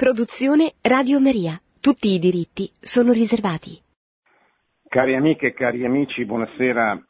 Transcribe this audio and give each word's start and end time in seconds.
Produzione 0.00 0.72
Radio 0.80 1.20
Maria. 1.20 1.60
Tutti 1.78 2.08
i 2.14 2.18
diritti 2.18 2.70
sono 2.80 3.12
riservati. 3.12 3.78
Cari 4.88 5.14
amiche 5.14 5.48
e 5.48 5.52
cari 5.52 5.84
amici, 5.84 6.24
buonasera. 6.24 7.06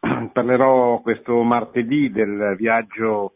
Parlerò 0.32 0.98
questo 1.02 1.40
martedì 1.44 2.10
del 2.10 2.56
viaggio 2.58 3.34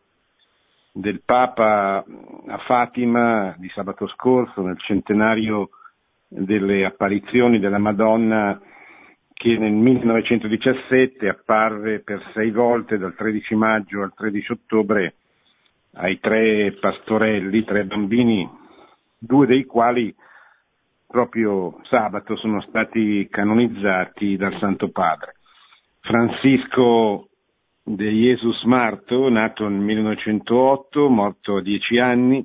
del 0.91 1.23
Papa 1.25 2.05
a 2.49 2.59
Fatima 2.67 3.55
di 3.59 3.69
sabato 3.69 4.09
scorso, 4.09 4.63
nel 4.63 4.81
centenario 4.81 5.69
delle 6.27 6.85
apparizioni 6.85 7.61
della 7.61 7.79
Madonna 7.79 8.61
che 9.35 9.57
nel 9.57 9.71
1917 9.71 11.29
apparve 11.29 12.01
per 12.01 12.29
sei 12.35 12.51
volte 12.51 12.99
dal 12.99 13.15
13 13.15 13.55
maggio 13.55 14.03
al 14.03 14.13
13 14.13 14.51
ottobre 14.51 15.15
ai 15.93 16.19
tre 16.19 16.73
pastorelli, 16.81 17.63
tre 17.63 17.85
bambini, 17.85 18.63
due 19.25 19.47
dei 19.47 19.65
quali 19.65 20.15
proprio 21.07 21.81
sabato 21.85 22.37
sono 22.37 22.61
stati 22.63 23.27
canonizzati 23.31 24.37
dal 24.37 24.57
Santo 24.59 24.91
Padre. 24.91 25.35
Francisco 26.01 27.29
de 27.83 28.11
Jesus 28.11 28.63
Marto, 28.65 29.29
nato 29.29 29.69
nel 29.69 29.81
1908, 29.81 31.09
morto 31.09 31.57
a 31.57 31.63
dieci 31.63 31.99
anni, 31.99 32.45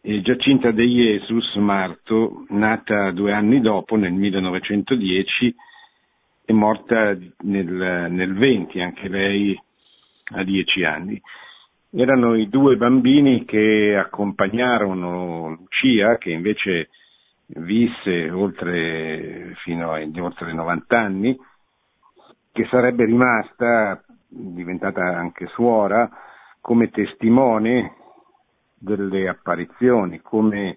e 0.00 0.20
Giacinta 0.20 0.70
de 0.70 0.84
Jesus 0.84 1.54
Marto, 1.56 2.44
nata 2.48 3.10
due 3.12 3.32
anni 3.32 3.60
dopo, 3.60 3.96
nel 3.96 4.12
1910, 4.12 5.54
e 6.44 6.52
morta 6.52 7.16
nel, 7.42 8.08
nel 8.10 8.34
20, 8.34 8.80
anche 8.80 9.08
lei 9.08 9.60
a 10.34 10.42
dieci 10.44 10.84
anni 10.84 11.20
erano 11.94 12.34
i 12.34 12.48
due 12.48 12.76
bambini 12.76 13.44
che 13.44 13.96
accompagnarono 13.96 15.50
Lucia, 15.50 16.16
che 16.16 16.30
invece 16.30 16.88
visse 17.46 18.30
oltre, 18.30 19.54
fino 19.62 19.92
a 19.92 20.00
oltre 20.20 20.52
90 20.52 20.98
anni, 20.98 21.38
che 22.50 22.66
sarebbe 22.70 23.04
rimasta, 23.04 24.02
diventata 24.28 25.02
anche 25.02 25.46
suora, 25.48 26.08
come 26.60 26.90
testimone 26.90 27.96
delle 28.78 29.28
apparizioni, 29.28 30.20
come 30.20 30.76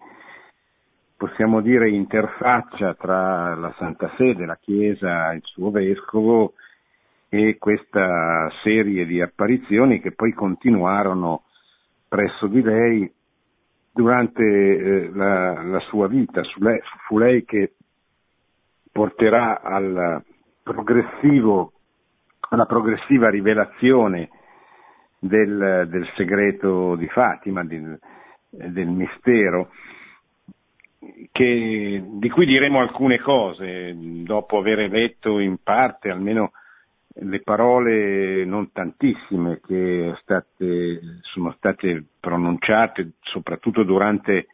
possiamo 1.16 1.62
dire 1.62 1.90
interfaccia 1.90 2.94
tra 2.96 3.56
la 3.56 3.74
Santa 3.78 4.12
Sede, 4.18 4.46
la 4.46 4.58
Chiesa, 4.60 5.32
il 5.34 5.44
suo 5.44 5.72
vescovo 5.72 6.54
e 7.30 7.58
questa 7.58 8.50
serie 8.64 9.06
di 9.06 9.22
apparizioni 9.22 10.00
che 10.00 10.12
poi 10.12 10.34
continuarono 10.34 11.44
presso 12.08 12.48
di 12.48 12.62
lei 12.62 13.12
durante 13.92 14.44
eh, 14.44 15.12
la, 15.14 15.64
la, 15.64 15.80
sua 15.82 16.08
vita. 16.08 16.42
Lei, 16.58 16.80
fu 17.08 17.18
lei 17.18 17.46
che 17.46 17.74
porterà 18.92 19.62
al 19.62 20.24
alla 22.50 22.66
progressiva 22.66 23.30
rivelazione 23.30 24.30
del, 25.20 25.88
del 25.90 26.08
segreto 26.16 26.96
di 26.96 27.08
Fatima, 27.08 27.64
del, 27.64 28.00
del 28.50 28.88
mistero, 28.88 29.70
che, 31.32 32.04
di 32.04 32.30
cui 32.30 32.46
diremo 32.46 32.80
alcune 32.80 33.20
cose 33.20 33.94
dopo 34.24 34.58
aver 34.58 34.90
letto 34.90 35.40
in 35.40 35.58
parte 35.62 36.10
almeno 36.10 36.52
le 37.18 37.42
parole 37.42 38.44
non 38.44 38.72
tantissime 38.72 39.62
che 39.66 40.14
state, 40.22 41.20
sono 41.22 41.54
state 41.58 42.04
pronunciate 42.20 43.14
soprattutto 43.22 43.84
durante 43.84 44.48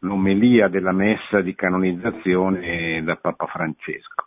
l'omelia 0.00 0.68
della 0.68 0.92
messa 0.92 1.40
di 1.40 1.54
canonizzazione 1.54 3.02
da 3.04 3.16
Papa 3.16 3.46
Francesco. 3.46 4.26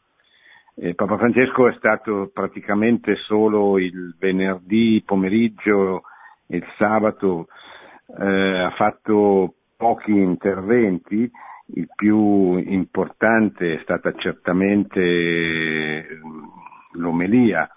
Eh, 0.75 0.95
Papa 0.95 1.17
Francesco 1.17 1.67
è 1.67 1.73
stato 1.73 2.31
praticamente 2.33 3.15
solo 3.15 3.77
il 3.77 4.15
venerdì 4.17 5.03
pomeriggio 5.05 6.03
e 6.47 6.57
il 6.57 6.65
sabato, 6.77 7.47
eh, 8.17 8.59
ha 8.59 8.71
fatto 8.71 9.55
pochi 9.75 10.11
interventi, 10.11 11.29
il 11.75 11.87
più 11.95 12.57
importante 12.57 13.75
è 13.75 13.79
stata 13.83 14.13
certamente 14.13 16.07
l'omelia. 16.93 17.69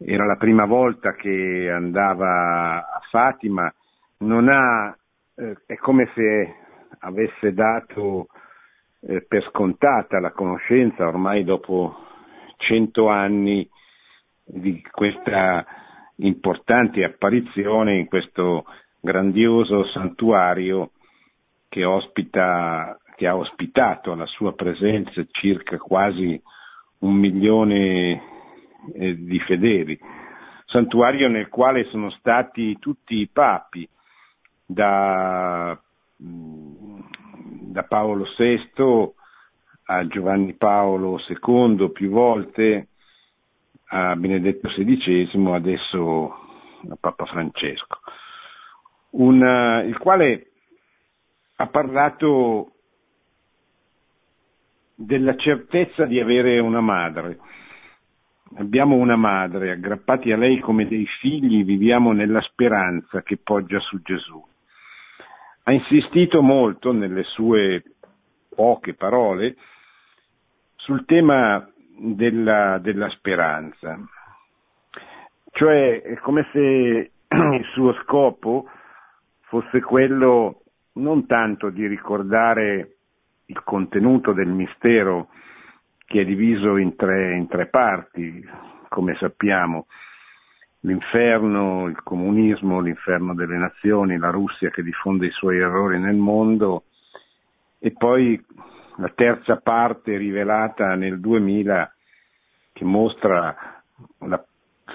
Era 0.00 0.26
la 0.26 0.36
prima 0.36 0.64
volta 0.64 1.14
che 1.14 1.70
andava 1.70 2.78
a 2.78 3.00
Fatima, 3.10 3.72
ha, 4.18 4.96
eh, 5.34 5.56
è 5.66 5.76
come 5.76 6.10
se 6.14 6.54
avesse 7.00 7.52
dato 7.52 8.28
eh, 9.00 9.24
per 9.26 9.44
scontata 9.50 10.20
la 10.20 10.30
conoscenza 10.30 11.06
ormai 11.06 11.44
dopo 11.44 11.96
cento 12.58 13.08
anni 13.08 13.68
di 14.44 14.82
questa 14.90 15.64
importante 16.16 17.04
apparizione 17.04 17.98
in 17.98 18.06
questo 18.06 18.64
grandioso 19.00 19.84
santuario 19.86 20.92
che, 21.68 21.84
ospita, 21.84 22.98
che 23.14 23.26
ha 23.26 23.36
ospitato 23.36 24.12
alla 24.12 24.26
sua 24.26 24.54
presenza 24.54 25.24
circa 25.30 25.76
quasi 25.76 26.40
un 27.00 27.14
milione 27.14 28.37
eh, 28.94 29.16
di 29.16 29.38
fedeli, 29.40 29.98
santuario 30.66 31.28
nel 31.28 31.48
quale 31.48 31.84
sono 31.84 32.10
stati 32.10 32.78
tutti 32.78 33.16
i 33.16 33.28
papi, 33.28 33.88
da, 34.64 35.80
mm, 36.22 37.00
da 37.72 37.82
Paolo 37.84 38.26
VI 38.36 39.12
a 39.90 40.06
Giovanni 40.06 40.52
Paolo 40.54 41.18
II 41.26 41.90
più 41.90 42.10
volte, 42.10 42.88
a 43.90 44.14
Benedetto 44.16 44.68
XVI, 44.68 45.50
adesso 45.54 46.32
a 46.90 46.96
Papa 47.00 47.24
Francesco, 47.24 48.00
un, 49.10 49.82
il 49.86 49.96
quale 49.96 50.50
ha 51.56 51.66
parlato 51.68 52.72
della 54.94 55.36
certezza 55.36 56.04
di 56.04 56.20
avere 56.20 56.58
una 56.58 56.80
madre, 56.80 57.38
Abbiamo 58.56 58.96
una 58.96 59.16
madre, 59.16 59.72
aggrappati 59.72 60.32
a 60.32 60.36
lei 60.36 60.58
come 60.58 60.88
dei 60.88 61.06
figli 61.20 61.64
viviamo 61.64 62.12
nella 62.12 62.40
speranza 62.40 63.22
che 63.22 63.36
poggia 63.36 63.78
su 63.80 64.00
Gesù. 64.00 64.42
Ha 65.64 65.72
insistito 65.72 66.40
molto 66.40 66.92
nelle 66.92 67.24
sue 67.24 67.82
poche 68.54 68.94
parole 68.94 69.56
sul 70.76 71.04
tema 71.04 71.68
della, 71.98 72.78
della 72.78 73.10
speranza, 73.10 73.98
cioè 75.52 76.00
è 76.00 76.16
come 76.18 76.48
se 76.52 76.58
il 77.28 77.64
suo 77.74 77.92
scopo 78.04 78.70
fosse 79.42 79.80
quello 79.80 80.62
non 80.94 81.26
tanto 81.26 81.70
di 81.70 81.86
ricordare 81.86 82.96
il 83.46 83.62
contenuto 83.62 84.32
del 84.32 84.48
mistero 84.48 85.28
che 86.08 86.22
è 86.22 86.24
diviso 86.24 86.78
in 86.78 86.96
tre, 86.96 87.36
in 87.36 87.48
tre 87.48 87.66
parti, 87.66 88.42
come 88.88 89.14
sappiamo, 89.20 89.88
l'inferno, 90.80 91.86
il 91.86 92.02
comunismo, 92.02 92.80
l'inferno 92.80 93.34
delle 93.34 93.58
nazioni, 93.58 94.16
la 94.16 94.30
Russia 94.30 94.70
che 94.70 94.82
diffonde 94.82 95.26
i 95.26 95.30
suoi 95.32 95.58
errori 95.58 95.98
nel 95.98 96.16
mondo 96.16 96.84
e 97.78 97.92
poi 97.92 98.42
la 98.96 99.12
terza 99.14 99.58
parte 99.58 100.16
rivelata 100.16 100.94
nel 100.94 101.20
2000 101.20 101.92
che 102.72 102.84
mostra 102.84 103.82
la 104.20 104.42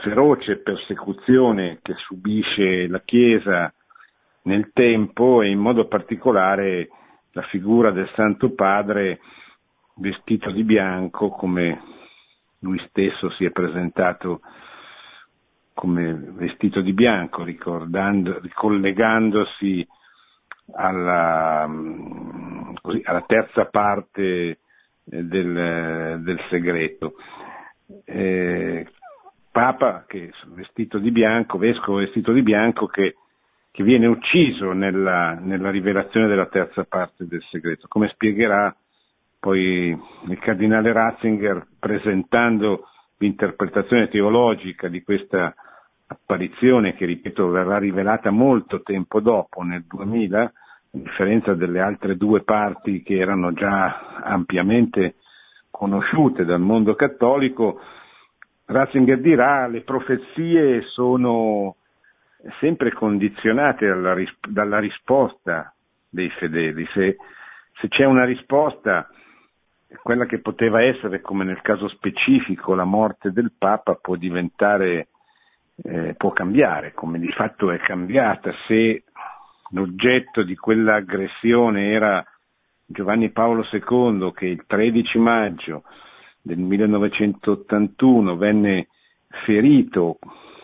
feroce 0.01 0.57
persecuzione 0.57 1.78
che 1.84 1.94
subisce 2.07 2.88
la 2.88 3.01
Chiesa 3.06 3.72
nel 4.44 4.72
tempo 4.74 5.44
e 5.44 5.50
in 5.50 5.59
modo 5.59 5.88
particolare 5.88 6.90
la 7.34 7.44
figura 7.44 7.92
del 7.92 8.09
Santo 8.16 8.54
Padre 8.54 9.19
vestito 9.95 10.51
di 10.51 10.63
bianco 10.63 11.30
come 11.30 11.81
lui 12.60 12.80
stesso 12.88 13.31
si 13.31 13.45
è 13.45 13.51
presentato 13.51 14.42
come 15.74 16.13
vestito 16.13 16.81
di 16.81 16.94
bianco, 16.94 17.44
ricollegandosi 17.44 19.88
alla, 20.75 21.68
così, 22.81 23.01
alla, 23.04 23.22
terza 23.22 23.66
parte 23.66 24.24
eh, 24.24 24.57
del, 25.24 26.22
del 26.22 26.40
segreto. 26.50 27.16
Eh, 28.06 28.88
Papa 29.51 30.06
che 30.07 30.31
vestito 30.48 30.98
di 30.98 31.12
bianco, 31.12 31.60
vescovo 31.60 32.00
vestito 32.00 32.31
di 32.31 32.42
bianco 32.42 32.88
che, 32.88 33.18
che 33.69 33.84
viene 33.84 34.07
ucciso 34.07 34.72
nella, 34.72 35.38
nella 35.40 35.69
rivelazione 35.69 36.25
della 36.28 36.48
terza 36.48 36.86
parte 36.86 37.28
del 37.28 37.44
segreto, 37.51 37.86
come 37.88 38.07
spiegherà 38.10 38.75
poi 39.44 39.90
il 39.90 40.40
cardinale 40.40 40.94
Ratzinger 40.94 41.68
presentando 41.78 42.88
l'interpretazione 43.18 44.07
teologica 44.07 44.88
di 44.88 45.04
questa 45.04 45.54
apparizione 46.07 46.94
che 46.94 47.06
ripeto 47.06 47.50
verrà 47.50 47.78
rivelata 47.78 48.31
molto 48.31 48.84
tempo 48.84 49.19
dopo, 49.19 49.62
nel 49.63 49.84
2000, 49.84 50.42
a 50.44 50.51
differenza 50.92 51.56
delle 51.56 51.81
altre 51.81 52.16
due 52.16 52.44
parti 52.44 53.04
che 53.04 53.18
erano 53.18 53.51
già 53.51 54.22
ampiamente 54.24 55.16
conosciute 55.69 56.45
dal 56.45 56.62
mondo 56.62 56.95
cattolico, 56.95 57.81
Ratzinger 58.63 59.19
dirà 59.19 59.68
le 59.68 59.81
profezie 59.81 60.84
sono 60.84 61.75
sempre 62.62 62.94
condizionate 62.94 63.88
dalla, 64.48 64.80
risposta 64.80 65.74
dei 66.10 66.30
fedeli. 66.30 66.88
Se, 66.94 67.18
se 67.81 67.88
c'è 67.90 68.06
una 68.06 68.24
risposta, 68.24 69.10
quella 70.01 70.25
che 70.25 70.40
poteva 70.40 70.81
essere, 70.81 71.22
come 71.22 71.44
nel 71.44 71.62
caso 71.62 71.88
specifico, 71.88 72.74
la 72.74 72.84
morte 72.84 73.31
del 73.31 73.51
Papa, 73.57 73.95
può 73.95 74.16
diventare, 74.16 75.10
eh, 75.84 76.16
può 76.16 76.31
cambiare, 76.31 76.94
come 76.94 77.19
di 77.19 77.31
fatto 77.31 77.72
è 77.72 77.78
cambiata. 77.78 78.51
Se 78.68 79.04
l'oggetto 79.72 80.44
di 80.44 80.56
quell'aggressione 80.56 81.92
era 81.92 82.25
Giovanni 82.86 83.30
Paolo 83.30 83.68
II, 83.72 84.31
che 84.34 84.45
il 84.45 84.63
13 84.66 85.18
maggio 85.19 85.84
del 86.42 86.60
1981 86.60 88.36
venne 88.36 88.88
ferito 89.45 90.19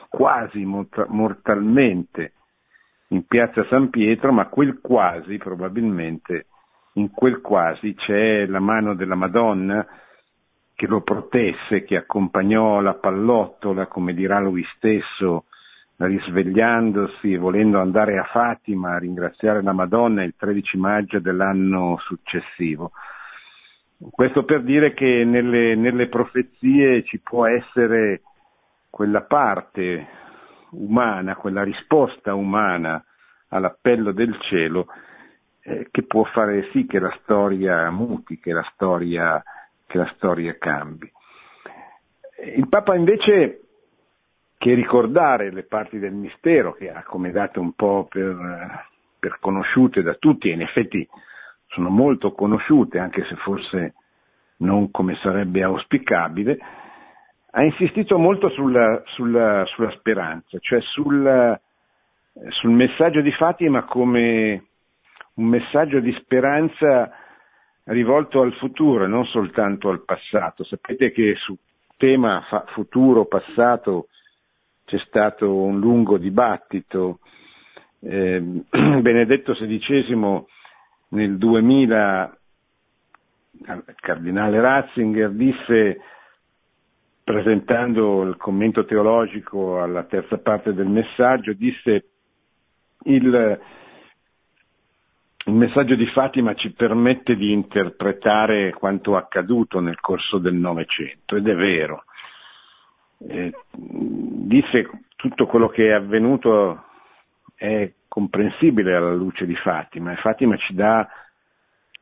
quasi 0.10 0.66
mortalmente 0.66 2.34
in 3.10 3.26
piazza 3.26 3.66
San 3.70 3.90
Pietro, 3.90 4.32
ma 4.32 4.48
quel 4.48 4.80
quasi 4.82 5.38
probabilmente 5.38 6.48
in 7.00 7.12
quel 7.12 7.40
quasi 7.42 7.96
c'è 7.96 8.46
la 8.46 8.60
mano 8.60 8.94
della 8.94 9.16
Madonna 9.16 9.86
che 10.76 10.86
lo 10.88 11.02
protesse, 11.02 11.84
che 11.84 11.98
accompagnò 11.98 12.80
la 12.80 12.94
pallottola, 12.94 13.88
come 13.88 14.14
dirà 14.14 14.40
lui 14.40 14.66
stesso, 14.76 15.46
risvegliandosi 15.98 17.34
e 17.34 17.38
volendo 17.38 17.82
andare 17.82 18.18
a 18.18 18.24
Fatima 18.24 18.94
a 18.94 19.00
ringraziare 19.00 19.62
la 19.62 19.74
Madonna 19.74 20.24
il 20.24 20.36
13 20.38 20.78
maggio 20.78 21.20
dell'anno 21.20 21.98
successivo. 22.00 22.92
Questo 24.10 24.46
per 24.46 24.64
dire 24.64 24.94
che 24.94 25.26
nelle, 25.26 25.76
nelle 25.76 26.08
profezie 26.08 27.04
ci 27.04 27.20
può 27.20 27.46
essere 27.46 28.22
quella 28.90 29.24
parte 29.24 30.08
umana, 30.72 31.36
quella 31.36 31.64
risposta 31.64 32.34
umana 32.34 33.04
all'appello 33.50 34.14
del 34.14 34.38
cielo 34.44 34.88
eh, 35.70 35.88
che 35.92 36.04
può 36.04 36.24
fare 36.24 36.70
sì 36.72 36.88
che 36.88 36.98
la 36.98 37.16
storia 37.22 37.92
muti, 37.92 38.40
che 38.40 38.52
la 38.52 38.68
storia, 38.74 39.42
che 39.86 39.98
la 40.00 40.12
storia 40.16 40.58
cambi. 40.58 41.12
Il 42.56 42.68
Papa 42.68 42.96
invece 42.96 43.62
che 44.58 44.74
ricordare 44.74 45.52
le 45.52 45.64
parti 45.64 46.00
del 46.00 46.14
mistero 46.14 46.74
che 46.74 46.90
ha 46.92 47.04
come 47.04 47.32
date 47.32 47.60
un 47.60 47.74
po' 47.74 48.08
per, 48.10 48.88
per 49.20 49.38
conosciute 49.40 50.02
da 50.02 50.16
tutti 50.16 50.50
e 50.50 50.54
in 50.54 50.62
effetti 50.62 51.08
sono 51.68 51.90
molto 51.90 52.32
conosciute 52.32 52.98
anche 52.98 53.24
se 53.26 53.36
forse 53.36 53.94
non 54.58 54.90
come 54.90 55.16
sarebbe 55.22 55.62
auspicabile, 55.62 56.58
ha 57.52 57.64
insistito 57.64 58.18
molto 58.18 58.50
sulla, 58.50 59.02
sulla, 59.06 59.64
sulla 59.66 59.92
speranza, 59.92 60.58
cioè 60.60 60.82
sul, 60.82 61.60
sul 62.50 62.72
messaggio 62.72 63.22
di 63.22 63.32
Fatima 63.32 63.84
come 63.84 64.69
un 65.40 65.46
messaggio 65.46 66.02
di 66.02 66.12
speranza 66.20 67.10
rivolto 67.86 68.42
al 68.42 68.54
futuro 68.56 69.06
e 69.06 69.08
non 69.08 69.26
soltanto 69.26 69.90
al 69.90 70.04
passato. 70.04 70.66
Sapete 70.66 71.12
che 71.12 71.36
sul 71.38 71.58
tema 71.98 72.46
futuro-passato 72.74 74.08
c'è 74.86 75.00
stato 75.08 75.56
un 75.56 75.80
lungo 75.80 76.18
dibattito. 76.18 77.20
Eh, 78.02 78.42
Benedetto 78.70 79.54
XVI 79.54 80.46
nel 81.10 81.38
2000, 81.38 82.38
il 83.54 83.84
cardinale 83.96 84.60
Ratzinger 84.60 85.32
disse, 85.32 86.02
presentando 87.24 88.24
il 88.24 88.36
commento 88.36 88.84
teologico 88.86 89.82
alla 89.82 90.04
terza 90.04 90.38
parte 90.38 90.74
del 90.74 90.88
messaggio, 90.88 91.54
disse 91.54 92.10
il, 93.04 93.60
il 95.50 95.56
messaggio 95.56 95.96
di 95.96 96.06
Fatima 96.08 96.54
ci 96.54 96.72
permette 96.72 97.36
di 97.36 97.52
interpretare 97.52 98.72
quanto 98.72 99.18
accaduto 99.18 99.80
nel 99.80 100.00
corso 100.00 100.38
del 100.38 100.54
Novecento 100.54 101.36
ed 101.36 101.48
è 101.48 101.56
vero 101.56 102.04
eh, 103.28 103.52
disse 103.72 104.90
tutto 105.16 105.46
quello 105.46 105.68
che 105.68 105.88
è 105.88 105.92
avvenuto 105.92 106.84
è 107.56 107.92
comprensibile 108.08 108.96
alla 108.96 109.14
luce 109.14 109.46
di 109.46 109.56
Fatima 109.56 110.14
e 110.14 110.18
Fatima 110.18 110.56
ci 110.58 110.74
dà 110.74 111.08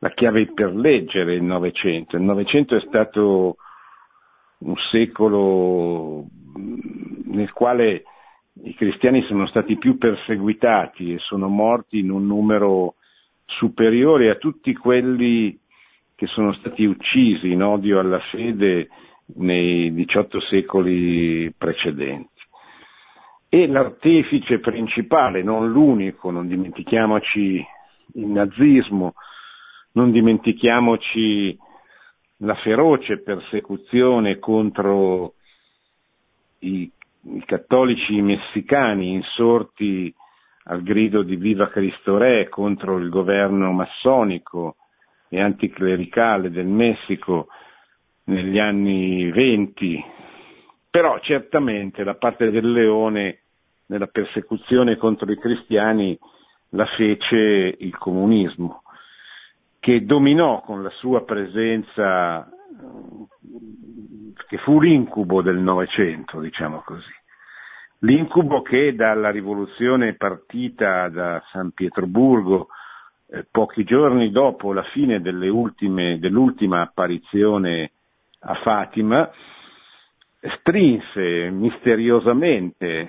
la 0.00 0.10
chiave 0.10 0.52
per 0.52 0.72
leggere 0.74 1.34
il 1.34 1.42
Novecento. 1.42 2.16
Il 2.16 2.22
Novecento 2.22 2.76
è 2.76 2.80
stato 2.86 3.56
un 4.58 4.74
secolo 4.92 6.24
nel 7.24 7.52
quale 7.52 8.04
i 8.62 8.74
cristiani 8.74 9.22
sono 9.22 9.46
stati 9.48 9.76
più 9.76 9.98
perseguitati 9.98 11.14
e 11.14 11.18
sono 11.18 11.48
morti 11.48 11.98
in 11.98 12.10
un 12.10 12.26
numero 12.26 12.94
superiore 13.48 14.30
a 14.30 14.36
tutti 14.36 14.74
quelli 14.74 15.58
che 16.14 16.26
sono 16.26 16.52
stati 16.54 16.84
uccisi 16.84 17.50
in 17.50 17.62
odio 17.62 17.98
alla 17.98 18.20
fede 18.30 18.88
nei 19.36 19.92
18 19.92 20.40
secoli 20.40 21.52
precedenti. 21.56 22.42
E 23.48 23.66
l'artefice 23.66 24.58
principale, 24.58 25.42
non 25.42 25.70
l'unico, 25.70 26.30
non 26.30 26.46
dimentichiamoci 26.48 27.64
il 28.14 28.26
nazismo, 28.26 29.14
non 29.92 30.10
dimentichiamoci 30.10 31.56
la 32.38 32.54
feroce 32.56 33.18
persecuzione 33.22 34.38
contro 34.38 35.34
i, 36.60 36.90
i 37.22 37.42
cattolici 37.46 38.20
messicani 38.20 39.12
insorti 39.12 40.14
al 40.68 40.82
grido 40.82 41.22
di 41.22 41.36
Viva 41.36 41.68
Cristo 41.68 42.18
Re 42.18 42.48
contro 42.48 42.98
il 42.98 43.08
governo 43.08 43.72
massonico 43.72 44.76
e 45.28 45.40
anticlericale 45.40 46.50
del 46.50 46.66
Messico 46.66 47.48
negli 48.24 48.58
anni 48.58 49.30
venti, 49.30 50.02
però 50.90 51.18
certamente 51.20 52.04
la 52.04 52.14
parte 52.14 52.50
del 52.50 52.70
leone 52.70 53.40
nella 53.86 54.06
persecuzione 54.06 54.96
contro 54.96 55.30
i 55.32 55.38
cristiani 55.38 56.18
la 56.70 56.84
fece 56.84 57.74
il 57.78 57.96
comunismo, 57.96 58.82
che 59.80 60.04
dominò 60.04 60.60
con 60.60 60.82
la 60.82 60.90
sua 60.90 61.24
presenza, 61.24 62.46
che 64.46 64.58
fu 64.58 64.80
l'incubo 64.80 65.40
del 65.40 65.56
Novecento, 65.56 66.40
diciamo 66.40 66.82
così. 66.84 67.17
L'incubo 68.02 68.62
che 68.62 68.94
dalla 68.94 69.30
rivoluzione 69.30 70.14
partita 70.14 71.08
da 71.08 71.42
San 71.50 71.72
Pietroburgo, 71.72 72.68
eh, 73.30 73.44
pochi 73.50 73.82
giorni 73.82 74.30
dopo 74.30 74.72
la 74.72 74.84
fine 74.84 75.20
ultime, 75.20 76.20
dell'ultima 76.20 76.82
apparizione 76.82 77.90
a 78.40 78.54
Fatima, 78.62 79.28
strinse 80.58 81.50
misteriosamente 81.50 83.08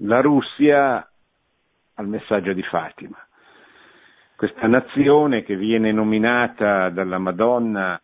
la 0.00 0.20
Russia 0.20 1.08
al 1.94 2.08
messaggio 2.08 2.52
di 2.52 2.62
Fatima. 2.62 3.16
Questa 4.34 4.66
nazione 4.66 5.44
che 5.44 5.54
viene 5.54 5.92
nominata 5.92 6.88
dalla 6.88 7.18
Madonna 7.18 8.00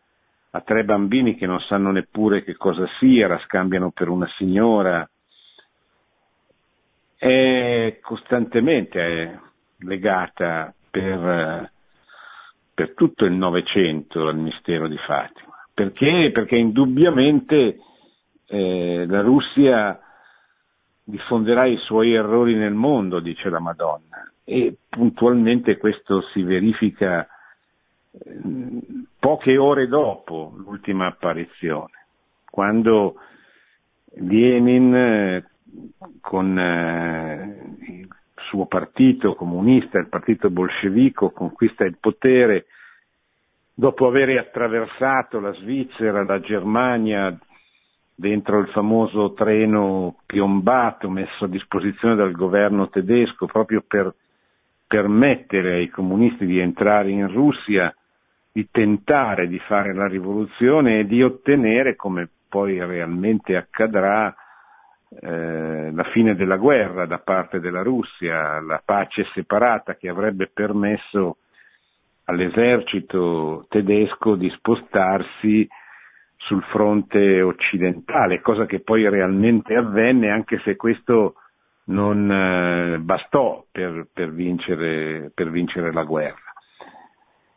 a 0.50 0.60
tre 0.60 0.84
bambini 0.84 1.34
che 1.34 1.46
non 1.46 1.58
sanno 1.60 1.90
neppure 1.90 2.44
che 2.44 2.56
cosa 2.56 2.86
sia, 3.00 3.26
la 3.26 3.38
scambiano 3.38 3.90
per 3.90 4.08
una 4.08 4.28
signora, 4.36 5.08
è 7.26 7.98
costantemente 8.00 9.40
legata 9.78 10.72
per, 10.88 11.70
per 12.72 12.94
tutto 12.94 13.24
il 13.24 13.32
Novecento 13.32 14.28
al 14.28 14.36
mistero 14.36 14.86
di 14.86 14.96
Fatima. 14.98 15.54
Perché? 15.74 16.30
Perché 16.32 16.56
indubbiamente 16.56 17.78
eh, 18.46 19.04
la 19.08 19.20
Russia 19.22 20.00
diffonderà 21.02 21.66
i 21.66 21.76
suoi 21.78 22.14
errori 22.14 22.54
nel 22.54 22.74
mondo, 22.74 23.20
dice 23.20 23.50
la 23.50 23.60
Madonna, 23.60 24.30
e 24.44 24.76
puntualmente 24.88 25.76
questo 25.76 26.22
si 26.32 26.42
verifica 26.42 27.26
eh, 28.12 28.40
poche 29.18 29.56
ore 29.58 29.88
dopo 29.88 30.52
l'ultima 30.56 31.06
apparizione, 31.06 32.06
quando 32.48 33.16
Lenin 34.14 34.94
eh, 34.94 35.44
con 36.20 36.58
eh, 36.58 37.74
il 37.88 38.08
suo 38.48 38.66
partito 38.66 39.34
comunista, 39.34 39.98
il 39.98 40.08
partito 40.08 40.50
bolscevico, 40.50 41.30
conquista 41.30 41.84
il 41.84 41.98
potere 41.98 42.66
dopo 43.74 44.06
aver 44.06 44.38
attraversato 44.38 45.38
la 45.38 45.52
Svizzera, 45.54 46.24
la 46.24 46.40
Germania, 46.40 47.38
dentro 48.14 48.60
il 48.60 48.68
famoso 48.68 49.34
treno 49.34 50.16
piombato 50.24 51.10
messo 51.10 51.44
a 51.44 51.48
disposizione 51.48 52.14
dal 52.14 52.32
governo 52.32 52.88
tedesco 52.88 53.44
proprio 53.44 53.84
per 53.86 54.14
permettere 54.86 55.74
ai 55.74 55.88
comunisti 55.88 56.46
di 56.46 56.58
entrare 56.58 57.10
in 57.10 57.30
Russia, 57.30 57.94
di 58.52 58.68
tentare 58.70 59.48
di 59.48 59.58
fare 59.58 59.92
la 59.92 60.06
rivoluzione 60.06 61.00
e 61.00 61.06
di 61.06 61.22
ottenere, 61.22 61.96
come 61.96 62.28
poi 62.48 62.78
realmente 62.78 63.56
accadrà, 63.56 64.34
eh, 65.08 65.90
la 65.92 66.04
fine 66.12 66.34
della 66.34 66.56
guerra 66.56 67.06
da 67.06 67.18
parte 67.18 67.60
della 67.60 67.82
Russia, 67.82 68.60
la 68.60 68.82
pace 68.84 69.26
separata 69.32 69.94
che 69.96 70.08
avrebbe 70.08 70.50
permesso 70.52 71.38
all'esercito 72.24 73.66
tedesco 73.68 74.34
di 74.34 74.50
spostarsi 74.50 75.66
sul 76.36 76.62
fronte 76.64 77.40
occidentale, 77.40 78.40
cosa 78.40 78.66
che 78.66 78.80
poi 78.80 79.08
realmente 79.08 79.74
avvenne 79.74 80.30
anche 80.30 80.60
se 80.64 80.76
questo 80.76 81.34
non 81.86 82.30
eh, 82.30 82.98
bastò 82.98 83.64
per, 83.70 84.08
per, 84.12 84.32
vincere, 84.32 85.30
per 85.34 85.50
vincere 85.50 85.92
la 85.92 86.04
guerra. 86.04 86.52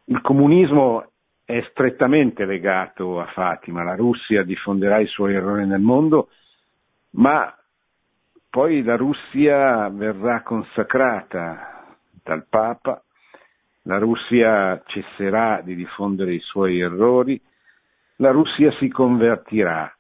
Il 0.05 0.21
comunismo 0.21 1.11
è 1.45 1.65
strettamente 1.71 2.45
legato 2.45 3.19
a 3.19 3.25
Fatima, 3.25 3.83
la 3.83 3.95
Russia 3.95 4.43
diffonderà 4.43 4.99
i 4.99 5.07
suoi 5.07 5.33
errori 5.33 5.65
nel 5.65 5.81
mondo, 5.81 6.29
ma 7.11 7.53
poi 8.49 8.83
la 8.83 8.95
Russia 8.95 9.89
verrà 9.89 10.41
consacrata 10.41 11.97
dal 12.23 12.45
Papa, 12.49 13.03
la 13.83 13.97
Russia 13.97 14.81
cesserà 14.85 15.61
di 15.63 15.75
diffondere 15.75 16.33
i 16.33 16.39
suoi 16.39 16.79
errori, 16.79 17.39
la 18.17 18.31
Russia 18.31 18.71
si 18.73 18.89
convertirà. 18.89 19.91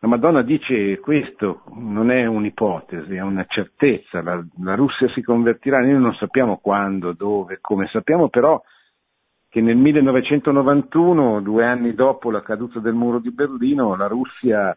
La 0.00 0.08
Madonna 0.08 0.42
dice 0.42 0.98
questo, 1.00 1.62
non 1.74 2.10
è 2.10 2.24
un'ipotesi, 2.24 3.14
è 3.14 3.20
una 3.20 3.44
certezza, 3.48 4.22
la, 4.22 4.42
la 4.62 4.74
Russia 4.74 5.08
si 5.08 5.22
convertirà, 5.22 5.80
noi 5.80 5.98
non 5.98 6.14
sappiamo 6.14 6.58
quando, 6.58 7.12
dove, 7.12 7.58
come, 7.60 7.88
sappiamo 7.88 8.28
però 8.28 8.62
che 9.48 9.60
nel 9.60 9.76
1991, 9.76 11.40
due 11.40 11.64
anni 11.64 11.94
dopo 11.94 12.30
la 12.30 12.42
caduta 12.42 12.78
del 12.80 12.94
muro 12.94 13.18
di 13.18 13.32
Berlino, 13.32 13.96
la 13.96 14.06
Russia 14.06 14.76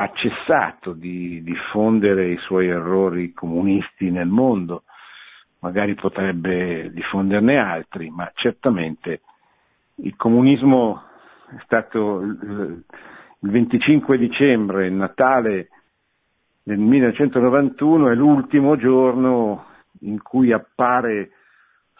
ha 0.00 0.12
cessato 0.12 0.92
di 0.92 1.42
diffondere 1.42 2.28
i 2.28 2.36
suoi 2.38 2.68
errori 2.68 3.32
comunisti 3.32 4.10
nel 4.12 4.28
mondo, 4.28 4.84
magari 5.58 5.94
potrebbe 5.96 6.92
diffonderne 6.92 7.58
altri, 7.58 8.08
ma 8.08 8.30
certamente 8.34 9.22
il 9.96 10.14
comunismo 10.14 11.02
è 11.50 11.60
stato 11.64 12.20
il 12.20 12.84
25 13.40 14.18
dicembre, 14.18 14.86
il 14.86 14.92
Natale 14.92 15.68
del 16.62 16.78
1991, 16.78 18.10
è 18.10 18.14
l'ultimo 18.14 18.76
giorno 18.76 19.64
in 20.02 20.22
cui 20.22 20.52
appare 20.52 21.30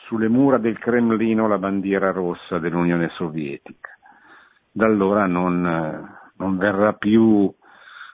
sulle 0.07 0.29
mura 0.29 0.59
del 0.59 0.79
Cremlino 0.79 1.49
la 1.49 1.59
bandiera 1.59 2.13
rossa 2.13 2.61
dell'Unione 2.61 3.09
Sovietica. 3.09 3.91
Da 4.71 4.87
allora 4.87 5.27
non, 5.27 6.17
non 6.37 6.57
verrà 6.59 6.93
più, 6.93 7.53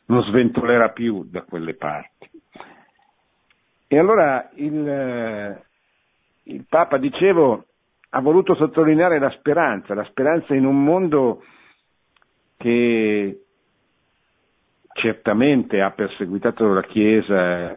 non 0.07 0.23
sventolerà 0.25 0.91
più 0.91 1.25
da 1.29 1.43
quelle 1.43 1.75
parti. 1.75 2.31
E 3.87 3.99
allora 3.99 4.51
il, 4.55 5.63
il 6.45 6.65
Papa, 6.69 6.99
dicevo, 6.99 7.65
ha 8.11 8.21
voluto 8.21 8.55
sottolineare 8.55 9.19
la 9.19 9.31
speranza, 9.31 9.95
la 9.95 10.05
speranza 10.05 10.55
in 10.55 10.65
un 10.65 10.83
mondo 10.83 11.43
che 12.57 13.41
certamente 14.95 15.81
ha 15.81 15.91
perseguitato 15.91 16.73
la 16.73 16.83
Chiesa 16.83 17.77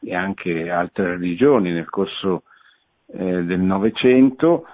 e 0.00 0.14
anche 0.14 0.70
altre 0.70 1.10
religioni 1.10 1.72
nel 1.72 1.88
corso 1.88 2.42
eh, 3.06 3.42
del 3.44 3.60
Novecento, 3.60 4.66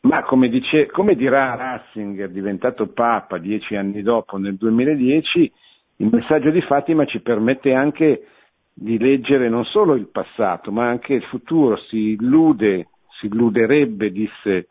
ma 0.00 0.22
come, 0.22 0.48
dice, 0.48 0.86
come 0.86 1.14
dirà 1.14 1.54
Ratzinger, 1.54 2.30
diventato 2.30 2.88
Papa 2.88 3.38
dieci 3.38 3.76
anni 3.76 4.02
dopo, 4.02 4.36
nel 4.36 4.56
2010, 4.56 5.52
il 5.96 6.08
messaggio 6.12 6.50
di 6.50 6.60
Fatima 6.62 7.04
ci 7.06 7.20
permette 7.20 7.72
anche 7.72 8.26
di 8.72 8.98
leggere 8.98 9.48
non 9.48 9.64
solo 9.64 9.94
il 9.94 10.08
passato, 10.08 10.70
ma 10.70 10.88
anche 10.88 11.14
il 11.14 11.22
futuro, 11.24 11.76
si 11.88 12.10
illude 12.10 12.88
si 13.18 13.26
illuderebbe, 13.26 14.10
disse 14.10 14.68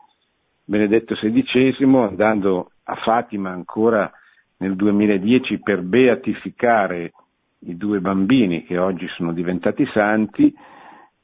Benedetto 0.64 1.16
XVI, 1.16 1.76
andando 1.98 2.72
a 2.84 2.96
Fatima 2.96 3.52
ancora 3.52 4.12
nel 4.58 4.76
2010 4.76 5.60
per 5.60 5.82
beatificare 5.82 7.12
i 7.60 7.78
due 7.78 8.00
bambini 8.00 8.64
che 8.64 8.78
oggi 8.78 9.08
sono 9.16 9.34
diventati 9.34 9.86
santi, 9.92 10.54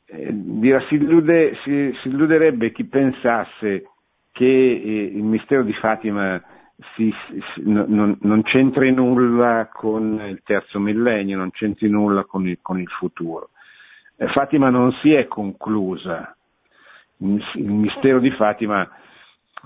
eh, 0.05 0.27
dirà, 0.31 0.81
si, 0.87 0.95
illude, 0.95 1.55
si, 1.63 1.95
si, 2.01 2.07
illuderebbe 2.09 2.71
chi 2.71 2.85
pensasse 2.85 3.85
che 4.31 4.45
eh, 4.45 5.03
il 5.15 5.23
mistero 5.23 5.63
di 5.63 5.73
Fatima 5.73 6.41
si, 6.95 7.13
non, 7.63 8.17
non, 8.21 8.41
c'entri 8.43 8.91
nulla 8.91 9.69
con 9.71 10.21
il 10.27 10.41
terzo 10.43 10.79
millennio, 10.79 11.37
non 11.37 11.51
c'entri 11.51 11.89
nulla 11.89 12.23
con 12.23 12.47
il, 12.47 12.59
con 12.61 12.79
il 12.79 12.89
futuro. 12.89 13.49
Eh, 14.17 14.27
Fatima 14.27 14.69
non 14.69 14.91
si 15.01 15.13
è 15.13 15.27
conclusa, 15.27 16.35
il 17.17 17.71
mistero 17.71 18.19
di 18.19 18.31
Fatima 18.31 18.89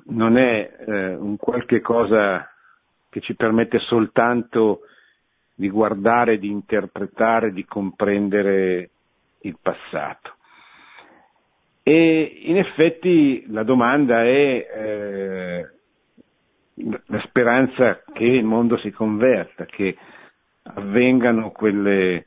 non 0.07 0.37
è 0.37 0.75
eh, 0.87 1.15
un 1.15 1.37
qualche 1.37 1.79
cosa 1.79 2.49
che 3.09 3.21
ci 3.21 3.35
permette 3.35 3.79
soltanto 3.79 4.81
di 5.55 5.69
guardare, 5.69 6.37
di 6.37 6.49
interpretare, 6.49 7.53
di 7.53 7.63
comprendere 7.63 8.89
il 9.41 9.57
passato. 9.61 10.33
E 11.81 12.41
in 12.45 12.57
effetti 12.57 13.45
la 13.49 13.63
domanda 13.63 14.23
è 14.23 14.27
eh, 14.27 15.74
la 16.75 17.21
speranza 17.25 18.03
che 18.11 18.25
il 18.25 18.43
mondo 18.43 18.77
si 18.77 18.91
converta, 18.91 19.65
che 19.65 19.95
avvengano 20.63 21.51
quelle, 21.51 22.25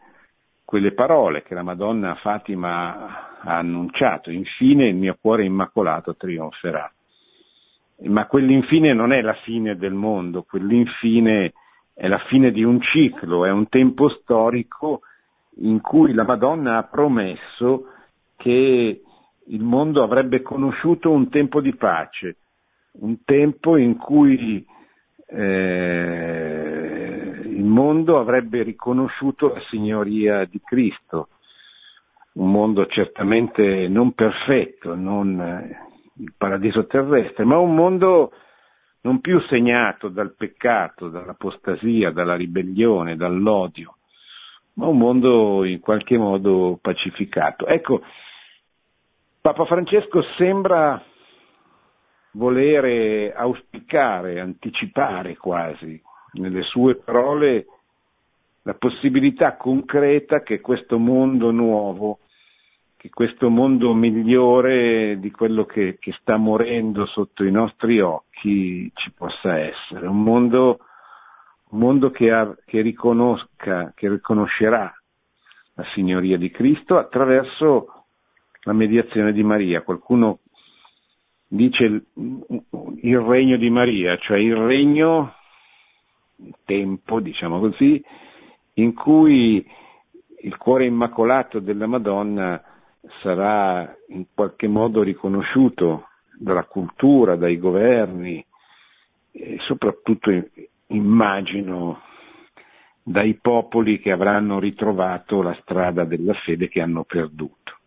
quelle 0.65 0.93
parole 0.93 1.43
che 1.43 1.55
la 1.55 1.63
Madonna 1.63 2.15
Fatima 2.17 3.41
ha 3.41 3.57
annunciato, 3.57 4.31
infine 4.31 4.89
il 4.89 4.97
mio 4.97 5.17
cuore 5.21 5.45
immacolato 5.45 6.17
trionferà. 6.17 6.91
Ma 8.05 8.27
quell'infine 8.27 8.93
non 8.93 9.13
è 9.13 9.21
la 9.21 9.35
fine 9.35 9.77
del 9.77 9.93
mondo, 9.93 10.45
quell'infine 10.45 11.53
è 11.93 12.07
la 12.07 12.19
fine 12.29 12.53
di 12.53 12.63
un 12.63 12.81
ciclo, 12.81 13.45
è 13.45 13.51
un 13.51 13.69
tempo 13.69 14.09
storico 14.09 15.01
in 15.57 15.81
cui 15.81 16.13
la 16.13 16.23
Madonna 16.23 16.79
ha 16.79 16.85
promesso 16.85 17.87
che 18.37 19.03
il 19.45 19.63
mondo 19.63 20.05
avrebbe 20.05 20.43
conosciuto 20.43 21.11
un 21.11 21.29
tempo 21.29 21.61
di 21.61 21.75
pace, 21.75 22.37
un 23.01 23.23
tempo 23.25 23.77
in 23.77 23.97
cui 23.97 24.65
eh, 25.27 26.49
il 27.45 27.65
mondo 27.65 28.19
avrebbe 28.19 28.63
riconosciuto 28.63 29.53
la 29.53 29.61
signoria 29.69 30.45
di 30.45 30.61
Cristo, 30.65 31.29
un 32.35 32.51
mondo 32.51 32.87
certamente 32.87 33.89
non 33.89 34.13
perfetto, 34.13 34.95
non 34.95 35.41
eh, 35.41 35.87
il 36.19 36.33
paradiso 36.37 36.87
terrestre, 36.87 37.45
ma 37.45 37.59
un 37.59 37.75
mondo 37.75 38.33
non 39.03 39.21
più 39.21 39.41
segnato 39.43 40.09
dal 40.09 40.35
peccato, 40.35 41.09
dall'apostasia, 41.09 42.11
dalla 42.11 42.35
ribellione, 42.35 43.17
dall'odio, 43.17 43.97
ma 44.75 44.87
un 44.87 44.99
mondo 44.99 45.65
in 45.65 45.81
qualche 45.81 46.17
modo 46.19 46.79
pacificato. 46.81 47.67
Ecco, 47.67 48.03
Papa 49.41 49.65
Francesco 49.67 50.23
sembra 50.37 51.03
volere 52.33 53.33
auspicare, 53.33 54.41
anticipare 54.41 55.37
quasi 55.37 56.01
nelle 56.33 56.63
sue 56.63 56.97
parole 56.97 57.67
la 58.63 58.75
possibilità 58.75 59.57
concreta 59.57 60.43
che 60.43 60.61
questo 60.61 60.99
mondo 60.99 61.51
nuovo 61.51 62.19
che 62.99 63.11
questo 63.11 63.49
mondo 63.49 63.95
migliore 63.95 65.21
di 65.21 65.31
quello 65.31 65.65
che, 65.65 65.99
che, 66.01 66.13
sta 66.21 66.37
morendo 66.37 67.07
sotto 67.07 67.45
i 67.45 67.51
nostri 67.53 68.01
occhi 68.01 68.91
ci 68.93 69.13
possa 69.13 69.57
essere, 69.57 70.09
un 70.09 70.21
mondo, 70.21 70.81
un 71.69 71.79
mondo 71.79 72.11
che, 72.11 72.33
ha, 72.33 72.53
che, 72.67 72.81
riconosca, 72.81 73.93
che 73.95 74.09
riconoscerà 74.09 74.93
la 75.75 75.85
signoria 75.95 76.37
di 76.37 76.51
Cristo 76.51 76.99
attraverso 76.99 78.07
la 78.63 78.73
mediazione 78.73 79.33
di 79.33 79.45
Maria. 79.45 79.83
Qualcuno 79.83 80.41
dice 81.49 81.85
il, 81.85 83.19
regno 83.19 83.57
di 83.57 83.71
Maria, 83.71 84.17
cioè 84.19 84.39
il 84.39 84.55
regno, 84.55 85.35
tempo, 86.65 87.21
diciamo 87.21 87.59
così, 87.59 88.03
in 88.75 88.95
cui 88.95 89.67
il 90.41 90.57
cuore 90.57 90.85
immacolato 90.85 91.59
della 91.59 91.87
Madonna 91.87 92.63
sarà 93.23 93.97
in 94.09 94.27
qualche 94.35 94.69
modo 94.69 95.03
riconosciuto 95.03 96.09
dalla 96.39 96.65
cultura, 96.65 97.37
dai 97.37 97.59
governi 97.59 98.45
e 99.33 99.57
soprattutto 99.61 100.31
immagino 100.89 102.01
dai 103.03 103.35
popoli 103.35 104.01
che 104.01 104.13
avranno 104.13 104.59
ritrovato 104.59 105.43
la 105.43 105.57
strada 105.63 106.05
della 106.05 106.35
fede 106.35 106.69
che 106.69 106.81
hanno 106.81 107.05
perduto. 107.05 107.79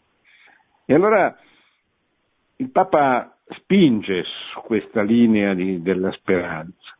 E 0.85 0.93
allora 0.93 1.37
il 2.57 2.69
Papa 2.69 3.37
spinge 3.51 4.23
su 4.51 4.61
questa 4.61 5.01
linea 5.01 5.53
di, 5.53 5.81
della 5.81 6.11
speranza. 6.11 6.95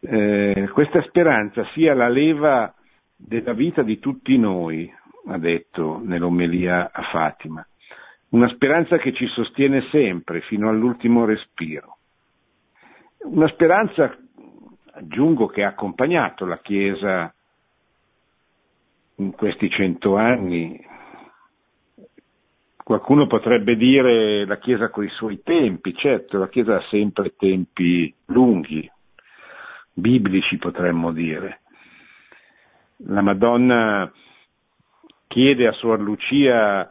Eh, 0.00 0.68
questa 0.72 1.02
speranza 1.02 1.64
sia 1.72 1.94
la 1.94 2.08
leva 2.08 2.74
della 3.16 3.52
vita 3.52 3.82
di 3.82 3.98
tutti 3.98 4.36
noi, 4.36 4.92
ha 5.26 5.38
detto 5.38 6.00
nell'omelia 6.02 6.90
a 6.92 7.02
Fatima, 7.02 7.64
una 8.30 8.48
speranza 8.48 8.98
che 8.98 9.12
ci 9.12 9.26
sostiene 9.28 9.82
sempre 9.90 10.40
fino 10.42 10.68
all'ultimo 10.68 11.24
respiro, 11.24 11.98
una 13.24 13.46
speranza, 13.48 14.16
aggiungo, 14.94 15.46
che 15.46 15.62
ha 15.62 15.68
accompagnato 15.68 16.44
la 16.44 16.58
Chiesa 16.58 17.32
in 19.16 19.30
questi 19.32 19.70
cento 19.70 20.16
anni. 20.16 20.90
Qualcuno 22.84 23.28
potrebbe 23.28 23.76
dire 23.76 24.44
la 24.44 24.58
Chiesa 24.58 24.88
con 24.88 25.04
i 25.04 25.08
suoi 25.10 25.40
tempi, 25.42 25.94
certo, 25.94 26.38
la 26.38 26.48
Chiesa 26.48 26.76
ha 26.76 26.84
sempre 26.88 27.34
tempi 27.36 28.12
lunghi, 28.26 28.90
biblici 29.92 30.56
potremmo 30.58 31.12
dire. 31.12 31.60
La 33.06 33.20
Madonna 33.20 34.12
chiede 35.28 35.66
a 35.68 35.72
Suor 35.72 36.00
Lucia 36.00 36.90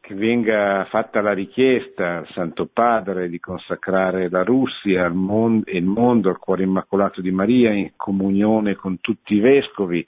che 0.00 0.14
venga 0.14 0.86
fatta 0.90 1.20
la 1.20 1.32
richiesta 1.32 2.18
al 2.18 2.28
Santo 2.32 2.66
Padre 2.66 3.28
di 3.28 3.40
consacrare 3.40 4.28
la 4.28 4.44
Russia 4.44 5.08
mondo, 5.08 5.66
e 5.66 5.78
il 5.78 5.84
mondo 5.84 6.28
al 6.28 6.38
cuore 6.38 6.62
immacolato 6.62 7.20
di 7.20 7.30
Maria 7.30 7.70
in 7.72 7.92
comunione 7.96 8.74
con 8.74 9.00
tutti 9.00 9.34
i 9.34 9.40
vescovi, 9.40 10.04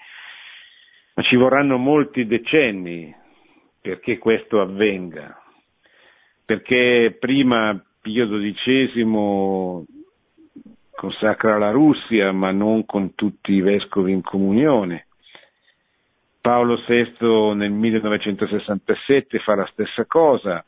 ma 1.15 1.23
ci 1.23 1.37
vorranno 1.37 1.79
molti 1.79 2.27
decenni 2.27 3.15
perché 3.87 4.19
questo 4.19 4.61
avvenga, 4.61 5.41
perché 6.45 7.17
prima 7.21 7.81
Pio 8.01 8.27
XII 8.27 9.87
consacra 10.91 11.57
la 11.57 11.71
Russia, 11.71 12.33
ma 12.33 12.51
non 12.51 12.85
con 12.85 13.15
tutti 13.15 13.53
i 13.53 13.61
vescovi 13.61 14.11
in 14.11 14.23
comunione. 14.23 15.07
Paolo 16.41 16.83
VI 16.85 17.55
nel 17.55 17.71
1967 17.71 19.39
fa 19.39 19.55
la 19.55 19.69
stessa 19.71 20.05
cosa, 20.07 20.65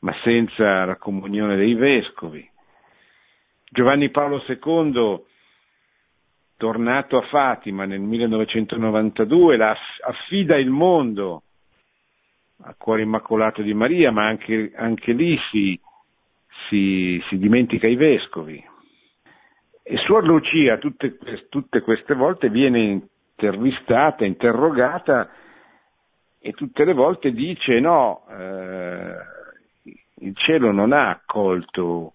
ma 0.00 0.14
senza 0.22 0.84
la 0.84 0.96
comunione 0.96 1.56
dei 1.56 1.72
vescovi. 1.72 2.46
Giovanni 3.70 4.10
Paolo 4.10 4.44
II, 4.46 5.24
tornato 6.58 7.16
a 7.16 7.22
Fatima 7.22 7.86
nel 7.86 8.00
1992, 8.00 9.56
la 9.56 9.74
affida 10.02 10.58
il 10.58 10.68
mondo 10.68 11.44
al 12.62 12.76
cuore 12.76 13.02
immacolato 13.02 13.62
di 13.62 13.74
Maria, 13.74 14.10
ma 14.10 14.26
anche, 14.26 14.72
anche 14.74 15.12
lì 15.12 15.38
si, 15.50 15.78
si, 16.68 17.22
si 17.28 17.38
dimentica 17.38 17.86
i 17.86 17.96
vescovi. 17.96 18.62
E 19.82 19.96
Suor 19.98 20.24
Lucia 20.24 20.78
tutte, 20.78 21.18
tutte 21.48 21.80
queste 21.80 22.14
volte 22.14 22.48
viene 22.48 22.78
intervistata, 22.80 24.24
interrogata 24.24 25.30
e 26.38 26.52
tutte 26.52 26.84
le 26.84 26.92
volte 26.92 27.32
dice 27.32 27.80
no, 27.80 28.24
eh, 28.30 29.14
il 30.20 30.36
cielo 30.36 30.70
non 30.70 30.92
ha 30.92 31.10
accolto 31.10 32.12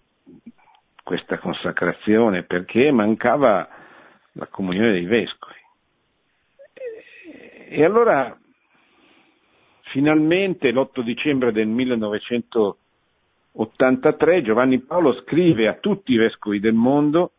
questa 1.03 1.37
consacrazione 1.37 2.43
perché 2.43 2.91
mancava 2.91 3.67
la 4.33 4.47
comunione 4.47 4.91
dei 4.91 5.05
vescovi. 5.05 5.53
E 7.67 7.83
allora 7.83 8.35
finalmente 9.95 10.71
l'8 10.71 11.01
dicembre 11.03 11.53
del 11.53 11.67
1983 11.67 14.41
Giovanni 14.41 14.81
Paolo 14.81 15.13
scrive 15.21 15.69
a 15.69 15.75
tutti 15.75 16.11
i 16.11 16.17
vescovi 16.17 16.59
del 16.59 16.73
mondo 16.73 17.31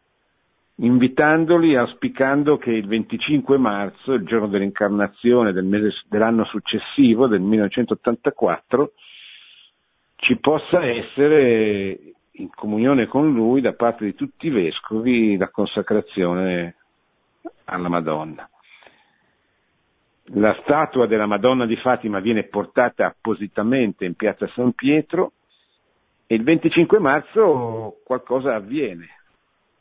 invitandoli, 0.76 1.76
auspicando 1.76 2.56
che 2.56 2.70
il 2.70 2.86
25 2.86 3.58
marzo, 3.58 4.14
il 4.14 4.24
giorno 4.24 4.46
dell'incarnazione 4.46 5.52
del 5.52 5.64
mese, 5.64 5.92
dell'anno 6.08 6.46
successivo, 6.46 7.26
del 7.26 7.42
1984, 7.42 8.92
ci 10.16 10.36
possa 10.36 10.82
essere 10.82 12.14
in 12.30 12.48
comunione 12.54 13.06
con 13.06 13.34
lui 13.34 13.60
da 13.60 13.74
parte 13.74 14.06
di 14.06 14.14
tutti 14.14 14.46
i 14.46 14.50
vescovi 14.50 15.36
la 15.36 15.50
consacrazione 15.50 16.76
alla 17.64 17.88
Madonna. 17.88 18.48
La 20.30 20.56
statua 20.62 21.06
della 21.06 21.26
Madonna 21.26 21.66
di 21.66 21.76
Fatima 21.76 22.18
viene 22.18 22.44
portata 22.44 23.06
appositamente 23.06 24.04
in 24.04 24.14
piazza 24.14 24.48
San 24.48 24.72
Pietro 24.72 25.32
e 26.26 26.34
il 26.34 26.42
25 26.42 26.98
marzo 26.98 28.00
qualcosa 28.04 28.54
avviene. 28.54 29.08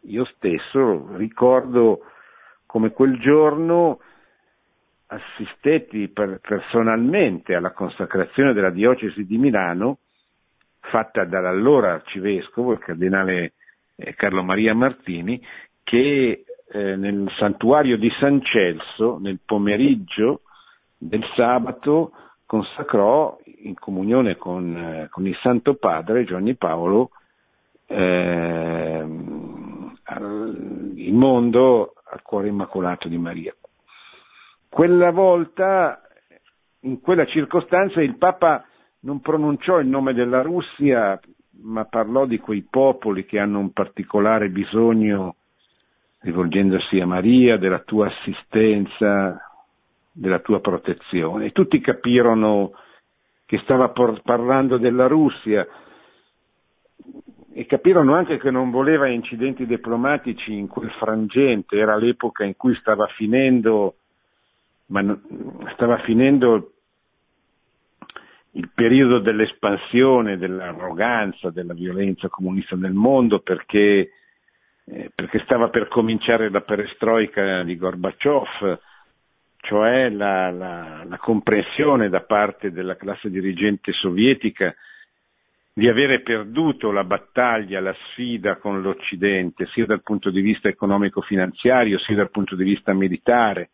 Io 0.02 0.24
stesso 0.36 1.16
ricordo 1.16 2.02
come 2.68 2.92
quel 2.92 3.20
giorno 3.20 4.00
assistetti 5.08 6.10
per, 6.10 6.40
personalmente 6.42 7.56
alla 7.56 7.72
consacrazione 7.72 8.54
della 8.54 8.70
diocesi 8.70 9.26
di 9.26 9.38
Milano 9.38 9.98
fatta 10.80 11.26
dall'allora 11.26 11.94
arcivescovo, 11.94 12.74
il 12.74 12.80
cardinale 12.80 13.54
eh, 13.96 14.14
Carlo 14.14 14.44
Maria 14.44 14.76
Martini, 14.76 15.42
che 15.84 16.46
eh, 16.68 16.96
nel 16.96 17.32
santuario 17.38 17.98
di 17.98 18.10
San 18.20 18.42
Celso, 18.42 19.18
nel 19.20 19.40
pomeriggio 19.46 20.42
del 20.98 21.24
sabato, 21.36 22.12
consacrò 22.46 23.38
in 23.64 23.76
comunione 23.76 24.36
con, 24.38 24.76
eh, 24.76 25.08
con 25.10 25.26
il 25.28 25.36
Santo 25.42 25.76
Padre 25.76 26.24
Giovanni 26.24 26.56
Paolo 26.56 27.12
eh, 27.88 29.06
il 30.96 31.14
mondo 31.14 31.94
al 32.12 32.22
cuore 32.22 32.48
immacolato 32.48 33.08
di 33.08 33.18
Maria. 33.18 33.54
Quella 34.70 35.12
volta, 35.12 36.02
in 36.82 37.00
quella 37.00 37.26
circostanza, 37.26 38.02
il 38.02 38.18
Papa 38.18 38.66
non 39.02 39.22
pronunciò 39.22 39.80
il 39.80 39.88
nome 39.88 40.14
della 40.14 40.42
Russia, 40.42 41.20
ma 41.62 41.86
parlò 41.86 42.26
di 42.26 42.40
quei 42.40 42.62
popoli 42.70 43.26
che 43.26 43.40
hanno 43.40 43.60
un 43.60 43.72
particolare 43.72 44.50
bisogno, 44.50 45.36
rivolgendosi 46.26 47.00
a 47.00 47.06
Maria, 47.06 47.58
della 47.58 47.80
tua 47.80 48.08
assistenza, 48.08 49.40
della 50.12 50.40
tua 50.40 50.60
protezione. 50.60 51.52
Tutti 51.52 51.80
capirono 51.80 52.72
che 53.46 53.60
stava 53.60 53.90
parlando 53.90 54.78
della 54.78 55.06
Russia, 55.06 55.68
e 57.58 57.66
capirono 57.68 58.16
anche 58.16 58.38
che 58.38 58.50
non 58.50 58.72
voleva 58.72 59.08
incidenti 59.08 59.66
diplomatici 59.68 60.52
in 60.52 60.68
quel 60.68 60.90
frangente, 61.00 61.78
era 61.78 61.96
l'epoca 61.96 62.44
in 62.44 62.58
cui 62.58 62.76
stava 62.76 63.06
finendo, 63.16 63.96
ma 64.88 65.18
stava 65.74 66.00
finendo 66.00 66.72
il 68.54 68.70
periodo 68.74 69.20
dell'espansione, 69.20 70.38
dell'arroganza, 70.38 71.52
della 71.52 71.74
violenza 71.74 72.30
comunista 72.30 72.76
nel 72.76 72.94
mondo 72.94 73.40
perché, 73.40 74.10
eh, 74.86 75.12
perché 75.14 75.40
stava 75.40 75.70
per 75.70 75.88
cominciare 75.88 76.50
la 76.50 76.62
perestroica 76.62 77.64
di 77.64 77.76
Gorbaciov, 77.76 78.80
cioè 79.58 80.10
la, 80.10 80.52
la, 80.52 81.04
la 81.08 81.18
comprensione 81.18 82.10
da 82.10 82.22
parte 82.22 82.72
della 82.72 82.96
classe 82.96 83.30
dirigente 83.30 83.92
sovietica 83.94 84.76
di 85.78 85.90
avere 85.90 86.22
perduto 86.22 86.92
la 86.92 87.04
battaglia, 87.04 87.82
la 87.82 87.96
sfida 88.10 88.56
con 88.56 88.82
l'Occidente, 88.82 89.66
sia 89.74 89.86
dal 89.86 90.04
punto 90.04 90.30
di 90.30 90.40
vista 90.40 90.70
economico-finanziario, 90.70 92.00
sia 92.00 92.16
dal 92.16 92.30
punto 92.30 92.56
di 92.56 92.64
vista 92.64 92.94
militare. 92.94 93.72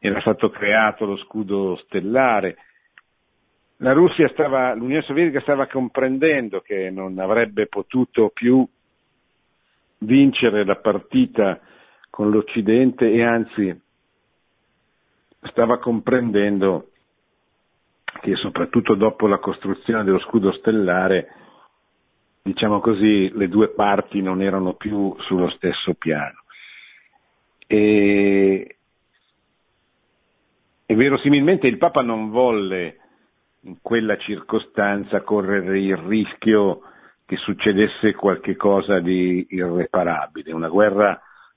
Era 0.00 0.20
stato 0.22 0.50
creato 0.50 1.04
lo 1.04 1.16
scudo 1.18 1.76
stellare. 1.84 2.56
La 3.76 3.94
stava, 4.32 4.74
l'Unione 4.74 5.02
Sovietica 5.02 5.40
stava 5.40 5.66
comprendendo 5.68 6.60
che 6.60 6.90
non 6.90 7.16
avrebbe 7.18 7.66
potuto 7.66 8.30
più 8.34 8.66
vincere 10.00 10.64
la 10.64 10.76
partita 10.76 11.60
con 12.10 12.30
l'Occidente 12.30 13.10
e 13.10 13.22
anzi 13.22 13.80
stava 15.42 15.78
comprendendo 15.78 16.90
che 18.20 18.34
soprattutto 18.36 18.94
dopo 18.94 19.26
la 19.26 19.38
costruzione 19.38 20.04
dello 20.04 20.18
scudo 20.20 20.52
stellare, 20.52 21.28
diciamo 22.42 22.80
così, 22.80 23.30
le 23.34 23.48
due 23.48 23.68
parti 23.68 24.20
non 24.20 24.42
erano 24.42 24.74
più 24.74 25.14
sullo 25.20 25.48
stesso 25.50 25.94
piano. 25.94 26.42
E, 27.66 28.76
e 30.86 30.94
verosimilmente 30.94 31.66
il 31.66 31.78
Papa 31.78 32.02
non 32.02 32.30
volle 32.30 32.96
in 33.62 33.76
quella 33.80 34.16
circostanza 34.18 35.22
correre 35.22 35.78
il 35.78 35.96
rischio 35.96 36.82
che 37.30 37.36
succedesse 37.36 38.12
qualche 38.12 38.56
cosa 38.56 38.98
di 38.98 39.46
irreparabile. 39.50 40.52
Una 40.52 40.66
guerra 40.66 41.16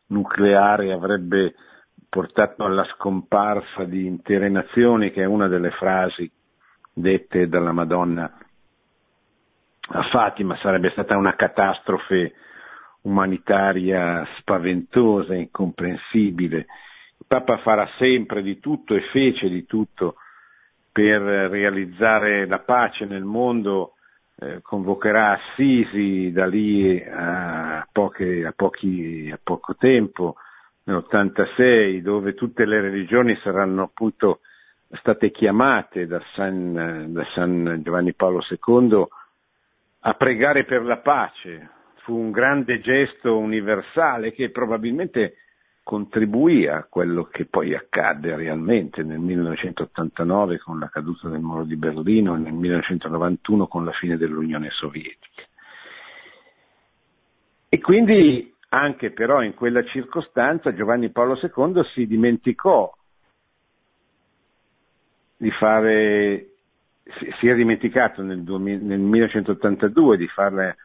nucleare 0.09 0.91
avrebbe 0.91 1.55
portato 2.07 2.63
alla 2.63 2.86
scomparsa 2.93 3.83
di 3.86 4.05
intere 4.05 4.49
nazioni, 4.49 5.09
che 5.09 5.23
è 5.23 5.25
una 5.25 5.47
delle 5.47 5.71
frasi 5.71 6.31
dette 6.93 7.47
dalla 7.47 7.71
Madonna 7.71 8.31
a 9.88 10.03
Fatima, 10.12 10.55
sarebbe 10.57 10.91
stata 10.91 11.17
una 11.17 11.36
catastrofe 11.36 12.33
umanitaria 13.01 14.23
spaventosa, 14.38 15.33
incomprensibile. 15.33 16.57
Il 17.17 17.25
Papa 17.25 17.57
farà 17.57 17.89
sempre 17.97 18.43
di 18.43 18.59
tutto 18.59 18.93
e 18.93 19.01
fece 19.12 19.49
di 19.49 19.65
tutto 19.65 20.17
per 20.91 21.19
realizzare 21.19 22.45
la 22.45 22.59
pace 22.59 23.05
nel 23.05 23.23
mondo, 23.23 23.92
eh, 24.45 24.62
convocherà 24.62 25.39
Assisi 25.39 26.32
da 26.32 26.45
lì 26.45 27.01
a, 27.01 27.88
poche, 27.91 28.45
a, 28.45 28.53
pochi, 28.56 29.29
a 29.34 29.39
poco 29.41 29.75
tempo, 29.75 30.36
nell'86, 30.84 32.01
dove 32.01 32.34
tutte 32.34 32.65
le 32.65 32.82
religioni 32.82 33.38
saranno 33.41 33.84
appunto 33.84 34.39
state 34.99 35.32
chiamate 35.32 36.06
da 36.06 36.21
San, 36.34 37.08
da 37.13 37.25
San 37.34 37.82
Giovanni 37.84 38.13
Paolo 38.13 38.41
II 38.49 39.06
a 40.01 40.13
pregare 40.13 40.65
per 40.65 40.84
la 40.84 40.97
pace. 40.97 41.69
Fu 42.03 42.15
un 42.15 42.32
grande 42.32 42.82
gesto 42.82 43.38
universale 43.38 44.34
che 44.34 44.49
probabilmente 44.49 45.38
contribuì 45.84 46.65
a 46.67 46.86
quello 46.89 47.26
che 47.26 47.46
poi 47.46 47.76
accadde 47.76 48.36
realmente 48.36 49.04
nel 49.04 49.19
1989 49.19 50.58
con 50.60 50.80
la 50.80 50.88
caduta 50.88 51.28
del 51.28 51.41
muro 51.41 51.65
di 51.65 51.76
Berlino 51.76 52.36
e 52.36 52.39
nel 52.39 52.54
1991 52.54 53.67
con 53.67 53.84
la 53.84 53.91
fine 53.91 54.17
dell'Unione 54.17 54.69
Sovietica. 54.72 55.43
E 57.67 57.80
quindi 57.80 58.54
anche 58.69 59.12
però 59.12 59.43
in 59.43 59.54
quella 59.54 59.84
circostanza 59.84 60.74
Giovanni 60.74 61.10
Paolo 61.10 61.38
II 61.41 61.84
si 61.93 62.08
dimenticò 62.08 62.91
di 65.38 65.52
fare 65.52 66.48
si 67.39 67.48
è 67.48 67.56
dimenticato 67.56 68.22
nel, 68.22 68.43
2000, 68.43 68.86
nel 68.86 69.00
1982 69.00 70.17
di 70.17 70.28
fare 70.28 70.78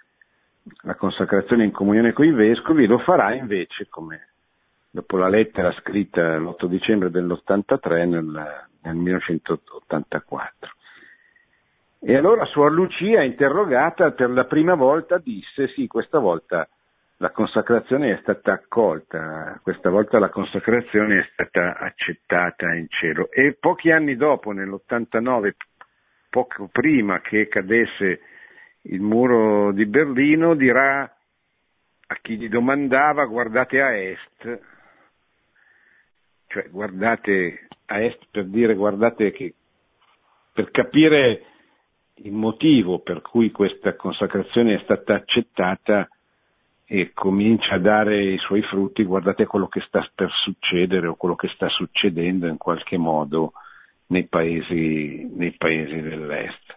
la 0.82 0.96
consacrazione 0.96 1.64
in 1.64 1.70
comunione 1.70 2.12
con 2.12 2.26
i 2.26 2.32
vescovi, 2.32 2.86
lo 2.86 2.98
farà 2.98 3.34
invece, 3.34 3.86
come 3.88 4.28
dopo 4.98 5.16
la 5.16 5.28
lettera 5.28 5.70
scritta 5.74 6.38
l'8 6.38 6.66
dicembre 6.66 7.10
dell'83 7.10 8.08
nel, 8.08 8.66
nel 8.82 8.94
1984. 8.96 10.70
E 12.00 12.16
allora 12.16 12.44
Suor 12.46 12.72
Lucia, 12.72 13.22
interrogata 13.22 14.10
per 14.10 14.30
la 14.30 14.44
prima 14.44 14.74
volta, 14.74 15.18
disse 15.18 15.68
sì, 15.68 15.86
questa 15.86 16.18
volta 16.18 16.68
la 17.18 17.30
consacrazione 17.30 18.12
è 18.12 18.18
stata 18.22 18.52
accolta, 18.52 19.60
questa 19.62 19.88
volta 19.88 20.18
la 20.18 20.30
consacrazione 20.30 21.20
è 21.20 21.28
stata 21.32 21.78
accettata 21.78 22.74
in 22.74 22.86
cielo. 22.88 23.30
E 23.30 23.56
pochi 23.58 23.92
anni 23.92 24.16
dopo, 24.16 24.50
nell'89, 24.50 25.52
poco 26.28 26.68
prima 26.72 27.20
che 27.20 27.46
cadesse 27.46 28.20
il 28.82 29.00
muro 29.00 29.70
di 29.70 29.86
Berlino, 29.86 30.54
dirà 30.54 31.02
a 31.02 32.16
chi 32.20 32.36
gli 32.36 32.48
domandava 32.48 33.26
guardate 33.26 33.80
a 33.80 33.96
est, 33.96 34.76
cioè 36.48 36.68
guardate 36.70 37.68
a 37.86 38.02
est 38.02 38.18
per 38.30 38.46
dire 38.46 38.74
guardate 38.74 39.30
che 39.32 39.54
per 40.52 40.70
capire 40.70 41.42
il 42.22 42.32
motivo 42.32 42.98
per 42.98 43.20
cui 43.22 43.50
questa 43.50 43.94
consacrazione 43.94 44.74
è 44.74 44.82
stata 44.82 45.14
accettata 45.14 46.08
e 46.90 47.12
comincia 47.12 47.74
a 47.74 47.78
dare 47.78 48.24
i 48.24 48.38
suoi 48.38 48.62
frutti, 48.62 49.04
guardate 49.04 49.44
quello 49.44 49.68
che 49.68 49.82
sta 49.86 50.04
per 50.14 50.30
succedere 50.42 51.06
o 51.06 51.16
quello 51.16 51.36
che 51.36 51.48
sta 51.48 51.68
succedendo 51.68 52.46
in 52.46 52.56
qualche 52.56 52.96
modo 52.96 53.52
nei 54.06 54.26
paesi, 54.26 55.30
nei 55.34 55.52
paesi 55.52 56.00
dell'Est. 56.00 56.76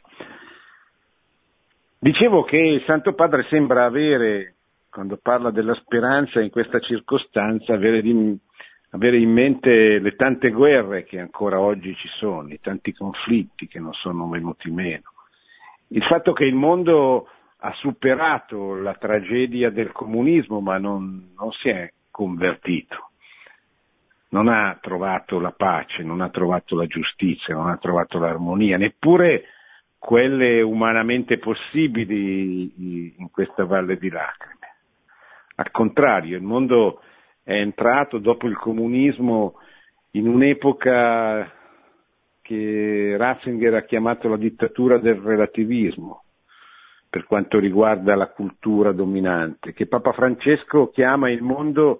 Dicevo 1.97 2.43
che 2.43 2.57
il 2.57 2.83
Santo 2.85 3.13
Padre 3.13 3.45
sembra 3.49 3.85
avere, 3.85 4.55
quando 4.89 5.17
parla 5.17 5.49
della 5.49 5.75
speranza 5.75 6.41
in 6.41 6.49
questa 6.49 6.79
circostanza, 6.79 7.73
avere, 7.73 8.01
di, 8.01 8.37
avere 8.91 9.17
in 9.17 9.31
mente 9.31 9.99
le 9.99 10.15
tante 10.15 10.49
guerre 10.49 11.03
che 11.03 11.19
ancora 11.19 11.59
oggi 11.59 11.95
ci 11.95 12.07
sono, 12.17 12.49
i 12.49 12.59
tanti 12.59 12.93
conflitti 12.93 13.67
che 13.67 13.79
non 13.79 13.93
sono 13.93 14.27
venuti 14.29 14.69
meno. 14.69 15.11
Il 15.87 16.03
fatto 16.03 16.33
che 16.33 16.45
il 16.45 16.55
mondo 16.55 17.27
ha 17.57 17.73
superato 17.73 18.75
la 18.75 18.93
tragedia 18.93 19.69
del 19.69 19.91
comunismo 19.91 20.61
ma 20.61 20.77
non, 20.77 21.33
non 21.37 21.51
si 21.51 21.69
è 21.69 21.91
convertito 22.09 23.11
non 24.31 24.47
ha 24.47 24.77
trovato 24.81 25.39
la 25.39 25.51
pace, 25.51 26.03
non 26.03 26.21
ha 26.21 26.29
trovato 26.29 26.75
la 26.75 26.87
giustizia, 26.87 27.53
non 27.53 27.69
ha 27.69 27.77
trovato 27.77 28.17
l'armonia, 28.17 28.77
neppure 28.77 29.43
quelle 29.97 30.61
umanamente 30.61 31.37
possibili 31.37 33.13
in 33.17 33.29
questa 33.29 33.65
valle 33.65 33.97
di 33.97 34.09
lacrime. 34.09 34.67
Al 35.55 35.71
contrario, 35.71 36.37
il 36.37 36.43
mondo 36.43 37.01
è 37.43 37.53
entrato 37.53 38.17
dopo 38.17 38.47
il 38.47 38.57
comunismo 38.57 39.55
in 40.11 40.27
un'epoca 40.27 41.51
che 42.41 43.15
Ratzinger 43.17 43.75
ha 43.75 43.83
chiamato 43.83 44.27
la 44.27 44.37
dittatura 44.37 44.97
del 44.97 45.15
relativismo 45.15 46.23
per 47.11 47.25
quanto 47.25 47.59
riguarda 47.59 48.15
la 48.15 48.29
cultura 48.29 48.93
dominante, 48.93 49.73
che 49.73 49.85
Papa 49.85 50.13
Francesco 50.13 50.89
chiama 50.91 51.29
il 51.29 51.41
mondo 51.41 51.99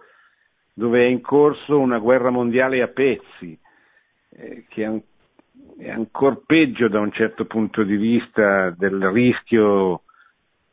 dove 0.73 1.01
è 1.01 1.09
in 1.09 1.19
corso 1.19 1.77
una 1.77 1.99
guerra 1.99 2.29
mondiale 2.29 2.81
a 2.81 2.87
pezzi, 2.87 3.59
eh, 4.29 4.65
che 4.69 4.85
è, 4.85 5.83
è 5.83 5.89
ancora 5.89 6.39
peggio 6.45 6.87
da 6.87 7.01
un 7.01 7.11
certo 7.11 7.43
punto 7.43 7.83
di 7.83 7.97
vista 7.97 8.69
del 8.69 9.05
rischio 9.09 10.03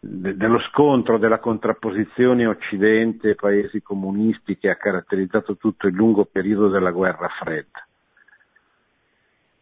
dello 0.01 0.61
scontro, 0.61 1.19
della 1.19 1.41
contrapposizione 1.41 2.47
Occidente 2.47 3.31
e 3.31 3.35
paesi 3.35 3.83
comunisti 3.83 4.57
che 4.57 4.71
ha 4.71 4.77
caratterizzato 4.77 5.57
tutto 5.57 5.87
il 5.87 5.95
lungo 5.95 6.25
periodo 6.25 6.69
della 6.69 6.93
guerra 6.93 7.29
fredda. 7.29 7.87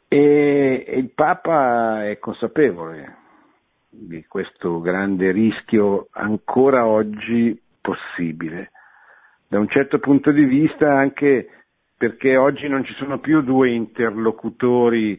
E, 0.08 0.84
e 0.86 0.98
il 0.98 1.10
Papa 1.10 2.06
è 2.06 2.18
consapevole 2.18 3.16
di 3.88 4.24
questo 4.26 4.80
grande 4.80 5.32
rischio 5.32 6.08
ancora 6.10 6.86
oggi 6.86 7.58
possibile 7.80 8.70
da 9.48 9.58
un 9.58 9.68
certo 9.68 9.98
punto 9.98 10.32
di 10.32 10.44
vista 10.44 10.92
anche 10.92 11.48
perché 11.96 12.36
oggi 12.36 12.68
non 12.68 12.84
ci 12.84 12.92
sono 12.94 13.20
più 13.20 13.42
due 13.42 13.70
interlocutori 13.70 15.18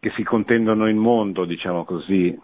che 0.00 0.10
si 0.10 0.22
contendono 0.22 0.88
il 0.88 0.96
mondo, 0.96 1.46
diciamo 1.46 1.84
così, 1.84 2.38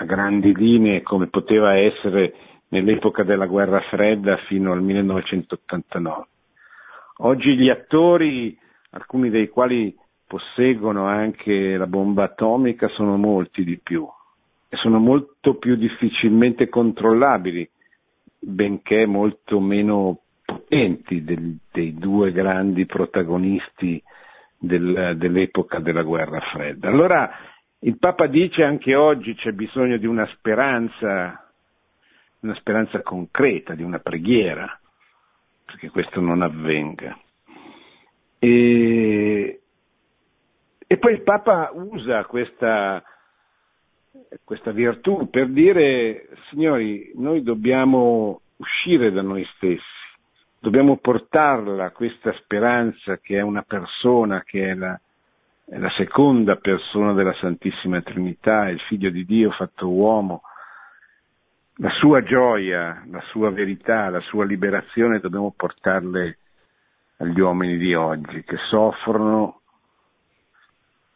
a 0.00 0.04
grandi 0.04 0.54
linee 0.54 1.02
come 1.02 1.26
poteva 1.26 1.76
essere 1.76 2.34
nell'epoca 2.68 3.22
della 3.22 3.46
guerra 3.46 3.80
fredda 3.80 4.38
fino 4.48 4.72
al 4.72 4.82
1989. 4.82 6.24
Oggi 7.18 7.54
gli 7.54 7.68
attori, 7.68 8.58
alcuni 8.92 9.28
dei 9.28 9.48
quali 9.48 9.94
posseggono 10.26 11.04
anche 11.04 11.76
la 11.76 11.86
bomba 11.86 12.24
atomica, 12.24 12.88
sono 12.88 13.16
molti 13.18 13.62
di 13.62 13.78
più 13.78 14.08
e 14.70 14.76
sono 14.76 14.98
molto 14.98 15.56
più 15.56 15.76
difficilmente 15.76 16.70
controllabili 16.70 17.68
benché 18.38 19.04
molto 19.04 19.60
meno 19.60 20.20
potenti 20.42 21.22
del, 21.22 21.58
dei 21.70 21.92
due 21.92 22.32
grandi 22.32 22.86
protagonisti 22.86 24.02
del, 24.56 25.14
dell'epoca 25.18 25.78
della 25.78 26.02
guerra 26.02 26.40
fredda. 26.40 26.88
Allora 26.88 27.30
il 27.82 27.98
Papa 27.98 28.26
dice 28.26 28.62
anche 28.62 28.94
oggi 28.94 29.34
c'è 29.34 29.52
bisogno 29.52 29.96
di 29.96 30.06
una 30.06 30.26
speranza, 30.34 31.50
una 32.40 32.54
speranza 32.56 33.00
concreta, 33.00 33.74
di 33.74 33.82
una 33.82 34.00
preghiera, 34.00 34.78
perché 35.64 35.88
questo 35.88 36.20
non 36.20 36.42
avvenga. 36.42 37.18
E, 38.38 39.60
e 40.86 40.96
poi 40.98 41.12
il 41.12 41.22
Papa 41.22 41.70
usa 41.72 42.26
questa, 42.26 43.02
questa 44.44 44.72
virtù 44.72 45.30
per 45.30 45.48
dire, 45.48 46.28
signori, 46.50 47.12
noi 47.14 47.42
dobbiamo 47.42 48.42
uscire 48.56 49.10
da 49.10 49.22
noi 49.22 49.46
stessi, 49.54 49.80
dobbiamo 50.58 50.98
portarla 50.98 51.92
questa 51.92 52.34
speranza 52.42 53.16
che 53.16 53.38
è 53.38 53.40
una 53.40 53.62
persona, 53.62 54.42
che 54.42 54.70
è 54.70 54.74
la, 54.74 55.00
la 55.78 55.90
seconda 55.90 56.56
persona 56.56 57.12
della 57.12 57.34
Santissima 57.34 58.00
Trinità, 58.02 58.68
il 58.68 58.80
Figlio 58.80 59.10
di 59.10 59.24
Dio 59.24 59.50
fatto 59.52 59.88
uomo, 59.88 60.42
la 61.76 61.90
sua 61.90 62.22
gioia, 62.22 63.04
la 63.08 63.22
sua 63.30 63.50
verità, 63.50 64.10
la 64.10 64.20
sua 64.20 64.44
liberazione 64.44 65.20
dobbiamo 65.20 65.52
portarle 65.56 66.38
agli 67.18 67.38
uomini 67.38 67.76
di 67.76 67.94
oggi 67.94 68.42
che 68.42 68.56
soffrono, 68.68 69.60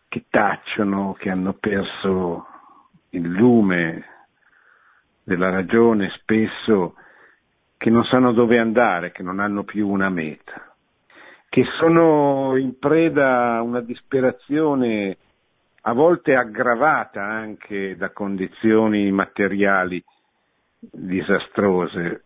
che 0.09 0.25
tacciono, 0.31 1.15
che 1.19 1.31
hanno 1.31 1.55
perso 1.55 2.47
il 3.11 3.29
lume 3.29 4.05
della 5.25 5.51
ragione 5.51 6.11
spesso 6.21 6.95
che 7.77 7.91
non 7.91 8.05
sanno 8.05 8.33
dove 8.33 8.59
andare, 8.59 9.13
che 9.13 9.23
non 9.23 9.41
hanno 9.41 9.65
più 9.65 9.89
una 9.89 10.09
meta, 10.09 10.74
che 11.55 11.63
sono 11.79 12.57
in 12.57 12.81
preda 12.81 13.55
a 13.55 13.63
una 13.63 13.81
disperazione 13.81 15.17
a 15.83 15.93
volte 15.93 16.35
aggravata 16.35 17.23
anche 17.23 17.95
da 17.97 18.11
condizioni 18.11 19.13
materiali 19.13 20.03
disastrose, 20.81 22.25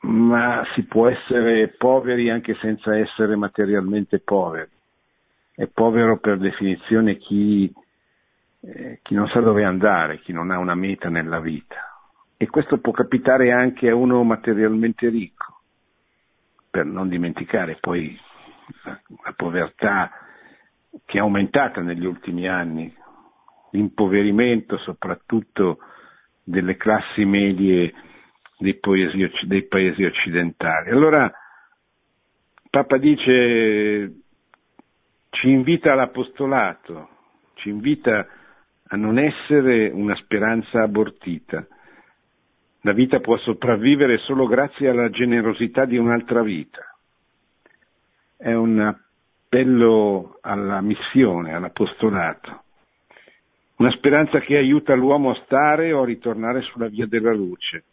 ma 0.00 0.62
si 0.74 0.82
può 0.82 1.08
essere 1.08 1.68
poveri 1.68 2.28
anche 2.28 2.54
senza 2.56 2.94
essere 2.94 3.34
materialmente 3.34 4.18
poveri. 4.18 4.68
È 5.54 5.66
povero 5.66 6.18
per 6.18 6.36
definizione 6.36 7.16
chi, 7.16 7.72
eh, 8.60 8.98
chi 9.00 9.14
non 9.14 9.26
sa 9.28 9.40
dove 9.40 9.64
andare, 9.64 10.20
chi 10.20 10.34
non 10.34 10.50
ha 10.50 10.58
una 10.58 10.74
meta 10.74 11.08
nella 11.08 11.40
vita. 11.40 11.76
E 12.36 12.46
questo 12.48 12.76
può 12.76 12.92
capitare 12.92 13.52
anche 13.52 13.88
a 13.88 13.94
uno 13.94 14.22
materialmente 14.22 15.08
ricco, 15.08 15.60
per 16.68 16.84
non 16.84 17.08
dimenticare 17.08 17.78
poi 17.80 18.28
la, 18.84 19.32
povertà 19.36 20.10
che 21.04 21.18
è 21.18 21.20
aumentata 21.20 21.80
negli 21.80 22.04
ultimi 22.04 22.48
anni, 22.48 22.92
l'impoverimento 23.70 24.76
soprattutto 24.78 25.78
delle 26.42 26.76
classi 26.76 27.24
medie 27.24 27.92
dei 28.58 28.74
paesi, 28.74 29.30
dei 29.46 29.66
paesi 29.66 30.04
occidentali. 30.04 30.90
Allora 30.90 31.30
Papa 32.68 32.98
dice, 32.98 34.12
ci 35.30 35.48
invita 35.50 35.92
all'apostolato, 35.92 37.08
ci 37.54 37.68
invita 37.68 38.26
a 38.92 38.96
non 38.96 39.18
essere 39.18 39.88
una 39.88 40.14
speranza 40.16 40.82
abortita. 40.82 41.66
La 42.82 42.92
vita 42.92 43.20
può 43.20 43.36
sopravvivere 43.38 44.18
solo 44.18 44.46
grazie 44.46 44.88
alla 44.88 45.10
generosità 45.10 45.84
di 45.84 45.96
un'altra 45.96 46.42
vita. 46.42 46.89
È 48.42 48.54
un 48.54 48.80
appello 48.80 50.38
alla 50.40 50.80
missione, 50.80 51.52
all'apostolato. 51.52 52.62
Una 53.76 53.90
speranza 53.90 54.40
che 54.40 54.56
aiuta 54.56 54.94
l'uomo 54.94 55.32
a 55.32 55.40
stare 55.44 55.92
o 55.92 56.00
a 56.00 56.06
ritornare 56.06 56.62
sulla 56.62 56.88
via 56.88 57.04
della 57.04 57.34
luce. 57.34 57.84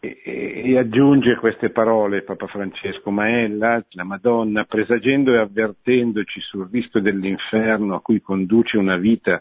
E, 0.00 0.76
aggiunge 0.76 1.36
queste 1.36 1.70
parole 1.70 2.22
Papa 2.22 2.48
Francesco, 2.48 3.12
ma 3.12 3.28
ella, 3.28 3.84
la 3.90 4.04
Madonna, 4.04 4.64
presagendo 4.64 5.32
e 5.32 5.38
avvertendoci 5.38 6.40
sul 6.40 6.68
rischio 6.68 7.00
dell'inferno 7.00 7.94
a 7.94 8.00
cui 8.00 8.20
conduce 8.20 8.78
una 8.78 8.96
vita 8.96 9.40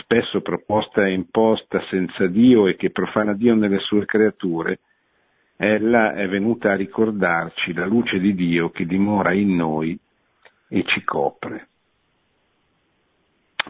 spesso 0.00 0.42
proposta 0.42 1.04
e 1.04 1.12
imposta 1.12 1.82
senza 1.90 2.28
Dio 2.28 2.68
e 2.68 2.76
che 2.76 2.90
profana 2.90 3.32
Dio 3.32 3.56
nelle 3.56 3.80
sue 3.80 4.04
creature, 4.04 4.78
ella 5.60 6.14
è 6.14 6.28
venuta 6.28 6.70
a 6.70 6.76
ricordarci 6.76 7.72
la 7.72 7.84
luce 7.84 8.20
di 8.20 8.32
Dio 8.34 8.70
che 8.70 8.86
dimora 8.86 9.32
in 9.32 9.56
noi 9.56 9.98
e 10.68 10.84
ci 10.84 11.02
copre. 11.02 11.66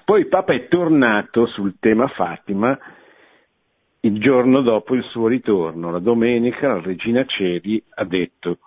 Poi 0.05 0.21
il 0.21 0.29
Papa 0.29 0.53
è 0.53 0.69
tornato 0.69 1.47
sul 1.47 1.77
tema 1.81 2.07
Fatima 2.09 2.79
il 4.01 4.21
giorno 4.21 4.61
dopo 4.61 4.95
il 4.95 5.03
suo 5.05 5.27
ritorno, 5.27 5.91
la 5.91 5.99
domenica, 5.99 6.69
la 6.69 6.81
regina 6.81 7.25
Celi 7.25 7.83
ha 7.95 8.05
detto 8.05 8.59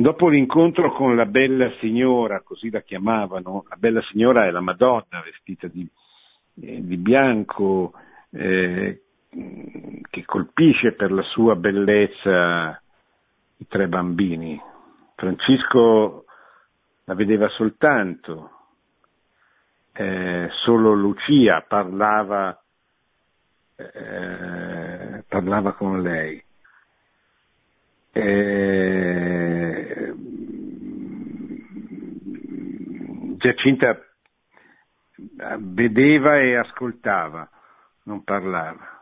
Dopo 0.00 0.28
l'incontro 0.28 0.92
con 0.94 1.14
la 1.14 1.26
bella 1.26 1.70
signora, 1.78 2.40
così 2.40 2.70
la 2.70 2.80
chiamavano, 2.80 3.66
la 3.68 3.76
bella 3.76 4.00
signora 4.10 4.46
è 4.46 4.50
la 4.50 4.62
Madonna 4.62 5.22
vestita 5.22 5.66
di, 5.66 5.86
eh, 6.62 6.82
di 6.82 6.96
bianco, 6.96 7.92
eh, 8.30 9.02
che 9.30 10.24
colpisce 10.24 10.92
per 10.92 11.12
la 11.12 11.22
sua 11.22 11.54
bellezza 11.54 12.80
i 13.56 13.66
tre 13.68 13.86
bambini. 13.86 14.60
Francisco 15.14 16.24
la 17.04 17.14
vedeva 17.14 17.48
soltanto, 17.50 18.50
eh, 19.92 20.48
solo 20.64 20.94
Lucia 20.94 21.62
parlava, 21.62 22.60
eh, 23.76 25.24
parlava 25.28 25.72
con 25.74 26.02
lei. 26.02 26.42
Eh, 28.12 30.14
Giacinta 33.36 33.96
vedeva 35.58 36.40
e 36.40 36.56
ascoltava, 36.56 37.48
non 38.04 38.24
parlava 38.24 38.99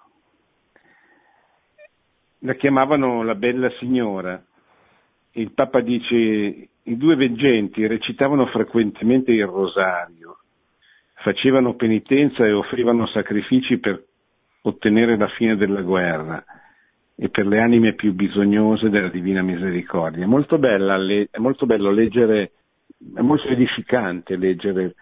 la 2.41 2.55
chiamavano 2.55 3.23
la 3.23 3.35
bella 3.35 3.71
signora. 3.79 4.43
Il 5.33 5.53
Papa 5.53 5.81
dice 5.81 6.15
i 6.15 6.97
due 6.97 7.17
veggenti 7.17 7.87
recitavano 7.87 8.47
frequentemente 8.47 9.33
il 9.33 9.47
rosario, 9.47 10.39
facevano 11.17 11.75
penitenza 11.75 12.45
e 12.45 12.53
offrivano 12.53 13.07
sacrifici 13.07 13.79
per 13.79 14.03
ottenere 14.63 15.17
la 15.17 15.29
fine 15.29 15.57
della 15.57 15.83
guerra 15.83 16.43
e 17.15 17.29
per 17.31 17.47
le 17.47 17.61
anime 17.61 17.95
più 17.95 18.13
bisognose 18.15 18.91
della 18.91 19.09
Divina 19.09 19.43
Misericordia. 19.43 20.25
È 20.25 20.27
molto, 20.27 20.59
bella, 20.59 20.97
è 20.97 21.39
molto 21.39 21.67
bello 21.67 21.91
leggere, 21.91 22.53
è 23.15 23.21
molto 23.21 23.49
edificante 23.49 24.37
leggere 24.37 24.95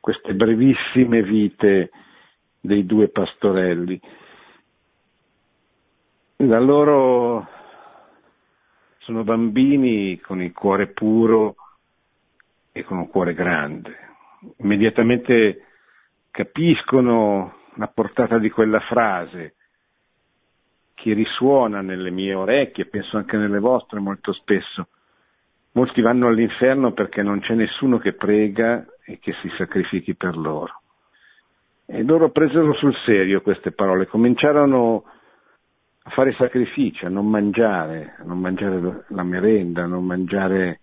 queste 0.00 0.34
brevissime 0.34 1.22
vite 1.22 1.90
dei 2.60 2.86
due 2.86 3.08
pastorelli. 3.08 4.00
Da 6.42 6.58
loro 6.58 7.46
sono 8.98 9.22
bambini 9.22 10.18
con 10.18 10.42
il 10.42 10.52
cuore 10.52 10.88
puro 10.88 11.54
e 12.72 12.82
con 12.82 12.98
un 12.98 13.08
cuore 13.08 13.32
grande. 13.32 13.96
Immediatamente 14.56 15.66
capiscono 16.32 17.58
la 17.76 17.86
portata 17.86 18.38
di 18.38 18.50
quella 18.50 18.80
frase 18.80 19.54
che 20.94 21.12
risuona 21.12 21.80
nelle 21.80 22.10
mie 22.10 22.34
orecchie, 22.34 22.86
penso 22.86 23.18
anche 23.18 23.36
nelle 23.36 23.60
vostre 23.60 24.00
molto 24.00 24.32
spesso. 24.32 24.88
Molti 25.74 26.00
vanno 26.00 26.26
all'inferno 26.26 26.90
perché 26.90 27.22
non 27.22 27.38
c'è 27.38 27.54
nessuno 27.54 27.98
che 27.98 28.14
prega 28.14 28.84
e 29.04 29.20
che 29.20 29.32
si 29.42 29.48
sacrifichi 29.56 30.16
per 30.16 30.36
loro. 30.36 30.80
E 31.86 32.02
loro 32.02 32.30
presero 32.30 32.74
sul 32.74 32.96
serio 33.04 33.42
queste 33.42 33.70
parole, 33.70 34.08
cominciarono 34.08 35.04
a 36.04 36.10
fare 36.10 36.32
sacrifici, 36.34 37.04
a 37.04 37.08
non 37.08 37.28
mangiare, 37.28 38.16
a 38.18 38.24
non 38.24 38.38
mangiare 38.38 39.04
la 39.08 39.22
merenda, 39.22 39.84
a 39.84 39.86
non 39.86 40.04
mangiare 40.04 40.80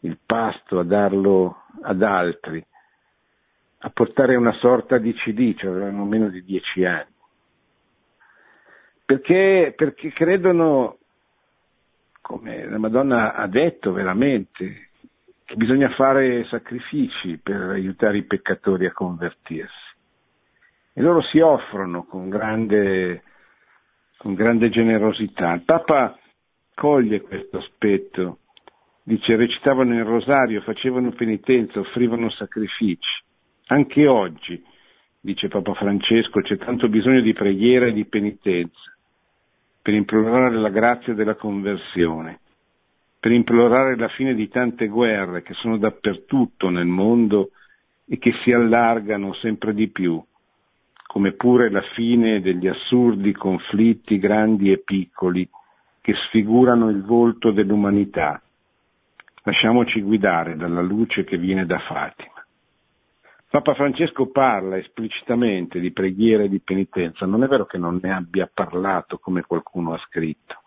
il 0.00 0.18
pasto, 0.24 0.78
a 0.78 0.84
darlo 0.84 1.64
ad 1.82 2.02
altri, 2.02 2.64
a 3.78 3.90
portare 3.90 4.36
una 4.36 4.52
sorta 4.54 4.98
di 4.98 5.12
CD, 5.14 5.54
cioè 5.56 5.70
avevano 5.70 6.04
meno 6.04 6.28
di 6.28 6.42
dieci 6.42 6.84
anni. 6.84 7.10
Perché, 9.04 9.74
perché 9.76 10.10
credono, 10.12 10.98
come 12.22 12.66
la 12.66 12.78
Madonna 12.78 13.34
ha 13.34 13.46
detto 13.46 13.92
veramente, 13.92 14.88
che 15.44 15.56
bisogna 15.56 15.90
fare 15.90 16.46
sacrifici 16.46 17.36
per 17.36 17.60
aiutare 17.60 18.16
i 18.16 18.24
peccatori 18.24 18.86
a 18.86 18.92
convertirsi. 18.92 19.90
E 20.94 21.02
loro 21.02 21.20
si 21.22 21.40
offrono 21.40 22.04
con 22.04 22.30
grande 22.30 23.22
con 24.22 24.34
grande 24.34 24.70
generosità. 24.70 25.52
Il 25.52 25.62
Papa 25.62 26.16
coglie 26.74 27.22
questo 27.22 27.58
aspetto, 27.58 28.38
dice 29.02 29.34
recitavano 29.34 29.96
il 29.96 30.04
rosario, 30.04 30.60
facevano 30.60 31.10
penitenza, 31.10 31.80
offrivano 31.80 32.30
sacrifici. 32.30 33.20
Anche 33.66 34.06
oggi, 34.06 34.62
dice 35.20 35.48
Papa 35.48 35.74
Francesco, 35.74 36.40
c'è 36.40 36.56
tanto 36.56 36.88
bisogno 36.88 37.20
di 37.20 37.32
preghiera 37.32 37.86
e 37.86 37.92
di 37.92 38.04
penitenza 38.04 38.94
per 39.82 39.92
implorare 39.92 40.54
la 40.54 40.68
grazia 40.68 41.14
della 41.14 41.34
conversione, 41.34 42.38
per 43.18 43.32
implorare 43.32 43.96
la 43.96 44.06
fine 44.06 44.36
di 44.36 44.48
tante 44.48 44.86
guerre 44.86 45.42
che 45.42 45.54
sono 45.54 45.78
dappertutto 45.78 46.68
nel 46.68 46.86
mondo 46.86 47.50
e 48.06 48.18
che 48.18 48.32
si 48.44 48.52
allargano 48.52 49.34
sempre 49.34 49.74
di 49.74 49.88
più 49.88 50.22
come 51.12 51.32
pure 51.32 51.70
la 51.70 51.82
fine 51.92 52.40
degli 52.40 52.66
assurdi 52.66 53.32
conflitti 53.32 54.18
grandi 54.18 54.72
e 54.72 54.78
piccoli 54.78 55.46
che 56.00 56.14
sfigurano 56.14 56.88
il 56.88 57.02
volto 57.02 57.50
dell'umanità. 57.50 58.40
Lasciamoci 59.42 60.00
guidare 60.00 60.56
dalla 60.56 60.80
luce 60.80 61.24
che 61.24 61.36
viene 61.36 61.66
da 61.66 61.78
Fatima. 61.80 62.42
Papa 63.46 63.74
Francesco 63.74 64.30
parla 64.30 64.78
esplicitamente 64.78 65.80
di 65.80 65.92
preghiera 65.92 66.44
e 66.44 66.48
di 66.48 66.60
penitenza, 66.60 67.26
non 67.26 67.42
è 67.42 67.46
vero 67.46 67.66
che 67.66 67.76
non 67.76 67.98
ne 68.00 68.10
abbia 68.10 68.50
parlato 68.52 69.18
come 69.18 69.42
qualcuno 69.42 69.92
ha 69.92 69.98
scritto. 70.06 70.62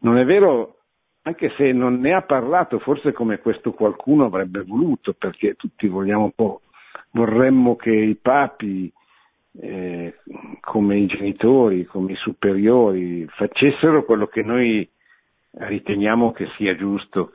Non 0.00 0.18
è 0.18 0.26
vero 0.26 0.80
anche 1.22 1.54
se 1.56 1.72
non 1.72 1.98
ne 1.98 2.12
ha 2.12 2.20
parlato 2.20 2.78
forse 2.80 3.12
come 3.12 3.38
questo 3.38 3.72
qualcuno 3.72 4.26
avrebbe 4.26 4.64
voluto, 4.64 5.14
perché 5.14 5.54
tutti 5.54 5.88
vogliamo 5.88 6.24
un 6.24 6.32
po', 6.32 6.60
vorremmo 7.12 7.74
che 7.74 7.90
i 7.94 8.14
papi 8.14 8.92
eh, 9.60 10.14
come 10.60 10.98
i 10.98 11.06
genitori, 11.06 11.84
come 11.84 12.12
i 12.12 12.16
superiori, 12.16 13.26
facessero 13.28 14.04
quello 14.04 14.26
che 14.26 14.42
noi 14.42 14.88
riteniamo 15.50 16.32
che 16.32 16.48
sia 16.56 16.76
giusto 16.76 17.32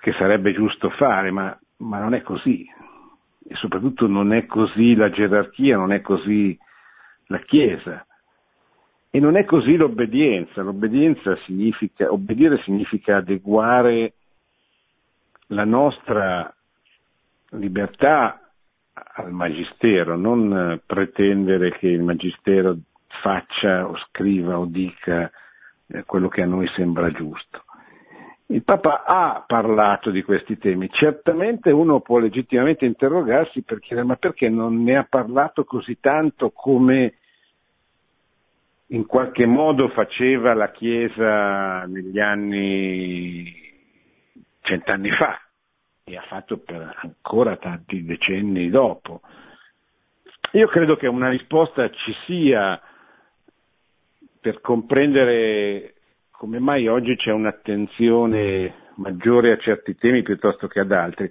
che 0.00 0.12
sarebbe 0.12 0.52
giusto 0.52 0.90
fare, 0.90 1.30
ma, 1.30 1.58
ma 1.78 1.98
non 1.98 2.14
è 2.14 2.22
così. 2.22 2.64
E 3.48 3.54
soprattutto 3.56 4.06
non 4.06 4.32
è 4.32 4.46
così 4.46 4.94
la 4.94 5.10
gerarchia, 5.10 5.76
non 5.76 5.92
è 5.92 6.00
così 6.00 6.56
la 7.26 7.38
Chiesa. 7.40 8.06
E 9.10 9.20
non 9.20 9.36
è 9.36 9.44
così 9.44 9.76
l'obbedienza. 9.76 10.62
L'obbedienza 10.62 11.36
significa, 11.44 12.10
obbedire 12.12 12.60
significa 12.62 13.16
adeguare 13.16 14.14
la 15.48 15.64
nostra 15.64 16.52
libertà 17.50 18.45
al 19.14 19.30
magistero, 19.30 20.16
non 20.16 20.80
pretendere 20.86 21.72
che 21.72 21.88
il 21.88 22.02
magistero 22.02 22.76
faccia 23.20 23.86
o 23.86 23.96
scriva 24.08 24.58
o 24.58 24.64
dica 24.66 25.30
eh, 25.88 26.04
quello 26.04 26.28
che 26.28 26.42
a 26.42 26.46
noi 26.46 26.66
sembra 26.74 27.10
giusto. 27.10 27.64
Il 28.48 28.62
Papa 28.62 29.02
ha 29.04 29.44
parlato 29.46 30.10
di 30.10 30.22
questi 30.22 30.56
temi, 30.56 30.88
certamente 30.90 31.70
uno 31.72 32.00
può 32.00 32.18
legittimamente 32.18 32.84
interrogarsi 32.84 33.62
per 33.62 33.80
chiedere 33.80 34.06
ma 34.06 34.16
perché 34.16 34.48
non 34.48 34.82
ne 34.84 34.96
ha 34.96 35.06
parlato 35.08 35.64
così 35.64 35.98
tanto 35.98 36.50
come 36.50 37.14
in 38.90 39.04
qualche 39.04 39.46
modo 39.46 39.88
faceva 39.88 40.54
la 40.54 40.70
Chiesa 40.70 41.86
negli 41.86 42.20
anni 42.20 43.52
cent'anni 44.60 45.10
fa 45.10 45.45
e 46.08 46.16
ha 46.16 46.22
fatto 46.28 46.58
per 46.58 46.98
ancora 47.02 47.56
tanti 47.56 48.04
decenni 48.04 48.70
dopo. 48.70 49.22
Io 50.52 50.68
credo 50.68 50.94
che 50.94 51.08
una 51.08 51.28
risposta 51.28 51.90
ci 51.90 52.14
sia 52.26 52.80
per 54.40 54.60
comprendere 54.60 55.94
come 56.30 56.60
mai 56.60 56.86
oggi 56.86 57.16
c'è 57.16 57.32
un'attenzione 57.32 58.72
maggiore 58.98 59.50
a 59.50 59.58
certi 59.58 59.96
temi 59.96 60.22
piuttosto 60.22 60.68
che 60.68 60.78
ad 60.78 60.92
altri. 60.92 61.28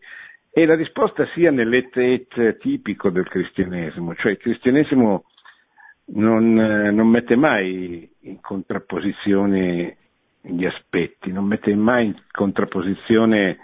E 0.51 0.65
la 0.65 0.75
risposta 0.75 1.25
sia 1.27 1.51
nell'et 1.51 1.95
et 1.95 2.57
tipico 2.57 3.09
del 3.09 3.29
cristianesimo, 3.29 4.13
cioè 4.15 4.31
il 4.31 4.39
cristianesimo 4.39 5.23
non, 6.07 6.53
non 6.53 7.07
mette 7.07 7.37
mai 7.37 8.11
in 8.23 8.41
contrapposizione 8.41 9.97
gli 10.41 10.65
aspetti, 10.65 11.31
non 11.31 11.45
mette 11.45 11.73
mai 11.75 12.07
in 12.07 12.15
contrapposizione 12.29 13.57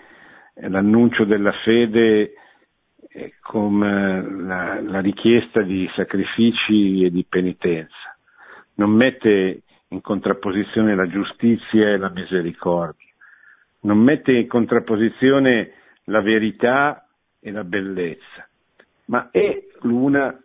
l'annuncio 0.55 1.23
della 1.25 1.53
fede 1.63 2.33
con 3.41 3.79
la, 3.79 4.81
la 4.81 4.99
richiesta 5.01 5.61
di 5.61 5.89
sacrifici 5.95 7.03
e 7.03 7.11
di 7.11 7.25
penitenza 7.27 8.11
non 8.75 8.91
mette 8.91 9.61
in 9.89 10.01
contrapposizione 10.01 10.95
la 10.95 11.07
giustizia 11.07 11.89
e 11.89 11.97
la 11.97 12.09
misericordia, 12.09 13.09
non 13.81 13.99
mette 13.99 14.31
in 14.31 14.47
contrapposizione 14.47 15.73
la 16.05 16.21
verità 16.21 17.05
e 17.39 17.51
la 17.51 17.63
bellezza, 17.63 18.47
ma 19.05 19.29
è 19.31 19.63
l'una 19.81 20.35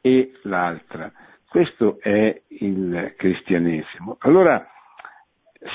e 0.00 0.32
l'altra. 0.42 1.10
Questo 1.48 1.98
è 2.00 2.42
il 2.48 3.14
cristianesimo. 3.16 4.16
Allora, 4.20 4.66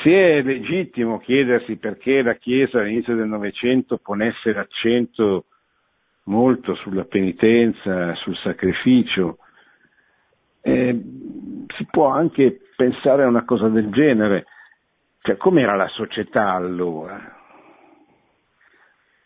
se 0.04 0.28
è 0.28 0.42
legittimo 0.42 1.20
chiedersi 1.20 1.76
perché 1.76 2.22
la 2.22 2.36
Chiesa 2.36 2.80
all'inizio 2.80 3.16
del 3.16 3.28
Novecento 3.28 3.98
ponesse 3.98 4.54
l'accento 4.54 5.46
molto 6.24 6.76
sulla 6.76 7.04
penitenza, 7.04 8.16
sul 8.16 8.38
sacrificio, 8.38 9.40
eh, 10.62 11.02
si 11.76 11.86
può 11.90 12.08
anche 12.08 12.62
pensare 12.76 13.24
a 13.24 13.28
una 13.28 13.44
cosa 13.44 13.68
del 13.68 13.90
genere, 13.90 14.46
cioè 15.22 15.38
com'era 15.38 15.76
la 15.76 15.88
società 15.88 16.52
allora? 16.52 17.40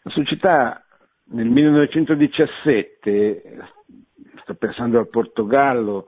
La 0.02 0.12
società 0.12 0.84
nel 1.32 1.48
1917, 1.48 3.58
sto 4.42 4.54
pensando 4.56 5.00
al 5.00 5.10
Portogallo, 5.10 6.06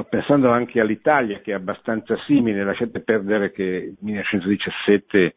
sto 0.00 0.04
pensando 0.04 0.50
anche 0.50 0.80
all'Italia 0.80 1.40
che 1.40 1.52
è 1.52 1.54
abbastanza 1.54 2.16
simile, 2.26 2.64
lasciate 2.64 3.00
perdere 3.00 3.52
che 3.52 3.62
il 3.62 3.96
1917 4.00 5.34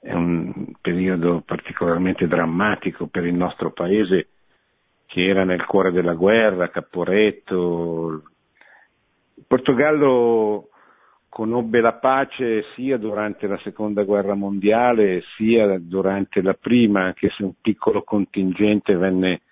è 0.00 0.12
un 0.12 0.72
periodo 0.80 1.42
particolarmente 1.44 2.26
drammatico 2.26 3.06
per 3.06 3.24
il 3.24 3.34
nostro 3.34 3.72
paese 3.72 4.28
che 5.06 5.26
era 5.26 5.44
nel 5.44 5.64
cuore 5.64 5.90
della 5.90 6.14
guerra, 6.14 6.68
Caporetto. 6.68 8.22
Il 9.34 9.44
Portogallo 9.46 10.68
conobbe 11.28 11.80
la 11.80 11.94
pace 11.94 12.64
sia 12.74 12.98
durante 12.98 13.46
la 13.46 13.58
seconda 13.58 14.02
guerra 14.02 14.34
mondiale 14.34 15.22
sia 15.36 15.78
durante 15.78 16.42
la 16.42 16.54
prima, 16.54 17.04
anche 17.04 17.30
se 17.30 17.42
un 17.42 17.54
piccolo 17.60 18.02
contingente 18.02 18.94
venne 18.96 19.42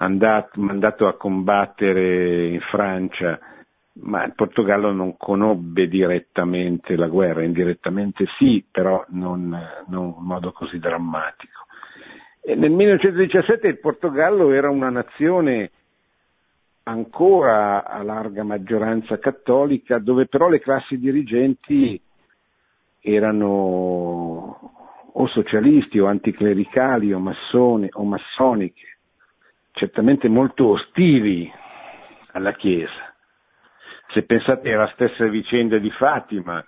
andato, 0.00 0.60
mandato 0.60 1.06
a 1.06 1.16
combattere 1.16 2.48
in 2.48 2.60
Francia, 2.60 3.38
ma 4.02 4.24
il 4.24 4.34
Portogallo 4.34 4.92
non 4.92 5.16
conobbe 5.16 5.88
direttamente 5.88 6.96
la 6.96 7.08
guerra, 7.08 7.42
indirettamente 7.42 8.24
sì, 8.38 8.64
però 8.70 9.04
non, 9.08 9.56
non 9.88 10.14
in 10.18 10.24
modo 10.24 10.52
così 10.52 10.78
drammatico. 10.78 11.66
E 12.42 12.54
nel 12.54 12.70
1917 12.70 13.66
il 13.66 13.78
Portogallo 13.78 14.52
era 14.52 14.70
una 14.70 14.88
nazione 14.88 15.70
ancora 16.84 17.84
a 17.84 18.02
larga 18.02 18.42
maggioranza 18.42 19.18
cattolica, 19.18 19.98
dove 19.98 20.26
però 20.26 20.48
le 20.48 20.60
classi 20.60 20.98
dirigenti 20.98 22.00
erano 23.02 24.70
o 25.12 25.26
socialisti 25.28 25.98
o 25.98 26.06
anticlericali 26.06 27.12
o, 27.12 27.18
massoni, 27.18 27.88
o 27.92 28.04
massoniche, 28.04 28.99
certamente 29.80 30.28
molto 30.28 30.68
ostili 30.68 31.50
alla 32.32 32.52
Chiesa. 32.52 33.14
Se 34.12 34.24
pensate 34.24 34.74
alla 34.74 34.90
stessa 34.92 35.26
vicenda 35.26 35.78
di 35.78 35.90
Fatima, 35.92 36.62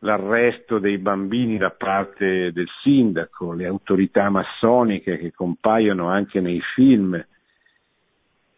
l'arresto 0.00 0.78
dei 0.78 0.98
bambini 0.98 1.56
da 1.56 1.70
parte 1.70 2.52
del 2.52 2.68
sindaco, 2.82 3.54
le 3.54 3.64
autorità 3.64 4.28
massoniche 4.28 5.16
che 5.16 5.32
compaiono 5.32 6.10
anche 6.10 6.42
nei 6.42 6.60
film, 6.74 7.18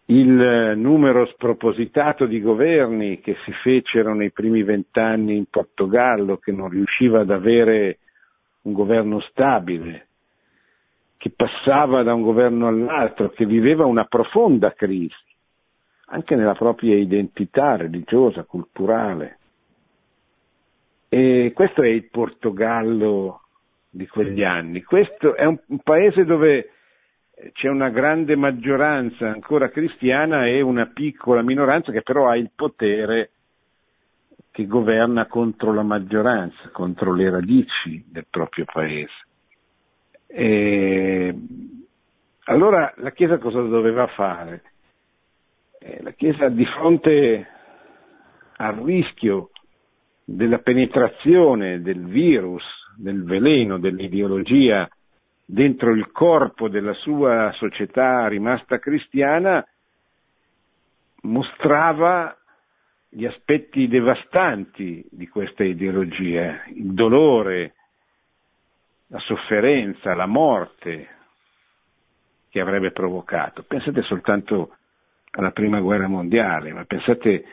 il 0.06 0.72
numero 0.76 1.26
spropositato 1.26 2.26
di 2.26 2.40
governi 2.40 3.20
che 3.20 3.37
si 3.44 3.52
fecero 3.62 4.14
nei 4.14 4.33
primi 4.33 4.64
vent'anni 4.64 5.37
in 5.37 5.44
Portogallo, 5.48 6.38
che 6.38 6.50
non 6.50 6.70
riusciva 6.70 7.20
ad 7.20 7.30
avere 7.30 7.98
un 8.62 8.72
governo 8.72 9.20
stabile, 9.20 10.09
che 11.20 11.28
passava 11.37 12.02
da 12.02 12.14
un 12.14 12.22
governo 12.22 12.66
all'altro, 12.66 13.28
che 13.28 13.44
viveva 13.44 13.85
una 13.85 14.06
profonda 14.06 14.72
crisi, 14.72 15.14
anche 16.06 16.35
nella 16.35 16.54
propria 16.54 16.96
identità 16.96 17.76
religiosa, 17.76 18.44
culturale. 18.44 19.38
E 21.11 21.52
questo 21.54 21.83
è 21.83 21.88
il 21.88 22.09
Portogallo 22.09 23.42
di 23.90 24.06
quegli 24.06 24.42
anni. 24.42 24.83
Questo 24.83 25.35
è 25.37 25.44
un, 25.44 25.61
un 25.66 25.80
paese 25.80 26.24
dove 26.24 26.70
c'è 27.52 27.68
una 27.68 27.90
grande 27.90 28.35
maggioranza 28.35 29.28
ancora 29.28 29.68
cristiana 29.68 30.46
e 30.46 30.62
una 30.62 30.87
piccola 30.87 31.42
minoranza 31.42 31.92
che 31.92 32.00
però 32.00 32.30
ha 32.30 32.37
il 32.38 32.50
potere 32.54 33.33
che 34.50 34.66
governa 34.66 35.26
contro 35.26 35.74
la 35.74 35.83
maggioranza, 35.83 36.70
contro 36.72 37.12
le 37.12 37.28
radici 37.28 38.06
del 38.09 38.24
proprio 38.30 38.64
paese. 38.64 39.28
E 40.32 41.34
allora 42.44 42.92
la 42.96 43.10
Chiesa 43.10 43.38
cosa 43.38 43.60
doveva 43.62 44.06
fare? 44.08 44.62
Eh, 45.80 46.02
la 46.02 46.12
Chiesa 46.12 46.48
di 46.48 46.64
fronte 46.66 47.46
al 48.56 48.76
rischio 48.76 49.50
della 50.24 50.58
penetrazione 50.58 51.80
del 51.80 52.04
virus, 52.04 52.62
del 52.96 53.24
veleno, 53.24 53.78
dell'ideologia 53.78 54.88
dentro 55.44 55.90
il 55.90 56.12
corpo 56.12 56.68
della 56.68 56.92
sua 56.94 57.50
società 57.55 58.28
rimasta 58.28 58.78
cristiana, 58.78 59.66
mostrava 61.22 62.36
gli 63.09 63.26
aspetti 63.26 63.88
devastanti 63.88 65.05
di 65.11 65.26
questa 65.26 65.64
ideologia, 65.64 66.62
il 66.68 66.92
dolore, 66.92 67.74
la 69.11 69.18
sofferenza, 69.18 70.14
la 70.14 70.26
morte 70.26 71.08
che 72.48 72.61
avrebbe 72.61 72.90
provocato. 72.92 73.62
Pensate 73.62 74.02
soltanto 74.02 74.76
alla 75.32 75.50
prima 75.50 75.80
guerra 75.80 76.08
mondiale, 76.08 76.72
ma 76.72 76.84
pensate 76.84 77.44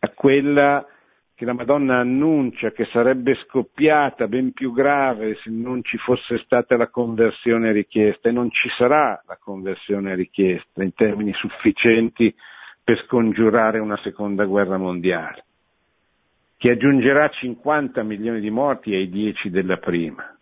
a 0.00 0.08
quella 0.10 0.86
che 1.34 1.44
la 1.44 1.52
Madonna 1.52 1.98
annuncia 1.98 2.70
che 2.70 2.84
sarebbe 2.92 3.34
scoppiata 3.46 4.28
ben 4.28 4.52
più 4.52 4.72
grave 4.72 5.36
se 5.42 5.50
non 5.50 5.82
ci 5.82 5.96
fosse 5.98 6.38
stata 6.44 6.76
la 6.76 6.88
conversione 6.88 7.72
richiesta 7.72 8.28
e 8.28 8.32
non 8.32 8.50
ci 8.50 8.68
sarà 8.76 9.20
la 9.26 9.38
conversione 9.40 10.14
richiesta 10.14 10.82
in 10.84 10.94
termini 10.94 11.32
sufficienti 11.32 12.32
per 12.84 13.02
scongiurare 13.06 13.78
una 13.78 13.96
seconda 13.98 14.44
guerra 14.44 14.76
mondiale, 14.76 15.44
che 16.56 16.70
aggiungerà 16.70 17.28
50 17.28 18.02
milioni 18.02 18.40
di 18.40 18.50
morti 18.50 18.94
ai 18.94 19.08
10 19.08 19.50
della 19.50 19.78
prima. 19.78 20.33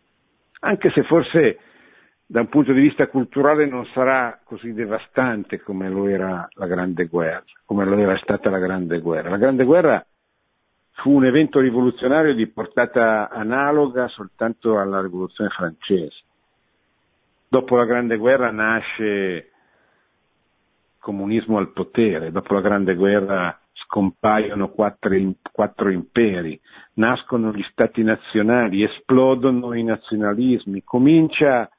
Anche 0.65 0.91
se 0.91 1.03
forse 1.05 1.59
da 2.27 2.41
un 2.41 2.49
punto 2.49 2.73
di 2.73 2.81
vista 2.81 3.09
culturale 3.09 3.67
non 3.67 3.85
sarà 3.87 4.41
così 4.45 4.73
devastante 4.73 5.61
come 5.61 5.89
lo 5.89 6.07
era 6.07 6.49
la 6.53 6.67
Grande 6.67 7.07
Guerra, 7.07 7.45
come 7.65 7.85
lo 7.85 7.97
era 7.99 8.17
stata 8.19 8.49
la 8.49 8.59
Grande 8.59 9.01
Guerra. 9.01 9.31
La 9.31 9.37
Grande 9.39 9.65
Guerra 9.65 10.05
fu 10.93 11.11
un 11.11 11.25
evento 11.25 11.59
rivoluzionario 11.61 12.35
di 12.35 12.47
portata 12.47 13.29
analoga 13.29 14.09
soltanto 14.09 14.79
alla 14.79 15.03
rivoluzione 15.03 15.51
francese. 15.51 16.23
Dopo 17.49 17.77
la 17.77 17.85
Grande 17.85 18.17
Guerra 18.17 18.51
nasce 18.51 19.05
il 19.05 19.45
comunismo 21.01 21.59
al 21.59 21.73
potere, 21.73 22.31
dopo 22.31 22.55
la 22.55 22.61
Grande 22.61 22.95
Guerra 22.95 23.59
scompaiono 23.93 24.71
quattro, 24.71 25.15
quattro 25.53 25.91
imperi, 25.91 26.59
nascono 26.95 27.53
gli 27.53 27.63
stati 27.71 28.03
nazionali, 28.03 28.83
esplodono 28.83 29.75
i 29.75 29.83
nazionalismi, 29.83 30.83
comincia 30.83 31.71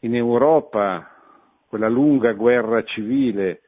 in 0.00 0.14
Europa 0.14 1.08
quella 1.66 1.88
lunga 1.88 2.32
guerra 2.32 2.82
civile 2.84 3.62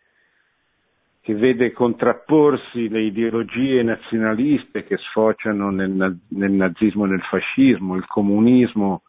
che 1.22 1.34
vede 1.34 1.72
contrapporsi 1.72 2.90
le 2.90 3.00
ideologie 3.00 3.82
nazionaliste 3.82 4.84
che 4.84 4.98
sfociano 4.98 5.70
nel, 5.70 6.18
nel 6.28 6.50
nazismo 6.50 7.06
e 7.06 7.08
nel 7.08 7.22
fascismo, 7.22 7.94
il 7.94 8.06
comunismo 8.06 9.04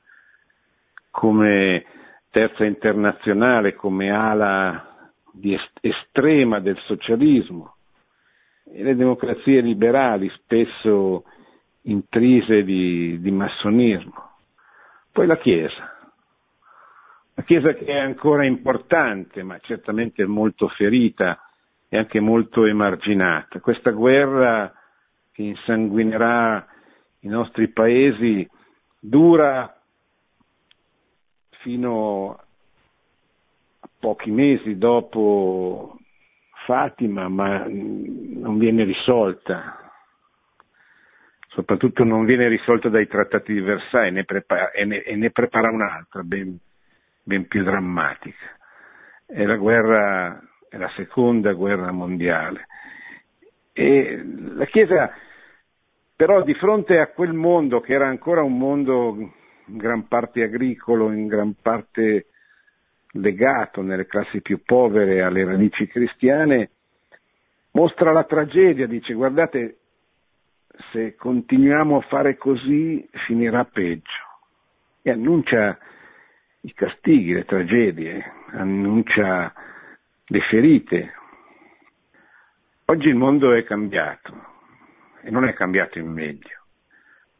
come 1.09 1.83
terza 2.29 2.63
internazionale, 2.63 3.73
come 3.73 4.11
ala 4.11 5.09
est- 5.41 5.79
estrema 5.81 6.59
del 6.59 6.77
socialismo, 6.85 7.73
le 8.75 8.95
democrazie 8.95 9.61
liberali 9.61 10.29
spesso 10.35 11.23
intrise 11.83 12.63
di, 12.63 13.19
di 13.19 13.31
massonismo. 13.31 14.31
Poi 15.11 15.27
la 15.27 15.37
Chiesa, 15.37 15.95
la 17.35 17.43
Chiesa 17.43 17.73
che 17.73 17.85
è 17.85 17.97
ancora 17.97 18.45
importante, 18.45 19.43
ma 19.43 19.59
certamente 19.59 20.25
molto 20.25 20.67
ferita 20.69 21.39
e 21.87 21.97
anche 21.97 22.19
molto 22.19 22.65
emarginata. 22.65 23.59
Questa 23.59 23.91
guerra 23.91 24.73
che 25.31 25.43
insanguinerà 25.43 26.65
i 27.19 27.27
nostri 27.27 27.67
paesi 27.67 28.49
dura 28.99 29.79
fino 31.61 32.35
a 33.79 33.87
pochi 33.99 34.31
mesi 34.31 34.77
dopo 34.77 35.97
Fatima, 36.65 37.27
ma 37.27 37.65
non 37.67 38.57
viene 38.57 38.83
risolta. 38.83 39.79
Soprattutto 41.49 42.03
non 42.03 42.25
viene 42.25 42.47
risolta 42.47 42.89
dai 42.89 43.07
trattati 43.07 43.53
di 43.53 43.59
Versailles 43.59 44.13
ne 44.13 44.23
prepara, 44.25 44.71
e, 44.71 44.85
ne, 44.85 45.03
e 45.03 45.15
ne 45.15 45.29
prepara 45.29 45.69
un'altra 45.69 46.23
ben, 46.23 46.57
ben 47.23 47.47
più 47.47 47.63
drammatica. 47.63 48.57
È 49.25 49.43
la 49.45 49.57
guerra 49.57 50.41
è 50.73 50.77
la 50.77 50.91
seconda 50.95 51.53
guerra 51.53 51.91
mondiale. 51.91 52.65
E 53.73 54.23
la 54.55 54.65
Chiesa 54.65 55.13
però 56.15 56.41
di 56.41 56.55
fronte 56.55 56.99
a 56.99 57.07
quel 57.07 57.33
mondo 57.33 57.79
che 57.79 57.93
era 57.93 58.07
ancora 58.07 58.41
un 58.41 58.57
mondo 58.57 59.15
in 59.65 59.77
gran 59.77 60.07
parte 60.07 60.41
agricolo, 60.41 61.11
in 61.11 61.27
gran 61.27 61.53
parte 61.61 62.27
legato 63.13 63.81
nelle 63.81 64.05
classi 64.05 64.41
più 64.41 64.63
povere 64.63 65.21
alle 65.21 65.43
radici 65.43 65.87
cristiane, 65.87 66.69
mostra 67.71 68.11
la 68.11 68.23
tragedia, 68.23 68.87
dice 68.87 69.13
guardate 69.13 69.77
se 70.91 71.15
continuiamo 71.15 71.97
a 71.97 72.01
fare 72.01 72.37
così 72.37 73.07
finirà 73.25 73.65
peggio 73.65 74.11
e 75.01 75.11
annuncia 75.11 75.77
i 76.61 76.73
castighi, 76.73 77.33
le 77.33 77.45
tragedie, 77.45 78.23
annuncia 78.51 79.53
le 80.25 80.39
ferite. 80.49 81.13
Oggi 82.85 83.09
il 83.09 83.15
mondo 83.15 83.53
è 83.53 83.63
cambiato 83.63 84.33
e 85.21 85.29
non 85.29 85.45
è 85.45 85.53
cambiato 85.53 85.99
in 85.99 86.07
meglio. 86.07 86.61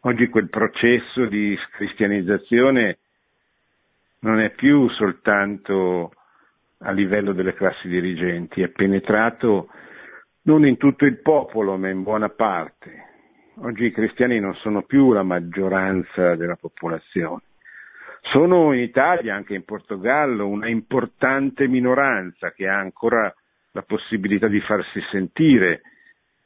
Oggi 0.01 0.27
quel 0.27 0.49
processo 0.49 1.25
di 1.25 1.57
cristianizzazione 1.71 2.99
non 4.23 4.39
è 4.39 4.51
più 4.51 4.89
soltanto 4.89 6.11
a 6.79 6.91
livello 6.91 7.33
delle 7.33 7.53
classi 7.53 7.87
dirigenti, 7.87 8.61
è 8.61 8.69
penetrato 8.69 9.69
non 10.43 10.65
in 10.65 10.77
tutto 10.77 11.05
il 11.05 11.21
popolo, 11.21 11.77
ma 11.77 11.89
in 11.89 12.03
buona 12.03 12.29
parte. 12.29 13.11
Oggi 13.57 13.85
i 13.85 13.91
cristiani 13.91 14.39
non 14.39 14.55
sono 14.55 14.81
più 14.81 15.13
la 15.13 15.23
maggioranza 15.23 16.35
della 16.35 16.55
popolazione. 16.55 17.41
Sono 18.31 18.73
in 18.73 18.81
Italia, 18.81 19.35
anche 19.35 19.53
in 19.53 19.63
Portogallo, 19.63 20.47
una 20.47 20.67
importante 20.67 21.67
minoranza 21.67 22.51
che 22.51 22.67
ha 22.67 22.77
ancora 22.77 23.33
la 23.71 23.81
possibilità 23.83 24.47
di 24.47 24.59
farsi 24.61 25.01
sentire, 25.11 25.81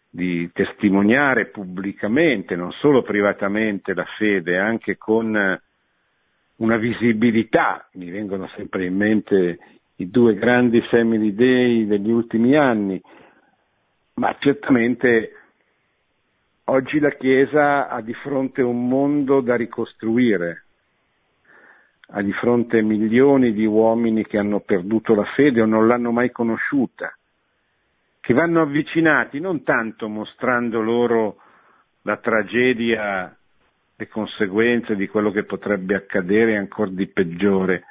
di 0.09 0.49
testimoniare 0.51 1.47
pubblicamente, 1.47 2.55
non 2.55 2.71
solo 2.73 3.03
privatamente, 3.03 3.93
la 3.93 4.05
fede, 4.17 4.57
anche 4.57 4.97
con 4.97 5.59
una 6.57 6.77
visibilità. 6.77 7.87
Mi 7.93 8.09
vengono 8.09 8.47
sempre 8.55 8.85
in 8.85 8.95
mente 8.95 9.59
i 9.97 10.09
due 10.09 10.35
grandi 10.35 10.81
family 10.81 11.33
day 11.33 11.85
degli 11.85 12.11
ultimi 12.11 12.55
anni, 12.55 13.01
ma 14.15 14.35
certamente 14.39 15.31
oggi 16.65 16.99
la 16.99 17.11
Chiesa 17.11 17.89
ha 17.89 18.01
di 18.01 18.13
fronte 18.13 18.61
un 18.61 18.87
mondo 18.87 19.41
da 19.41 19.55
ricostruire, 19.55 20.65
ha 22.09 22.21
di 22.21 22.31
fronte 22.33 22.81
milioni 22.81 23.53
di 23.53 23.65
uomini 23.65 24.25
che 24.25 24.37
hanno 24.37 24.59
perduto 24.59 25.15
la 25.15 25.25
fede 25.35 25.61
o 25.61 25.65
non 25.65 25.87
l'hanno 25.87 26.11
mai 26.11 26.31
conosciuta, 26.31 27.15
che 28.19 28.33
vanno 28.33 28.61
avvicinati 28.61 29.39
non 29.39 29.63
tanto 29.63 30.07
mostrando 30.07 30.81
loro 30.81 31.37
la 32.03 32.17
tragedia, 32.17 33.35
le 33.99 34.07
conseguenze 34.09 34.95
di 34.95 35.07
quello 35.07 35.31
che 35.31 35.43
potrebbe 35.43 35.95
accadere 35.95 36.55
ancora 36.55 36.91
di 36.91 37.07
peggiore, 37.07 37.83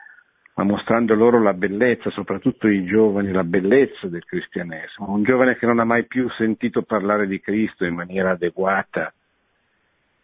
ma 0.55 0.63
mostrando 0.63 1.15
loro 1.15 1.43
la 1.43 1.53
bellezza, 1.53 2.11
soprattutto 2.11 2.69
i 2.69 2.85
giovani, 2.85 3.33
la 3.33 3.43
bellezza 3.43 4.07
del 4.07 4.25
cristianesimo. 4.25 5.11
Un 5.11 5.25
giovane 5.25 5.57
che 5.57 5.67
non 5.67 5.81
ha 5.81 5.85
mai 5.85 6.07
più 6.07 6.31
sentito 6.31 6.83
parlare 6.83 7.27
di 7.27 7.41
Cristo 7.41 7.85
in 7.85 7.95
maniera 7.95 8.31
adeguata. 8.31 9.13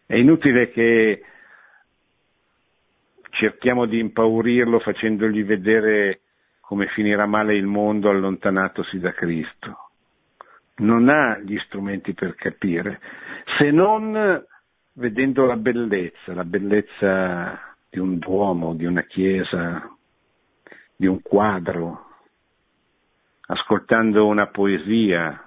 È 0.06 0.14
inutile 0.14 0.70
che 0.70 1.24
cerchiamo 3.30 3.86
di 3.86 3.98
impaurirlo 3.98 4.78
facendogli 4.78 5.44
vedere 5.44 6.20
come 6.60 6.86
finirà 6.86 7.26
male 7.26 7.56
il 7.56 7.66
mondo 7.66 8.08
allontanatosi 8.08 9.00
da 9.00 9.12
Cristo. 9.12 9.90
Non 10.76 11.08
ha 11.08 11.38
gli 11.38 11.58
strumenti 11.66 12.14
per 12.14 12.36
capire, 12.36 13.00
se 13.58 13.70
non 13.72 14.46
vedendo 14.94 15.46
la 15.46 15.56
bellezza, 15.56 16.34
la 16.34 16.44
bellezza 16.44 17.74
di 17.88 17.98
un 17.98 18.18
duomo, 18.18 18.74
di 18.74 18.84
una 18.84 19.02
chiesa, 19.02 19.90
di 20.96 21.06
un 21.06 21.20
quadro, 21.22 22.06
ascoltando 23.46 24.26
una 24.26 24.46
poesia, 24.48 25.42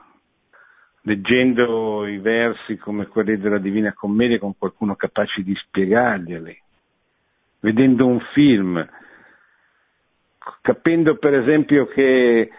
leggendo 1.02 2.08
i 2.08 2.18
versi 2.18 2.78
come 2.78 3.08
quelli 3.08 3.38
della 3.38 3.60
Divina 3.60 3.94
Commedia 3.94 4.40
con 4.40 4.58
qualcuno 4.58 4.96
capace 4.96 5.44
di 5.44 5.56
spiegarglieli, 5.56 6.62
vedendo 7.60 8.08
un 8.08 8.20
film, 8.34 8.88
capendo 10.62 11.18
per 11.18 11.36
esempio 11.36 11.86
che 11.88 12.50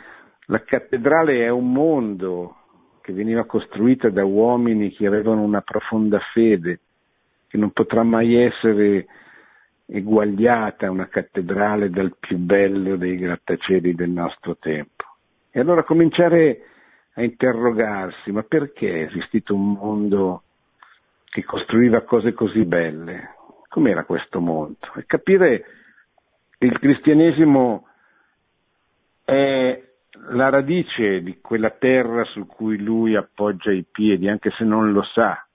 la 0.47 0.63
cattedrale 0.63 1.45
è 1.45 1.49
un 1.49 1.73
mondo 1.73 2.56
che 3.07 3.13
veniva 3.13 3.45
costruita 3.45 4.11
da 4.11 4.25
uomini 4.25 4.91
che 4.91 5.07
avevano 5.07 5.43
una 5.43 5.61
profonda 5.61 6.19
fede, 6.33 6.81
che 7.47 7.57
non 7.57 7.71
potrà 7.71 8.03
mai 8.03 8.35
essere 8.35 9.07
eguagliata 9.87 10.91
una 10.91 11.07
cattedrale 11.07 11.89
dal 11.89 12.17
più 12.19 12.37
bello 12.37 12.97
dei 12.97 13.17
grattacieli 13.17 13.95
del 13.95 14.11
nostro 14.11 14.57
tempo. 14.57 15.05
E 15.53 15.61
allora 15.61 15.85
cominciare 15.85 16.63
a 17.15 17.23
interrogarsi, 17.23 18.33
ma 18.33 18.43
perché 18.43 18.91
è 18.91 19.03
esistito 19.05 19.55
un 19.55 19.75
mondo 19.75 20.43
che 21.27 21.45
costruiva 21.45 22.01
cose 22.01 22.33
così 22.33 22.65
belle? 22.65 23.35
com'era 23.77 24.05
questo 24.05 24.41
mondo 24.41 24.79
e 24.95 25.05
capire 25.05 25.65
che 26.57 26.65
il 26.65 26.79
cristianesimo 26.79 27.87
è 29.23 29.86
la 30.31 30.49
radice 30.49 31.23
di 31.23 31.39
quella 31.41 31.71
terra 31.71 32.25
su 32.25 32.47
cui 32.47 32.79
lui 32.79 33.15
appoggia 33.15 33.73
i 33.73 33.85
piedi, 33.91 34.29
anche 34.29 34.51
se 34.51 34.65
non 34.65 34.93
lo 34.93 35.03
sa. 35.03 35.47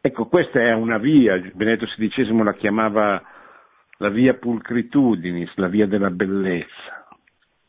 Ecco, 0.00 0.26
questa 0.26 0.60
è 0.60 0.72
una 0.72 0.98
via, 0.98 1.38
Benedetto 1.54 1.86
XVI 1.86 2.42
la 2.42 2.54
chiamava 2.54 3.22
la 3.98 4.08
via 4.08 4.34
pulcritudinis, 4.34 5.52
la 5.56 5.66
via 5.66 5.86
della 5.86 6.10
bellezza, 6.10 7.08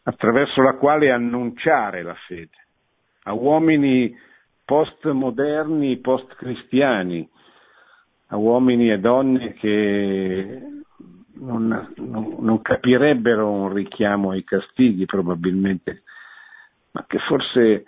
attraverso 0.04 0.62
la 0.62 0.76
quale 0.76 1.12
annunciare 1.12 2.04
la 2.04 2.16
fede 2.28 2.58
a 3.24 3.34
uomini 3.34 4.16
postmoderni, 4.66 5.98
post-cristiani, 5.98 7.28
a 8.28 8.38
uomini 8.38 8.92
e 8.92 9.00
donne 9.00 9.54
che 9.54 10.62
non, 11.40 11.94
non, 11.96 12.36
non 12.40 12.62
capirebbero 12.62 13.50
un 13.50 13.74
richiamo 13.74 14.32
ai 14.32 14.44
castighi 14.44 15.06
probabilmente, 15.06 16.04
ma 16.92 17.06
che 17.08 17.20
forse 17.20 17.84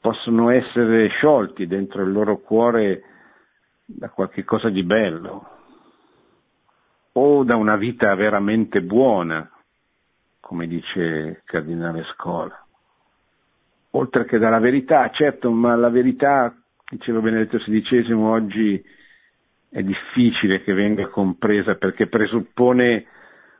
possono 0.00 0.50
essere 0.50 1.08
sciolti 1.08 1.66
dentro 1.66 2.02
il 2.02 2.12
loro 2.12 2.38
cuore 2.38 3.02
da 3.84 4.08
qualche 4.08 4.44
cosa 4.44 4.68
di 4.68 4.82
bello 4.82 5.58
o 7.12 7.44
da 7.44 7.56
una 7.56 7.76
vita 7.76 8.14
veramente 8.14 8.80
buona, 8.82 9.50
come 10.40 10.66
dice 10.66 11.42
cardinale 11.44 12.04
Scola. 12.14 12.64
Oltre 13.94 14.24
che 14.24 14.38
dalla 14.38 14.60
verità, 14.60 15.10
certo, 15.10 15.50
ma 15.50 15.74
la 15.74 15.88
verità, 15.88 16.54
diceva 16.88 17.18
Benedetto 17.18 17.58
XVI, 17.58 18.12
oggi 18.12 18.82
è 19.70 19.82
difficile 19.82 20.62
che 20.62 20.72
venga 20.72 21.06
compresa 21.08 21.76
perché 21.76 22.08
presuppone 22.08 23.06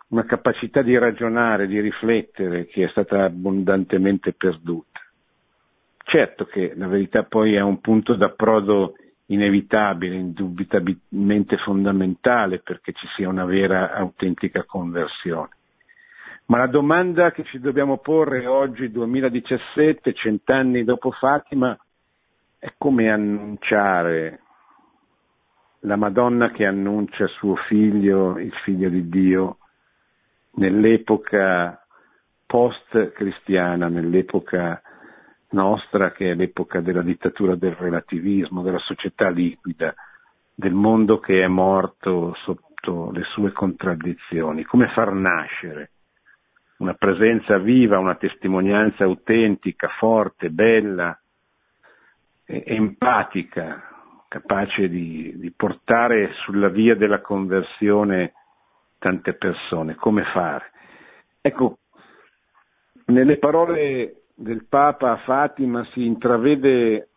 una 0.08 0.24
capacità 0.24 0.82
di 0.82 0.98
ragionare, 0.98 1.68
di 1.68 1.80
riflettere 1.80 2.66
che 2.66 2.84
è 2.84 2.88
stata 2.88 3.24
abbondantemente 3.24 4.32
perduta. 4.32 5.00
Certo 6.02 6.46
che 6.46 6.72
la 6.74 6.88
verità 6.88 7.22
poi 7.22 7.54
è 7.54 7.60
un 7.60 7.80
punto 7.80 8.14
d'approdo 8.14 8.94
inevitabile, 9.26 10.16
indubitabilmente 10.16 11.56
fondamentale 11.58 12.58
perché 12.58 12.92
ci 12.92 13.06
sia 13.14 13.28
una 13.28 13.44
vera, 13.44 13.92
autentica 13.92 14.64
conversione. 14.64 15.50
Ma 16.46 16.58
la 16.58 16.66
domanda 16.66 17.30
che 17.30 17.44
ci 17.44 17.60
dobbiamo 17.60 17.98
porre 17.98 18.44
oggi, 18.46 18.90
2017, 18.90 20.12
cent'anni 20.14 20.82
dopo 20.82 21.12
Fatima, 21.12 21.78
è 22.58 22.72
come 22.76 23.08
annunciare 23.08 24.40
la 25.80 25.96
Madonna 25.96 26.50
che 26.50 26.66
annuncia 26.66 27.26
suo 27.26 27.56
figlio, 27.56 28.38
il 28.38 28.52
figlio 28.64 28.88
di 28.88 29.08
Dio, 29.08 29.58
nell'epoca 30.54 31.84
post-cristiana, 32.46 33.88
nell'epoca 33.88 34.82
nostra 35.50 36.12
che 36.12 36.30
è 36.30 36.34
l'epoca 36.34 36.80
della 36.80 37.02
dittatura 37.02 37.54
del 37.54 37.72
relativismo, 37.72 38.62
della 38.62 38.78
società 38.78 39.30
liquida, 39.30 39.94
del 40.54 40.74
mondo 40.74 41.18
che 41.18 41.42
è 41.42 41.46
morto 41.46 42.34
sotto 42.42 43.10
le 43.12 43.22
sue 43.32 43.52
contraddizioni. 43.52 44.64
Come 44.64 44.88
far 44.88 45.12
nascere 45.12 45.90
una 46.78 46.94
presenza 46.94 47.58
viva, 47.58 47.98
una 47.98 48.16
testimonianza 48.16 49.04
autentica, 49.04 49.88
forte, 49.98 50.50
bella, 50.50 51.18
empatica, 52.44 53.99
capace 54.30 54.88
di, 54.88 55.34
di 55.38 55.50
portare 55.50 56.30
sulla 56.44 56.68
via 56.68 56.94
della 56.94 57.20
conversione 57.20 58.32
tante 59.00 59.32
persone. 59.32 59.96
Come 59.96 60.22
fare? 60.32 60.70
Ecco, 61.40 61.78
nelle 63.06 63.38
parole 63.38 64.26
del 64.36 64.66
Papa 64.68 65.10
a 65.10 65.16
Fatima 65.16 65.84
si 65.86 66.04
intravede 66.04 67.08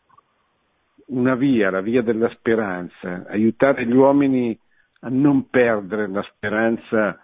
una 1.07 1.35
via, 1.35 1.69
la 1.69 1.81
via 1.81 2.01
della 2.01 2.29
speranza, 2.29 3.25
aiutare 3.27 3.85
gli 3.85 3.93
uomini 3.93 4.57
a 5.01 5.09
non 5.09 5.49
perdere 5.51 6.07
la 6.07 6.23
speranza 6.23 7.19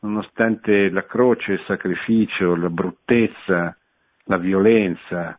nonostante 0.00 0.88
la 0.88 1.04
croce, 1.04 1.52
il 1.52 1.64
sacrificio, 1.66 2.56
la 2.56 2.70
bruttezza, 2.70 3.76
la 4.24 4.38
violenza, 4.38 5.38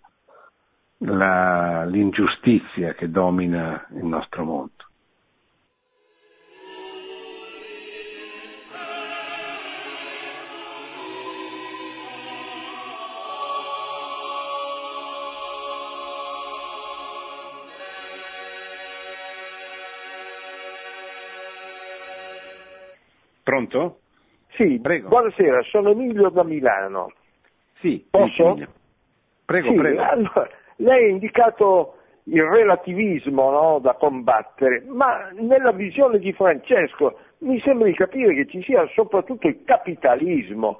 la, 1.03 1.85
l'ingiustizia 1.85 2.93
che 2.93 3.09
domina 3.09 3.87
il 3.91 4.05
nostro 4.05 4.43
mondo. 4.43 4.71
Pronto? 23.43 23.99
Sì, 24.51 24.79
prego. 24.81 25.09
Buonasera, 25.09 25.61
sono 25.63 25.89
Emilio 25.89 26.29
da 26.29 26.43
Milano. 26.43 27.11
Sì, 27.79 28.05
posso? 28.09 28.55
Prego, 29.45 29.71
sì, 29.71 29.75
prego. 29.75 30.01
Allora, 30.03 30.49
lei 30.77 31.05
ha 31.05 31.09
indicato 31.09 31.95
il 32.25 32.43
relativismo 32.43 33.49
no, 33.49 33.79
da 33.79 33.93
combattere, 33.93 34.83
ma 34.87 35.29
nella 35.33 35.71
visione 35.71 36.19
di 36.19 36.31
Francesco 36.33 37.17
mi 37.39 37.59
sembra 37.61 37.87
di 37.87 37.93
capire 37.93 38.33
che 38.35 38.47
ci 38.47 38.61
sia 38.61 38.87
soprattutto 38.93 39.47
il 39.47 39.63
capitalismo, 39.63 40.79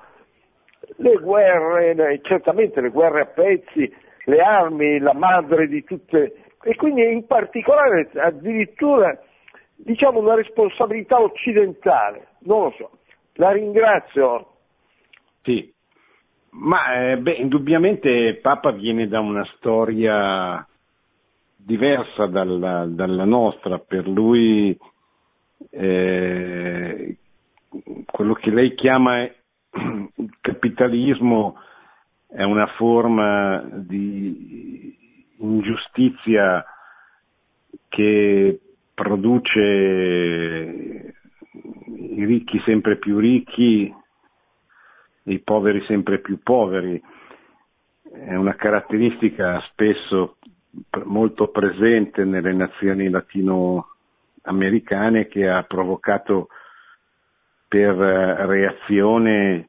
le 0.98 1.16
guerre, 1.16 2.20
certamente 2.22 2.82
le 2.82 2.90
guerre 2.90 3.22
a 3.22 3.26
pezzi, 3.26 3.92
le 4.26 4.40
armi, 4.40 5.00
la 5.00 5.14
madre 5.14 5.68
di 5.68 5.84
tutte, 5.84 6.36
e 6.62 6.76
quindi 6.76 7.12
in 7.12 7.26
particolare 7.26 8.10
addirittura 8.16 9.18
diciamo 9.76 10.20
una 10.20 10.36
responsabilità 10.36 11.20
occidentale, 11.20 12.28
non 12.42 12.64
lo 12.64 12.74
so. 12.78 12.92
La 13.36 13.52
ringrazio. 13.52 14.48
Sì, 15.42 15.74
ma 16.52 17.12
eh, 17.12 17.18
beh, 17.18 17.34
indubbiamente 17.34 18.40
Papa 18.42 18.72
viene 18.72 19.08
da 19.08 19.20
una 19.20 19.46
storia 19.56 20.66
diversa 21.56 22.26
dalla, 22.26 22.86
dalla 22.86 23.26
nostra, 23.26 23.80
per 23.80 24.08
lui 24.08 24.78
eh, 25.70 27.18
quello 28.06 28.34
che 28.34 28.50
lei 28.50 28.76
chiama 28.76 29.22
il 29.24 30.38
capitalismo 30.42 31.56
è 32.28 32.44
una 32.44 32.68
forma 32.76 33.64
di 33.74 34.96
ingiustizia 35.38 36.66
che 37.88 38.60
produce 38.94 39.60
i 41.86 42.26
ricchi 42.26 42.62
sempre 42.66 42.98
più 42.98 43.18
ricchi 43.20 43.94
i 45.24 45.40
poveri 45.40 45.84
sempre 45.86 46.20
più 46.20 46.40
poveri. 46.42 47.02
È 48.12 48.36
una 48.36 48.56
caratteristica 48.56 49.62
spesso 49.72 50.38
molto 51.06 51.50
presente 51.50 52.24
nelle 52.24 52.54
nazioni 52.54 53.10
latinoamericane 53.10 55.28
che 55.28 55.50
ha 55.50 55.64
provocato 55.64 56.48
per 57.68 57.96
reazione, 57.96 59.68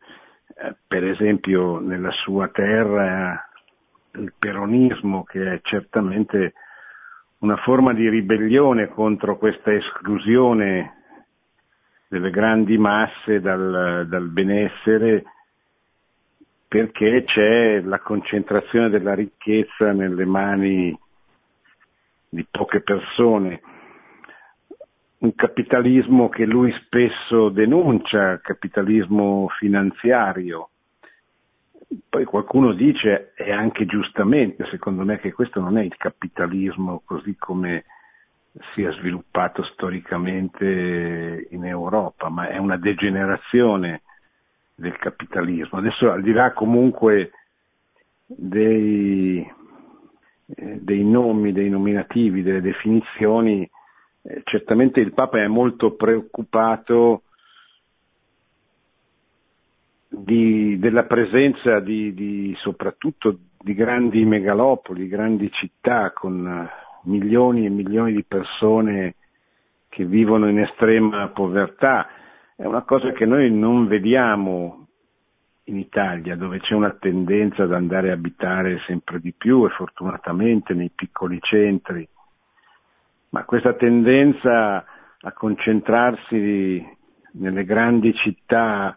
eh, 0.54 0.76
per 0.86 1.04
esempio 1.04 1.78
nella 1.78 2.10
sua 2.10 2.48
terra, 2.48 3.48
il 4.14 4.32
peronismo 4.38 5.24
che 5.24 5.54
è 5.54 5.60
certamente 5.62 6.52
una 7.38 7.56
forma 7.56 7.92
di 7.92 8.08
ribellione 8.08 8.88
contro 8.88 9.38
questa 9.38 9.72
esclusione 9.72 10.98
delle 12.08 12.30
grandi 12.30 12.76
masse 12.76 13.40
dal, 13.40 14.06
dal 14.08 14.28
benessere 14.28 15.24
perché 16.72 17.24
c'è 17.24 17.82
la 17.82 17.98
concentrazione 17.98 18.88
della 18.88 19.14
ricchezza 19.14 19.92
nelle 19.92 20.24
mani 20.24 20.98
di 22.30 22.46
poche 22.50 22.80
persone. 22.80 23.60
Un 25.18 25.34
capitalismo 25.34 26.30
che 26.30 26.46
lui 26.46 26.72
spesso 26.86 27.50
denuncia, 27.50 28.40
capitalismo 28.40 29.48
finanziario. 29.58 30.70
Poi 32.08 32.24
qualcuno 32.24 32.72
dice, 32.72 33.34
e 33.36 33.52
anche 33.52 33.84
giustamente, 33.84 34.66
secondo 34.70 35.04
me, 35.04 35.18
che 35.18 35.30
questo 35.34 35.60
non 35.60 35.76
è 35.76 35.82
il 35.82 35.94
capitalismo 35.98 37.02
così 37.04 37.36
come 37.36 37.84
si 38.72 38.82
è 38.82 38.90
sviluppato 38.92 39.62
storicamente 39.62 41.48
in 41.50 41.66
Europa, 41.66 42.30
ma 42.30 42.48
è 42.48 42.56
una 42.56 42.78
degenerazione 42.78 44.04
del 44.74 44.96
capitalismo. 44.96 45.78
Adesso 45.78 46.10
al 46.10 46.22
di 46.22 46.32
là 46.32 46.52
comunque 46.52 47.30
dei, 48.26 49.46
eh, 50.46 50.78
dei 50.80 51.04
nomi, 51.04 51.52
dei 51.52 51.68
nominativi, 51.68 52.42
delle 52.42 52.60
definizioni, 52.60 53.68
eh, 54.22 54.42
certamente 54.44 55.00
il 55.00 55.12
Papa 55.12 55.42
è 55.42 55.46
molto 55.46 55.94
preoccupato 55.94 57.22
di, 60.08 60.78
della 60.78 61.04
presenza 61.04 61.80
di, 61.80 62.12
di, 62.12 62.54
soprattutto 62.58 63.38
di 63.58 63.74
grandi 63.74 64.24
megalopoli, 64.24 65.08
grandi 65.08 65.50
città 65.52 66.10
con 66.12 66.68
milioni 67.04 67.66
e 67.66 67.70
milioni 67.70 68.12
di 68.12 68.24
persone 68.24 69.14
che 69.88 70.04
vivono 70.04 70.48
in 70.48 70.58
estrema 70.58 71.28
povertà 71.28 72.08
è 72.62 72.66
una 72.66 72.82
cosa 72.82 73.10
che 73.10 73.26
noi 73.26 73.50
non 73.50 73.88
vediamo 73.88 74.86
in 75.64 75.78
Italia, 75.78 76.36
dove 76.36 76.60
c'è 76.60 76.74
una 76.74 76.92
tendenza 76.92 77.64
ad 77.64 77.72
andare 77.72 78.10
a 78.10 78.12
abitare 78.12 78.78
sempre 78.86 79.18
di 79.18 79.32
più 79.32 79.66
e 79.66 79.70
fortunatamente 79.70 80.72
nei 80.72 80.92
piccoli 80.94 81.40
centri, 81.40 82.08
ma 83.30 83.44
questa 83.46 83.72
tendenza 83.72 84.76
a 84.76 85.32
concentrarsi 85.32 86.86
nelle 87.32 87.64
grandi 87.64 88.14
città 88.14 88.96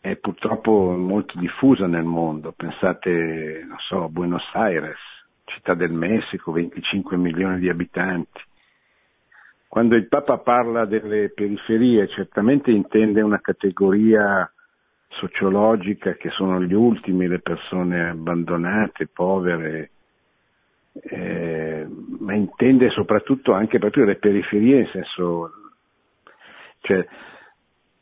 è 0.00 0.16
purtroppo 0.16 0.96
molto 0.96 1.38
diffusa 1.38 1.86
nel 1.86 2.04
mondo. 2.04 2.52
Pensate, 2.52 3.66
so, 3.88 4.04
a 4.04 4.08
Buenos 4.08 4.48
Aires, 4.54 4.98
città 5.44 5.74
del 5.74 5.92
Messico, 5.92 6.50
25 6.50 7.18
milioni 7.18 7.58
di 7.58 7.68
abitanti. 7.68 8.40
Quando 9.74 9.96
il 9.96 10.06
Papa 10.06 10.38
parla 10.38 10.84
delle 10.84 11.30
periferie, 11.30 12.06
certamente 12.06 12.70
intende 12.70 13.22
una 13.22 13.40
categoria 13.40 14.48
sociologica 15.08 16.14
che 16.14 16.30
sono 16.30 16.62
gli 16.62 16.72
ultimi, 16.72 17.26
le 17.26 17.40
persone 17.40 18.10
abbandonate, 18.10 19.08
povere, 19.08 19.90
eh, 20.92 21.88
ma 22.20 22.34
intende 22.34 22.90
soprattutto 22.90 23.52
anche 23.52 23.80
proprio 23.80 24.04
le 24.04 24.14
periferie, 24.14 24.82
in 24.82 24.88
senso, 24.92 25.50
cioè, 26.82 27.04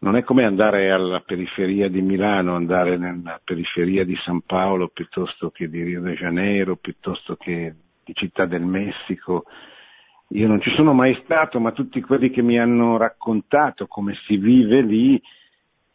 non 0.01 0.17
è 0.17 0.25
come 0.25 0.45
andare 0.45 0.91
alla 0.91 1.21
periferia 1.21 1.89
di 1.89 2.03
Milano, 2.03 2.55
andare 2.55 2.99
nella 2.99 3.41
periferia 3.43 4.05
di 4.05 4.15
San 4.27 4.43
Paolo 4.43 4.89
piuttosto 4.89 5.49
che 5.49 5.71
di 5.71 5.83
Rio 5.83 6.03
de 6.03 6.17
Janeiro, 6.17 6.77
piuttosto 6.77 7.37
che 7.37 7.75
di 8.05 8.13
Città 8.13 8.45
del 8.45 8.61
Messico. 8.61 9.47
Io 10.33 10.49
non 10.49 10.61
ci 10.61 10.71
sono 10.75 10.95
mai 10.95 11.19
stato, 11.25 11.61
ma 11.61 11.73
tutti 11.73 12.01
quelli 12.01 12.31
che 12.31 12.43
mi 12.43 12.59
hanno 12.59 12.97
raccontato 12.97 13.87
come 13.87 14.15
si 14.27 14.37
vive 14.37 14.81
lì 14.81 15.21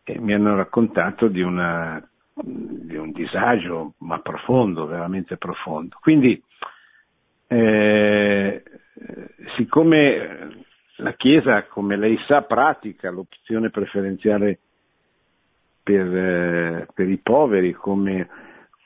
eh, 0.04 0.20
mi 0.20 0.34
hanno 0.34 0.56
raccontato 0.56 1.28
di, 1.28 1.42
una, 1.42 2.02
di, 2.34 2.96
un 2.96 3.12
disagio, 3.12 3.94
ma 4.00 4.20
profondo, 4.20 4.86
veramente 4.86 5.38
profondo. 5.38 5.98
Quindi, 6.00 6.42
eh, 7.48 8.64
siccome 9.56 10.66
la 10.98 11.14
Chiesa, 11.14 11.64
come 11.64 11.98
lei 11.98 12.18
sa, 12.28 12.44
pratica 12.44 13.10
l'opzione 13.10 13.70
preferenziale 13.70 14.60
per, 15.82 16.16
eh, 16.16 16.88
per 16.94 17.10
i 17.10 17.18
poveri 17.18 17.74
come 17.74 18.30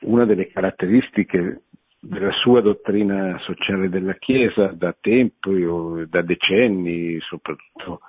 una 0.00 0.24
delle 0.24 0.48
caratteristiche 0.48 1.62
della 2.04 2.32
sua 2.32 2.60
dottrina 2.60 3.38
sociale 3.42 3.88
della 3.88 4.14
Chiesa 4.14 4.72
da 4.72 4.92
tempi 4.98 5.62
o 5.62 6.04
da 6.06 6.20
decenni, 6.22 7.16
soprattutto 7.20 8.00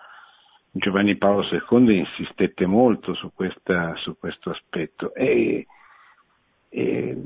Giovanni 0.72 1.16
Paolo 1.16 1.46
II 1.52 2.00
insistette 2.00 2.66
molto 2.66 3.14
su, 3.14 3.32
questa, 3.36 3.96
su 3.98 4.18
questo 4.18 4.50
aspetto. 4.50 5.14
E, 5.14 5.68
e, 6.70 7.18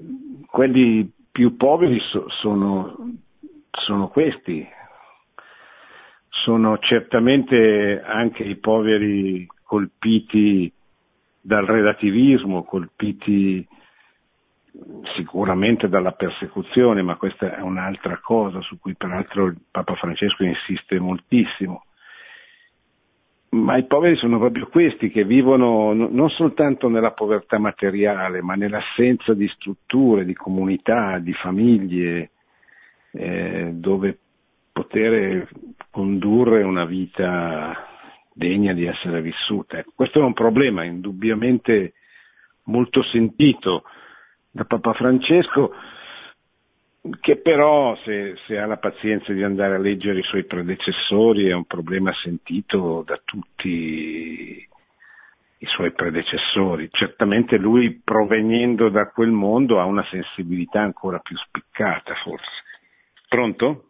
quelli 0.46 1.10
più 1.32 1.56
poveri 1.56 2.02
so, 2.12 2.28
sono, 2.42 3.14
sono 3.72 4.10
questi, 4.10 4.68
sono 6.28 6.78
certamente 6.80 8.02
anche 8.06 8.44
i 8.44 8.58
poveri 8.58 9.48
colpiti 9.64 10.70
dal 11.40 11.66
relativismo, 11.66 12.64
colpiti 12.64 13.66
sicuramente 15.16 15.88
dalla 15.88 16.12
persecuzione, 16.12 17.02
ma 17.02 17.16
questa 17.16 17.58
è 17.58 17.62
un'altra 17.62 18.20
cosa 18.20 18.62
su 18.62 18.80
cui 18.80 18.96
peraltro 18.96 19.46
il 19.48 19.58
Papa 19.72 19.96
Francesco 19.96 20.44
insiste 20.44 21.00
moltissimo. 21.00 21.84
Ma 23.50 23.78
i 23.78 23.86
poveri 23.86 24.18
sono 24.18 24.40
proprio 24.40 24.68
questi 24.68 25.10
che 25.10 25.24
vivono 25.24 25.94
non 25.94 26.30
soltanto 26.30 26.90
nella 26.90 27.12
povertà 27.12 27.58
materiale, 27.58 28.42
ma 28.42 28.56
nell'assenza 28.56 29.34
di 29.34 29.48
strutture, 29.48 30.26
di 30.26 30.34
comunità, 30.34 31.18
di 31.20 31.34
famiglie, 31.34 32.32
eh, 33.12 33.72
dove 33.74 34.20
poter 34.74 35.50
condurre 35.90 36.62
una 36.64 36.86
vita 36.86 37.88
degna 38.34 38.74
di 38.74 38.86
essere 38.86 39.22
vissuta. 39.22 39.84
Questo 39.96 40.20
è 40.20 40.24
un 40.24 40.34
problema 40.34 40.84
indubbiamente 40.84 41.94
molto 42.66 43.02
sentito 43.04 43.84
da 44.52 44.64
Papa 44.66 44.94
Francesco, 44.94 45.74
che 47.22 47.38
però 47.38 47.96
se, 48.04 48.36
se, 48.46 48.58
ha 48.58 48.66
la 48.66 48.78
pazienza 48.78 49.32
di 49.32 49.44
andare 49.44 49.76
a 49.76 49.80
leggere 49.80 50.20
i 50.20 50.24
suoi 50.24 50.46
predecessori 50.46 51.48
è 51.48 51.54
un 51.54 51.66
problema 51.66 52.12
sentito 52.22 53.04
da 53.06 53.20
tutti 53.24 54.68
i 55.60 55.66
suoi 55.66 55.92
predecessori. 55.92 56.90
Certamente 56.92 57.58
lui 57.58 58.02
provenendo 58.04 58.90
da 58.90 59.08
quel 59.10 59.32
mondo 59.32 59.80
ha 59.80 59.86
una 59.86 60.06
sensibilità 60.10 60.82
ancora 60.82 61.20
più 61.20 61.36
spiccata 61.38 62.14
forse. 62.24 62.64
Pronto? 63.28 63.86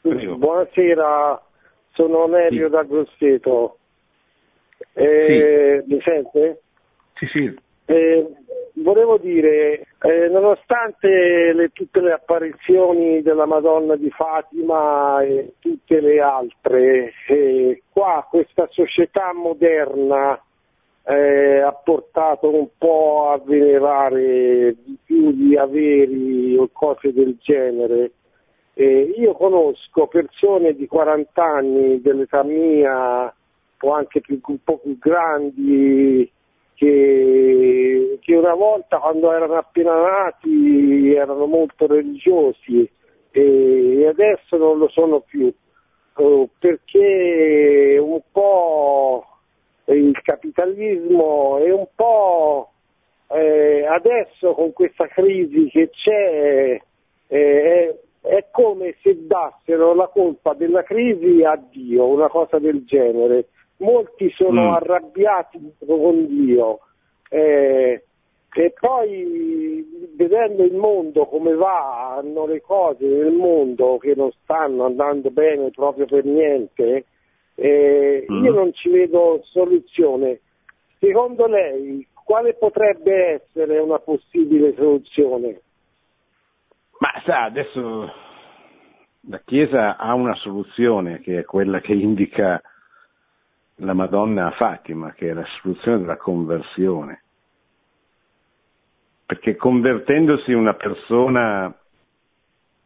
Prego. 0.00 0.36
Buonasera, 0.36 1.42
sono 1.92 2.26
Nerio 2.26 2.66
sì. 2.66 2.72
da 2.72 2.82
Grosseto. 2.82 3.78
Eh, 4.92 5.82
sì. 5.86 5.92
Mi 5.92 6.00
sente? 6.02 6.60
Sì, 7.14 7.26
sì. 7.26 7.58
Eh, 7.86 8.26
volevo 8.74 9.18
dire, 9.18 9.86
eh, 10.00 10.28
nonostante 10.28 11.52
le, 11.52 11.68
tutte 11.72 12.00
le 12.00 12.12
apparizioni 12.12 13.22
della 13.22 13.46
Madonna 13.46 13.96
di 13.96 14.10
Fatima 14.10 15.22
e 15.22 15.54
tutte 15.60 16.00
le 16.00 16.20
altre, 16.20 17.12
eh, 17.28 17.82
qua 17.90 18.26
questa 18.28 18.66
società 18.70 19.32
moderna 19.32 20.40
eh, 21.06 21.60
ha 21.60 21.72
portato 21.72 22.52
un 22.52 22.68
po' 22.76 23.30
a 23.30 23.40
venerare 23.44 24.74
di 24.82 24.96
più 25.04 25.30
gli 25.30 25.54
averi 25.54 26.56
o 26.56 26.68
cose 26.72 27.12
del 27.12 27.36
genere. 27.40 28.10
Io 28.76 29.34
conosco 29.34 30.08
persone 30.08 30.74
di 30.74 30.88
40 30.88 31.44
anni 31.44 32.00
dell'età 32.00 32.42
mia 32.42 33.32
o 33.80 33.92
anche 33.92 34.20
più, 34.20 34.40
un 34.46 34.58
po' 34.64 34.78
più 34.78 34.98
grandi 34.98 36.28
che, 36.74 38.18
che, 38.20 38.34
una 38.36 38.54
volta 38.54 38.98
quando 38.98 39.32
erano 39.32 39.54
appena 39.54 39.94
nati 39.94 41.14
erano 41.14 41.46
molto 41.46 41.86
religiosi 41.86 42.88
e, 43.30 44.06
adesso 44.08 44.56
non 44.56 44.78
lo 44.78 44.88
sono 44.88 45.20
più 45.20 45.52
eh, 46.16 46.48
perché 46.58 47.98
un 48.00 48.20
po' 48.30 49.26
il 49.86 50.20
capitalismo 50.22 51.58
è 51.58 51.72
un 51.72 51.86
po' 51.94 52.70
eh, 53.28 53.86
adesso 53.86 54.52
con 54.54 54.72
questa 54.72 55.06
crisi 55.08 55.68
che 55.68 55.90
c'è 55.90 56.80
eh, 57.28 57.98
è 58.24 58.46
come 58.50 58.96
se 59.02 59.26
dassero 59.26 59.94
la 59.94 60.08
colpa 60.08 60.54
della 60.54 60.82
crisi 60.82 61.42
a 61.44 61.56
Dio, 61.70 62.06
una 62.06 62.28
cosa 62.28 62.58
del 62.58 62.84
genere. 62.86 63.48
Molti 63.78 64.30
sono 64.30 64.70
mm. 64.70 64.72
arrabbiati 64.74 65.74
con 65.84 66.26
Dio 66.26 66.80
eh, 67.28 68.04
e 68.56 68.74
poi 68.78 69.84
vedendo 70.14 70.62
il 70.62 70.74
mondo 70.74 71.26
come 71.26 71.54
vanno 71.54 72.46
le 72.46 72.60
cose 72.60 73.04
nel 73.04 73.32
mondo 73.32 73.98
che 73.98 74.14
non 74.14 74.30
stanno 74.42 74.84
andando 74.84 75.30
bene 75.30 75.70
proprio 75.70 76.06
per 76.06 76.24
niente, 76.24 77.06
eh, 77.56 78.26
mm. 78.30 78.44
io 78.44 78.52
non 78.52 78.72
ci 78.72 78.88
vedo 78.90 79.40
soluzione. 79.42 80.40
Secondo 81.00 81.46
lei 81.46 82.06
quale 82.24 82.54
potrebbe 82.54 83.42
essere 83.42 83.78
una 83.78 83.98
possibile 83.98 84.72
soluzione? 84.74 85.60
Ma 86.98 87.10
sa, 87.24 87.44
adesso 87.44 88.10
la 89.28 89.40
Chiesa 89.44 89.96
ha 89.96 90.14
una 90.14 90.34
soluzione 90.36 91.20
che 91.20 91.40
è 91.40 91.44
quella 91.44 91.80
che 91.80 91.92
indica 91.92 92.62
la 93.76 93.92
Madonna 93.92 94.46
a 94.46 94.50
Fatima, 94.52 95.12
che 95.12 95.30
è 95.30 95.32
la 95.32 95.46
soluzione 95.60 95.98
della 95.98 96.16
conversione. 96.16 97.22
Perché 99.26 99.56
convertendosi 99.56 100.52
una 100.52 100.74
persona 100.74 101.74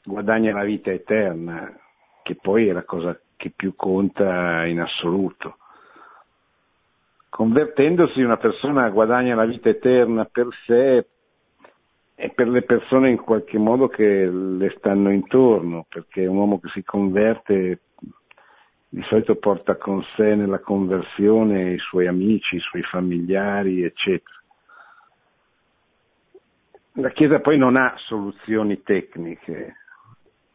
guadagna 0.05 0.53
la 0.53 0.65
vita 0.65 0.91
eterna, 0.91 1.77
che 2.23 2.37
poi 2.37 2.69
è 2.69 2.73
la 2.73 2.85
cosa 2.85 3.19
che 3.37 3.51
più 3.55 3.75
conta 3.75 4.65
in 4.67 4.81
assoluto. 4.81 5.59
Convertendosi 7.29 8.23
una 8.23 8.37
persona 8.37 8.89
guadagna 8.89 9.35
la 9.35 9.45
vita 9.45 9.69
eterna 9.69 10.25
per 10.25 10.49
sé, 10.65 11.07
e 12.21 12.31
per 12.31 12.49
le 12.49 12.63
persone 12.63 13.11
in 13.11 13.17
qualche 13.17 13.59
modo 13.59 13.87
che 13.87 14.29
le 14.29 14.75
stanno 14.77 15.13
intorno, 15.13 15.87
perché 15.89 16.27
un 16.27 16.37
uomo 16.37 16.59
che 16.59 16.69
si 16.71 16.83
converte 16.83 17.79
di 18.99 19.05
solito 19.05 19.37
porta 19.37 19.77
con 19.77 20.03
sé 20.17 20.35
nella 20.35 20.59
conversione 20.59 21.75
i 21.75 21.79
suoi 21.79 22.09
amici, 22.09 22.57
i 22.57 22.61
suoi 22.61 22.83
familiari, 22.83 23.85
eccetera. 23.85 24.35
La 26.95 27.11
Chiesa 27.11 27.39
poi 27.39 27.59
non 27.59 27.77
ha 27.77 27.95
soluzioni 28.09 28.83
tecniche 28.83 29.77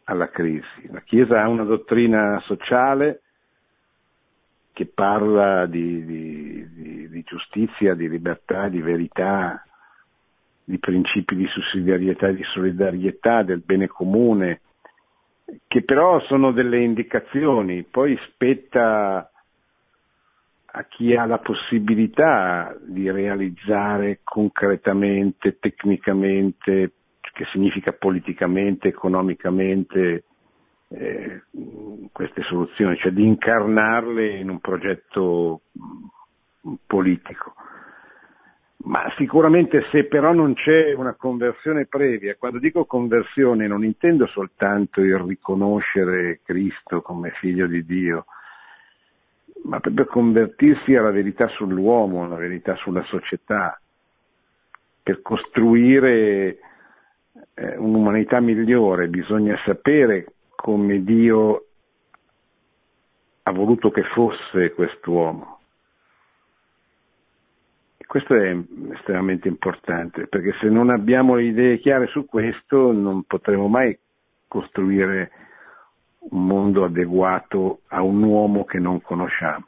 alla 0.03 0.27
crisi, 0.27 0.91
la 0.91 0.99
Chiesa 0.99 1.41
ha 1.41 1.47
una 1.47 1.63
dottrina 1.63 2.37
sociale 2.41 3.21
che 4.73 4.87
parla 4.87 5.65
di, 5.65 6.03
di, 6.03 6.73
di, 6.73 7.09
di 7.09 7.23
giustizia, 7.23 7.93
di 7.93 8.09
libertà, 8.09 8.67
di 8.67 8.81
verità, 8.81 9.63
di 10.65 10.79
principi 10.79 11.37
di 11.37 11.47
sussidiarietà 11.47 12.27
e 12.27 12.35
di 12.35 12.43
solidarietà, 12.43 13.41
del 13.43 13.63
bene 13.65 13.87
comune, 13.87 14.62
che 15.67 15.83
però 15.83 16.19
sono 16.21 16.51
delle 16.51 16.79
indicazioni, 16.79 17.83
poi 17.83 18.17
spetta 18.31 19.29
a 20.75 20.83
chi 20.85 21.15
ha 21.15 21.25
la 21.25 21.37
possibilità 21.37 22.75
di 22.81 23.09
realizzare 23.11 24.21
concretamente, 24.23 25.59
tecnicamente, 25.59 26.91
che 27.33 27.45
significa 27.51 27.91
politicamente, 27.93 28.87
economicamente, 28.87 30.23
eh, 30.89 31.43
queste 32.11 32.41
soluzioni, 32.43 32.97
cioè 32.97 33.11
di 33.11 33.25
incarnarle 33.25 34.37
in 34.37 34.49
un 34.49 34.59
progetto 34.59 35.61
politico. 36.85 37.53
Ma 38.83 39.09
sicuramente 39.15 39.85
se 39.91 40.05
però 40.05 40.33
non 40.33 40.55
c'è 40.55 40.93
una 40.93 41.13
conversione 41.13 41.85
previa, 41.85 42.35
quando 42.35 42.59
dico 42.59 42.83
conversione 42.83 43.65
non 43.65 43.85
intendo 43.85 44.27
soltanto 44.27 44.99
il 44.99 45.17
riconoscere 45.19 46.41
Cristo 46.43 47.01
come 47.01 47.31
figlio 47.39 47.65
di 47.65 47.85
Dio, 47.85 48.25
ma 49.63 49.79
proprio 49.79 50.05
convertirsi 50.05 50.95
alla 50.95 51.11
verità 51.11 51.47
sull'uomo, 51.47 52.25
alla 52.25 52.35
verità 52.35 52.75
sulla 52.75 53.03
società, 53.03 53.79
per 55.01 55.21
costruire 55.21 56.57
eh, 57.53 57.77
un'umanità 57.77 58.41
migliore 58.41 59.07
bisogna 59.07 59.57
sapere 59.63 60.25
come 60.55 61.03
Dio 61.03 61.65
ha 63.43 63.51
voluto 63.51 63.91
che 63.91 64.03
fosse 64.03 64.73
quest'uomo 64.73 65.59
questo 68.13 68.35
è 68.35 68.55
estremamente 68.93 69.47
importante 69.47 70.27
perché 70.27 70.53
se 70.61 70.69
non 70.69 70.91
abbiamo 70.91 71.33
le 71.33 71.45
idee 71.45 71.79
chiare 71.79 72.05
su 72.05 72.27
questo 72.27 72.91
non 72.91 73.23
potremo 73.23 73.67
mai 73.67 73.97
costruire 74.47 75.31
un 76.29 76.45
mondo 76.45 76.83
adeguato 76.83 77.79
a 77.87 78.03
un 78.03 78.21
uomo 78.21 78.65
che 78.65 78.77
non 78.77 79.01
conosciamo. 79.01 79.63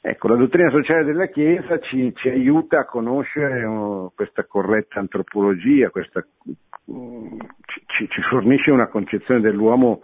Ecco, 0.00 0.28
la 0.28 0.36
dottrina 0.36 0.70
sociale 0.70 1.02
della 1.02 1.26
Chiesa 1.26 1.80
ci, 1.80 2.14
ci 2.14 2.28
aiuta 2.28 2.78
a 2.78 2.84
conoscere 2.84 3.64
uh, 3.64 4.12
questa 4.14 4.44
corretta 4.44 5.00
antropologia, 5.00 5.90
questa, 5.90 6.24
uh, 6.84 7.38
ci, 7.88 8.08
ci, 8.08 8.22
fornisce 8.22 8.70
una 8.70 8.86
concezione 8.86 9.40
dell'uomo 9.40 10.02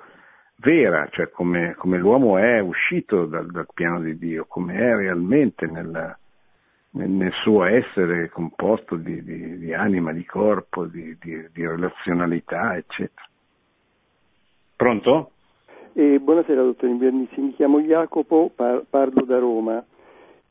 vera, 0.57 1.07
cioè 1.13 1.31
come, 1.31 1.77
come 1.77 1.99
l'uomo 1.99 2.37
è 2.37 2.59
uscito 2.59 3.27
dal, 3.27 3.47
dal, 3.47 3.69
piano 3.73 4.01
di 4.01 4.19
Dio, 4.19 4.45
come 4.49 4.75
è 4.75 4.97
realmente 4.97 5.67
nella, 5.67 6.19
nel 7.07 7.33
suo 7.43 7.65
essere 7.65 8.29
composto 8.29 8.97
di, 8.97 9.23
di, 9.23 9.59
di 9.59 9.73
anima, 9.73 10.13
di 10.13 10.25
corpo, 10.25 10.85
di, 10.85 11.17
di 11.21 11.67
relazionalità, 11.67 12.77
eccetera. 12.77 13.27
Pronto? 14.75 15.31
Eh, 15.93 16.19
buonasera 16.19 16.63
dottor 16.63 16.89
Invernizzi, 16.89 17.41
mi 17.41 17.55
chiamo 17.55 17.81
Jacopo, 17.81 18.51
par- 18.55 18.85
parlo 18.89 19.25
da 19.25 19.39
Roma. 19.39 19.85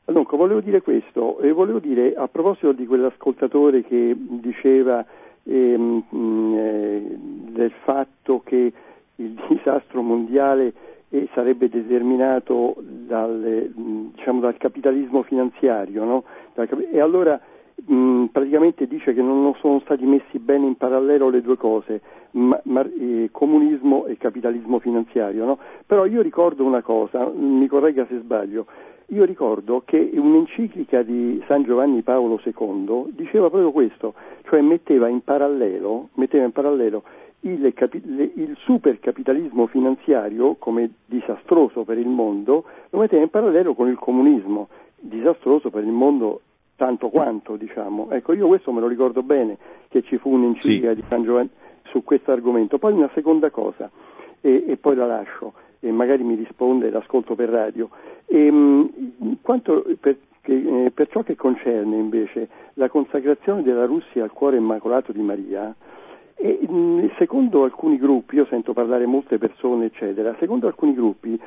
Dunque, 0.04 0.38
volevo 0.38 0.60
dire 0.60 0.80
questo, 0.80 1.38
e 1.40 1.52
volevo 1.52 1.80
dire 1.80 2.14
a 2.14 2.28
proposito 2.28 2.72
di 2.72 2.86
quell'ascoltatore 2.86 3.82
che 3.82 4.14
diceva 4.16 5.04
ehm, 5.42 6.54
eh, 6.56 7.16
del 7.50 7.72
fatto 7.84 8.40
che 8.42 8.72
il 9.16 9.44
disastro 9.48 10.00
mondiale 10.00 10.72
e 11.10 11.28
sarebbe 11.34 11.68
determinato 11.68 12.76
dal, 12.78 13.70
diciamo, 14.14 14.40
dal 14.40 14.56
capitalismo 14.56 15.22
finanziario. 15.22 16.04
No? 16.04 16.24
E 16.90 17.00
allora 17.00 17.40
mh, 17.86 18.26
praticamente 18.26 18.86
dice 18.86 19.14
che 19.14 19.22
non 19.22 19.54
sono 19.60 19.80
stati 19.80 20.04
messi 20.04 20.38
bene 20.38 20.66
in 20.66 20.76
parallelo 20.76 21.30
le 21.30 21.40
due 21.40 21.56
cose, 21.56 22.00
ma, 22.32 22.60
ma, 22.64 22.84
eh, 22.84 23.28
comunismo 23.32 24.06
e 24.06 24.16
capitalismo 24.16 24.78
finanziario. 24.80 25.44
No? 25.44 25.58
Però 25.86 26.04
io 26.04 26.20
ricordo 26.20 26.64
una 26.64 26.82
cosa, 26.82 27.30
mi 27.34 27.66
corregga 27.66 28.06
se 28.06 28.18
sbaglio, 28.18 28.66
io 29.10 29.24
ricordo 29.24 29.82
che 29.86 30.10
un'enciclica 30.12 31.02
di 31.02 31.42
San 31.46 31.62
Giovanni 31.62 32.02
Paolo 32.02 32.38
II 32.44 33.14
diceva 33.16 33.48
proprio 33.48 33.72
questo, 33.72 34.12
cioè 34.44 34.60
metteva 34.60 35.08
in 35.08 35.22
parallelo, 35.22 36.10
metteva 36.14 36.44
in 36.44 36.52
parallelo 36.52 37.02
il, 37.40 37.72
capi- 37.74 38.02
il 38.04 38.56
supercapitalismo 38.58 39.66
finanziario 39.66 40.56
come 40.58 40.90
disastroso 41.06 41.84
per 41.84 41.98
il 41.98 42.08
mondo 42.08 42.64
lo 42.90 42.98
metteva 42.98 43.22
in 43.22 43.30
parallelo 43.30 43.74
con 43.74 43.88
il 43.88 43.98
comunismo, 43.98 44.68
disastroso 44.96 45.70
per 45.70 45.84
il 45.84 45.92
mondo 45.92 46.40
tanto 46.76 47.08
quanto, 47.08 47.56
diciamo. 47.56 48.10
Ecco, 48.10 48.32
io 48.32 48.46
questo 48.46 48.72
me 48.72 48.80
lo 48.80 48.86
ricordo 48.86 49.22
bene, 49.22 49.58
che 49.88 50.02
ci 50.02 50.16
fu 50.16 50.30
un'enciclica 50.30 50.90
sì. 50.90 50.94
di 50.94 51.04
San 51.08 51.24
Giovanni 51.24 51.50
su 51.84 52.04
questo 52.04 52.32
argomento. 52.32 52.78
Poi 52.78 52.92
una 52.92 53.10
seconda 53.14 53.50
cosa, 53.50 53.90
e, 54.40 54.64
e 54.66 54.76
poi 54.76 54.94
la 54.94 55.06
lascio, 55.06 55.54
e 55.80 55.90
magari 55.90 56.22
mi 56.22 56.34
risponde, 56.34 56.90
l'ascolto 56.90 57.34
per 57.34 57.48
radio. 57.48 57.88
E, 58.26 58.46
ehm, 58.46 59.38
quanto 59.42 59.84
per, 60.00 60.18
che, 60.40 60.84
eh, 60.86 60.90
per 60.92 61.08
ciò 61.08 61.22
che 61.22 61.34
concerne 61.34 61.96
invece 61.96 62.48
la 62.74 62.88
consacrazione 62.88 63.62
della 63.62 63.84
Russia 63.84 64.22
al 64.22 64.32
cuore 64.32 64.56
immacolato 64.56 65.12
di 65.12 65.20
Maria, 65.20 65.74
e, 66.38 67.10
secondo 67.18 67.64
alcuni 67.64 67.98
gruppi, 67.98 68.36
io 68.36 68.46
sento 68.46 68.72
parlare 68.72 69.06
molte 69.06 69.38
persone, 69.38 69.86
eccetera, 69.86 70.34
secondo 70.38 70.66
alcuni 70.66 70.94
gruppi 70.94 71.38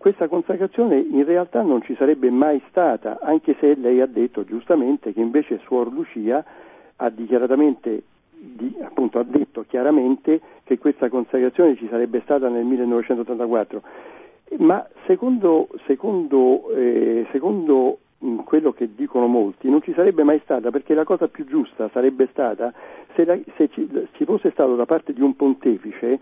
questa 0.00 0.28
consacrazione 0.28 0.98
in 0.98 1.26
realtà 1.26 1.60
non 1.60 1.82
ci 1.82 1.94
sarebbe 1.94 2.30
mai 2.30 2.58
stata, 2.70 3.18
anche 3.20 3.54
se 3.60 3.74
lei 3.74 4.00
ha 4.00 4.06
detto 4.06 4.44
giustamente 4.44 5.12
che 5.12 5.20
invece 5.20 5.60
Suor 5.64 5.92
Lucia 5.92 6.42
ha 6.96 7.10
dichiaratamente 7.10 8.04
di, 8.30 8.74
appunto, 8.82 9.18
ha 9.18 9.24
detto 9.24 9.66
chiaramente 9.68 10.40
che 10.64 10.78
questa 10.78 11.10
consacrazione 11.10 11.76
ci 11.76 11.86
sarebbe 11.90 12.22
stata 12.22 12.48
nel 12.48 12.64
1984. 12.64 13.82
Ma 14.56 14.88
secondo, 15.04 15.68
secondo, 15.84 16.70
eh, 16.70 17.26
secondo 17.30 17.98
quello 18.44 18.72
che 18.72 18.90
dicono 18.94 19.26
molti, 19.26 19.70
non 19.70 19.82
ci 19.82 19.92
sarebbe 19.94 20.22
mai 20.22 20.40
stata 20.44 20.70
perché 20.70 20.94
la 20.94 21.04
cosa 21.04 21.28
più 21.28 21.46
giusta 21.46 21.88
sarebbe 21.92 22.28
stata 22.30 22.72
se, 23.14 23.24
la, 23.24 23.38
se 23.56 23.68
ci, 23.70 23.88
ci, 24.12 24.24
fosse 24.24 24.50
stato 24.50 24.76
da 24.76 24.84
parte 24.84 25.12
di 25.12 25.22
un 25.22 25.34
pontefice 25.36 26.20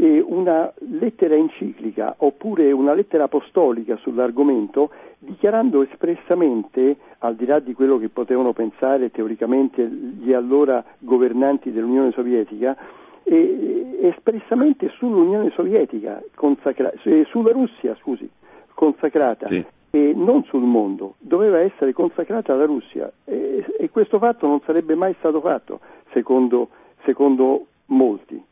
una 0.00 0.72
lettera 0.90 1.34
enciclica 1.34 2.14
oppure 2.18 2.70
una 2.70 2.94
lettera 2.94 3.24
apostolica 3.24 3.96
sull'argomento 3.96 4.90
dichiarando 5.18 5.82
espressamente, 5.82 6.96
al 7.18 7.34
di 7.34 7.46
là 7.46 7.58
di 7.58 7.74
quello 7.74 7.98
che 7.98 8.08
potevano 8.08 8.52
pensare 8.52 9.10
teoricamente 9.10 9.84
gli 9.84 10.32
allora 10.32 10.84
governanti 10.98 11.72
dell'Unione 11.72 12.12
Sovietica, 12.12 12.76
espressamente 13.24 14.88
sull'Unione 14.90 15.50
Sovietica, 15.50 16.22
consacra- 16.36 16.92
eh, 17.02 17.24
sulla 17.28 17.50
Russia, 17.50 17.96
scusi, 18.00 18.28
consacrata. 18.74 19.48
Sì 19.48 19.76
e 19.90 20.12
non 20.14 20.44
sul 20.44 20.62
mondo, 20.62 21.14
doveva 21.18 21.60
essere 21.60 21.92
consacrata 21.92 22.52
alla 22.52 22.66
Russia 22.66 23.10
e, 23.24 23.64
e 23.78 23.90
questo 23.90 24.18
fatto 24.18 24.46
non 24.46 24.60
sarebbe 24.64 24.94
mai 24.94 25.14
stato 25.18 25.40
fatto, 25.40 25.80
secondo, 26.12 26.68
secondo 27.04 27.66
molti. 27.86 28.42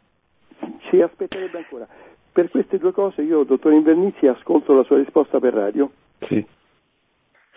Ci 0.89 1.01
aspetterebbe 1.01 1.59
ancora. 1.59 1.87
Per 2.33 2.51
queste 2.51 2.79
due 2.79 2.93
cose 2.93 3.23
io, 3.23 3.45
dottor 3.45 3.73
Invernizzi, 3.73 4.27
ascolto 4.27 4.75
la 4.75 4.85
sua 4.85 4.99
risposta 4.99 5.39
per 5.39 5.55
radio. 5.55 5.91
Sì. 6.21 6.45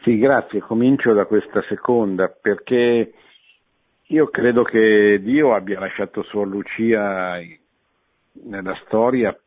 sì, 0.04 0.18
grazie. 0.18 0.60
Comincio 0.60 1.14
da 1.14 1.26
questa 1.26 1.62
seconda 1.64 2.28
perché 2.28 3.14
io 4.08 4.28
credo 4.28 4.64
che 4.64 5.20
Dio 5.22 5.54
abbia 5.54 5.80
lasciato 5.80 6.24
Suor 6.24 6.48
Lucia 6.48 7.38
nella 8.44 8.76
storia 8.86 9.38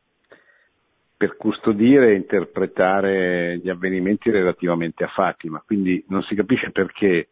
per 1.23 1.37
custodire 1.37 2.11
e 2.11 2.16
interpretare 2.16 3.57
gli 3.59 3.68
avvenimenti 3.68 4.29
relativamente 4.29 5.05
a 5.05 5.07
Fatima. 5.07 5.62
Quindi 5.64 6.05
non 6.09 6.20
si 6.25 6.35
capisce 6.35 6.73
perché, 6.73 7.29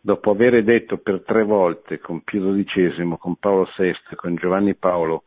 dopo 0.00 0.32
aver 0.32 0.64
detto 0.64 0.96
per 0.96 1.22
tre 1.24 1.44
volte 1.44 2.00
con 2.00 2.22
Pio 2.22 2.52
XII, 2.52 3.14
con 3.20 3.36
Paolo 3.36 3.68
VI 3.78 3.94
con 4.16 4.34
Giovanni 4.34 4.74
Paolo 4.74 5.22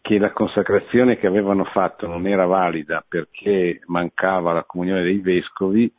che 0.00 0.16
la 0.18 0.30
consacrazione 0.30 1.18
che 1.18 1.26
avevano 1.26 1.64
fatto 1.64 2.06
non 2.06 2.24
era 2.28 2.46
valida 2.46 3.04
perché 3.08 3.80
mancava 3.86 4.52
la 4.52 4.62
comunione 4.62 5.02
dei 5.02 5.18
vescovi, 5.18 5.92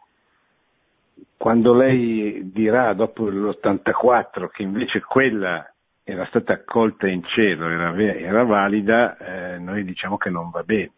quando 1.35 1.73
lei 1.73 2.49
dirà 2.53 2.93
dopo 2.93 3.27
l'84 3.27 4.47
che 4.53 4.63
invece 4.63 5.01
quella 5.01 5.69
era 6.07 6.23
stata 6.27 6.53
accolta 6.53 7.07
in 7.07 7.23
cielo, 7.23 7.67
era, 7.67 7.93
era 7.97 8.43
valida, 8.43 9.17
eh, 9.17 9.57
noi 9.57 9.83
diciamo 9.83 10.17
che 10.17 10.29
non 10.29 10.51
va 10.51 10.61
bene. 10.61 10.91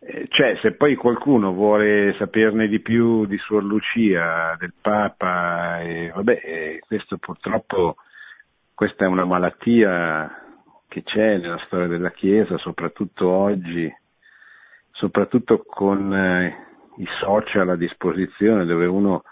Eh, 0.00 0.26
cioè, 0.30 0.58
se 0.60 0.72
poi 0.72 0.96
qualcuno 0.96 1.52
vuole 1.52 2.12
saperne 2.18 2.66
di 2.66 2.80
più 2.80 3.24
di 3.24 3.38
Suor 3.38 3.62
Lucia, 3.62 4.56
del 4.58 4.72
Papa, 4.80 5.80
eh, 5.80 6.10
vabbè, 6.12 6.80
questo 6.80 7.18
purtroppo, 7.18 7.96
questa 8.74 9.04
è 9.04 9.08
una 9.08 9.24
malattia 9.24 10.42
che 10.88 11.04
c'è 11.04 11.38
nella 11.38 11.62
storia 11.66 11.86
della 11.86 12.10
Chiesa, 12.10 12.58
soprattutto 12.58 13.28
oggi, 13.28 13.88
soprattutto 14.90 15.62
con 15.64 16.12
eh, 16.12 16.66
i 16.96 17.06
social 17.20 17.68
a 17.68 17.76
disposizione, 17.76 18.64
dove 18.64 18.86
uno 18.86 19.22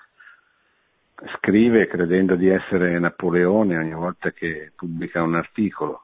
scrive 1.36 1.86
credendo 1.86 2.34
di 2.34 2.48
essere 2.48 2.98
Napoleone 2.98 3.78
ogni 3.78 3.94
volta 3.94 4.30
che 4.32 4.72
pubblica 4.74 5.22
un 5.22 5.34
articolo. 5.34 6.02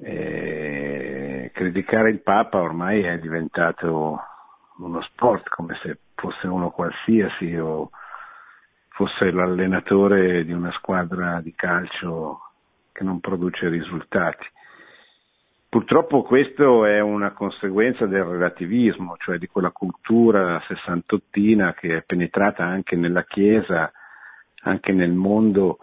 eh, 0.00 1.50
criticare 1.52 2.10
il 2.10 2.20
Papa 2.20 2.60
ormai 2.60 3.02
è 3.02 3.18
diventato 3.18 4.20
uno 4.78 5.02
sport 5.02 5.48
come 5.48 5.76
se 5.82 5.98
fosse 6.14 6.46
uno 6.46 6.70
qualsiasi 6.70 7.56
o 7.56 7.90
fosse 8.90 9.30
l'allenatore 9.30 10.44
di 10.44 10.52
una 10.52 10.72
squadra 10.72 11.40
di 11.40 11.52
calcio 11.54 12.40
che 12.92 13.04
non 13.04 13.20
produce 13.20 13.68
risultati. 13.68 14.46
Purtroppo 15.68 16.22
questo 16.22 16.86
è 16.86 17.00
una 17.00 17.32
conseguenza 17.32 18.06
del 18.06 18.24
relativismo, 18.24 19.16
cioè 19.18 19.36
di 19.38 19.46
quella 19.46 19.70
cultura 19.70 20.62
sessantottina 20.66 21.74
che 21.74 21.98
è 21.98 22.02
penetrata 22.02 22.64
anche 22.64 22.96
nella 22.96 23.24
Chiesa, 23.24 23.92
anche 24.62 24.92
nel 24.92 25.12
mondo, 25.12 25.78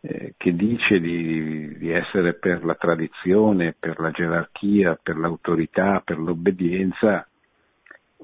eh, 0.00 0.34
che 0.36 0.54
dice 0.54 1.00
di, 1.00 1.76
di, 1.78 1.90
essere 1.90 2.34
per 2.34 2.64
la 2.64 2.74
tradizione, 2.74 3.74
per 3.78 4.00
la 4.00 4.10
gerarchia, 4.10 4.98
per 5.00 5.16
l'autorità, 5.16 6.00
per 6.04 6.18
l'obbedienza, 6.18 7.26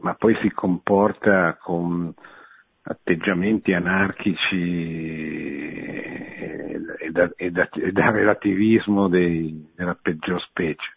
ma 0.01 0.15
poi 0.15 0.37
si 0.43 0.51
comporta 0.51 1.57
con 1.61 2.13
atteggiamenti 2.83 3.73
anarchici 3.73 4.57
e 6.99 7.11
da, 7.11 7.31
e 7.37 7.51
da, 7.51 7.69
e 7.69 7.93
da 7.93 8.11
relativismo 8.11 9.09
dei, 9.09 9.73
della 9.75 9.99
peggior 10.01 10.41
specie. 10.43 10.95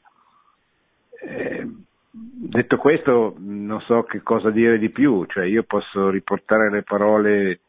Eh, 1.21 1.67
detto 2.11 2.77
questo, 2.77 3.35
non 3.37 3.81
so 3.81 4.03
che 4.03 4.21
cosa 4.21 4.49
dire 4.49 4.77
di 4.77 4.89
più, 4.89 5.25
cioè 5.25 5.45
io 5.45 5.63
posso 5.63 6.09
riportare 6.09 6.69
le 6.69 6.83
parole 6.83 7.59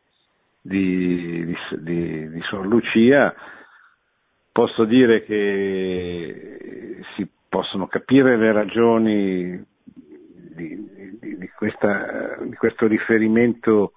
di, 0.61 1.47
di, 1.47 1.57
di, 1.79 2.31
di 2.31 2.41
Sor 2.43 2.67
Lucia, 2.67 3.35
posso 4.53 4.85
dire 4.85 5.25
che 5.25 7.01
si 7.15 7.29
possono 7.49 7.87
capire 7.87 8.37
le 8.37 8.53
ragioni 8.53 9.65
di, 9.85 11.19
di, 11.19 11.51
questa, 11.57 12.37
di, 12.43 12.55
questo 12.57 12.87
riferimento 12.87 13.93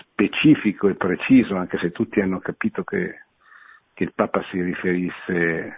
specifico 0.00 0.88
e 0.88 0.94
preciso, 0.94 1.56
anche 1.56 1.78
se 1.78 1.90
tutti 1.92 2.20
hanno 2.20 2.38
capito 2.40 2.84
che, 2.84 3.22
che 3.94 4.04
il 4.04 4.12
Papa 4.14 4.42
si 4.50 4.60
riferisse 4.60 5.74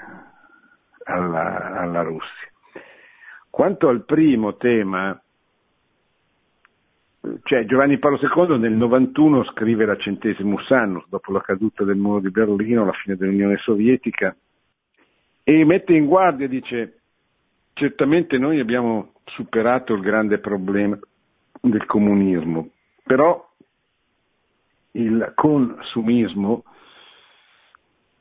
alla, 1.04 1.80
alla 1.80 2.02
Russia. 2.02 2.48
Quanto 3.48 3.88
al 3.88 4.04
primo 4.04 4.56
tema, 4.56 5.20
cioè 7.42 7.64
Giovanni 7.66 7.98
Paolo 7.98 8.18
II 8.18 8.58
nel 8.58 8.72
91 8.72 9.44
scrive 9.44 9.84
la 9.84 9.96
Centesimus 9.96 10.70
Annus, 10.70 11.06
dopo 11.08 11.32
la 11.32 11.40
caduta 11.40 11.84
del 11.84 11.96
muro 11.96 12.20
di 12.20 12.30
Berlino, 12.30 12.84
la 12.84 12.92
fine 12.92 13.16
dell'Unione 13.16 13.58
Sovietica, 13.58 14.34
e 15.42 15.64
mette 15.64 15.94
in 15.94 16.06
guardia, 16.06 16.48
dice, 16.48 17.00
certamente 17.74 18.38
noi 18.38 18.60
abbiamo 18.60 19.12
superato 19.24 19.94
il 19.94 20.00
grande 20.00 20.38
problema 20.38 20.98
del 21.60 21.84
comunismo, 21.86 22.70
però 23.04 23.48
il 24.92 25.32
consumismo 25.34 26.64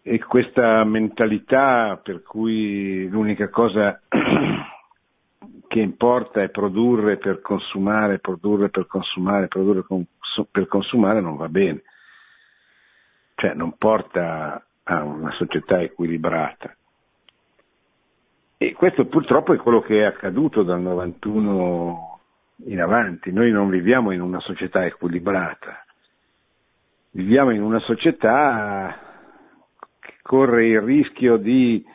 e 0.01 0.19
questa 0.19 0.83
mentalità 0.83 1.99
per 2.01 2.21
cui 2.23 3.07
l'unica 3.09 3.49
cosa 3.49 4.01
che 5.69 5.79
importa 5.79 6.41
è 6.41 6.49
produrre 6.49 7.17
per 7.17 7.41
consumare, 7.41 8.17
produrre 8.17 8.69
per 8.69 8.87
consumare, 8.87 9.47
produrre 9.47 9.85
per 10.49 10.67
consumare 10.67 11.21
non 11.21 11.37
va 11.37 11.47
bene, 11.47 11.83
cioè 13.35 13.53
non 13.53 13.77
porta 13.77 14.65
a 14.81 15.03
una 15.03 15.31
società 15.33 15.79
equilibrata. 15.79 16.75
E 18.57 18.73
questo 18.73 19.05
purtroppo 19.05 19.53
è 19.53 19.57
quello 19.57 19.81
che 19.81 19.99
è 19.99 20.05
accaduto 20.05 20.63
dal 20.63 20.81
91 20.81 22.19
in 22.65 22.81
avanti. 22.81 23.31
Noi 23.31 23.51
non 23.51 23.69
viviamo 23.69 24.09
in 24.09 24.21
una 24.21 24.39
società 24.39 24.83
equilibrata, 24.83 25.85
viviamo 27.11 27.51
in 27.51 27.61
una 27.61 27.79
società 27.81 28.97
che 29.99 30.13
corre 30.23 30.65
il 30.65 30.81
rischio 30.81 31.37
di 31.37 31.85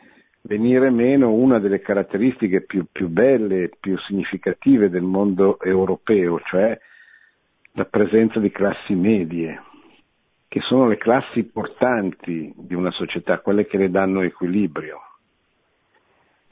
venire 0.47 0.89
meno 0.91 1.31
una 1.31 1.59
delle 1.59 1.79
caratteristiche 1.79 2.61
più, 2.61 2.85
più 2.91 3.07
belle, 3.07 3.71
più 3.79 3.97
significative 3.99 4.89
del 4.89 5.01
mondo 5.03 5.59
europeo, 5.59 6.39
cioè 6.41 6.79
la 7.73 7.85
presenza 7.85 8.39
di 8.39 8.51
classi 8.51 8.93
medie, 8.93 9.61
che 10.47 10.59
sono 10.61 10.87
le 10.87 10.97
classi 10.97 11.43
portanti 11.45 12.53
di 12.55 12.73
una 12.73 12.91
società, 12.91 13.39
quelle 13.39 13.65
che 13.65 13.77
le 13.77 13.89
danno 13.89 14.21
equilibrio. 14.21 15.01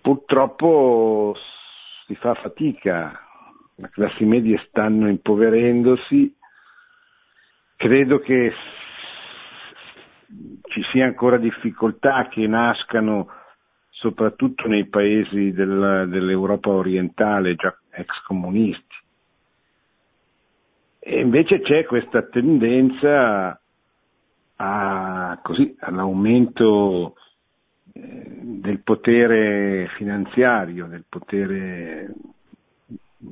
Purtroppo 0.02 1.36
si 2.08 2.16
fa 2.16 2.34
fatica, 2.34 3.18
le 3.76 3.90
classi 3.90 4.26
medie 4.26 4.62
stanno 4.68 5.08
impoverendosi, 5.08 6.36
credo 7.78 8.20
che 8.20 8.54
ci 10.64 10.82
sia 10.92 11.06
ancora 11.06 11.38
difficoltà 11.38 12.28
che 12.28 12.48
nascano 12.48 13.42
soprattutto 14.04 14.68
nei 14.68 14.88
paesi 14.88 15.54
del, 15.54 16.08
dell'Europa 16.10 16.72
orientale, 16.72 17.56
già 17.56 17.74
ex 17.92 18.22
comunisti. 18.28 18.96
E 21.00 21.22
invece 21.22 21.62
c'è 21.62 21.86
questa 21.86 22.24
tendenza 22.24 23.58
a, 24.58 25.40
così, 25.42 25.74
all'aumento 25.80 27.16
del 27.94 28.82
potere 28.84 29.88
finanziario, 29.96 30.88
del 30.88 31.06
potere 31.08 32.14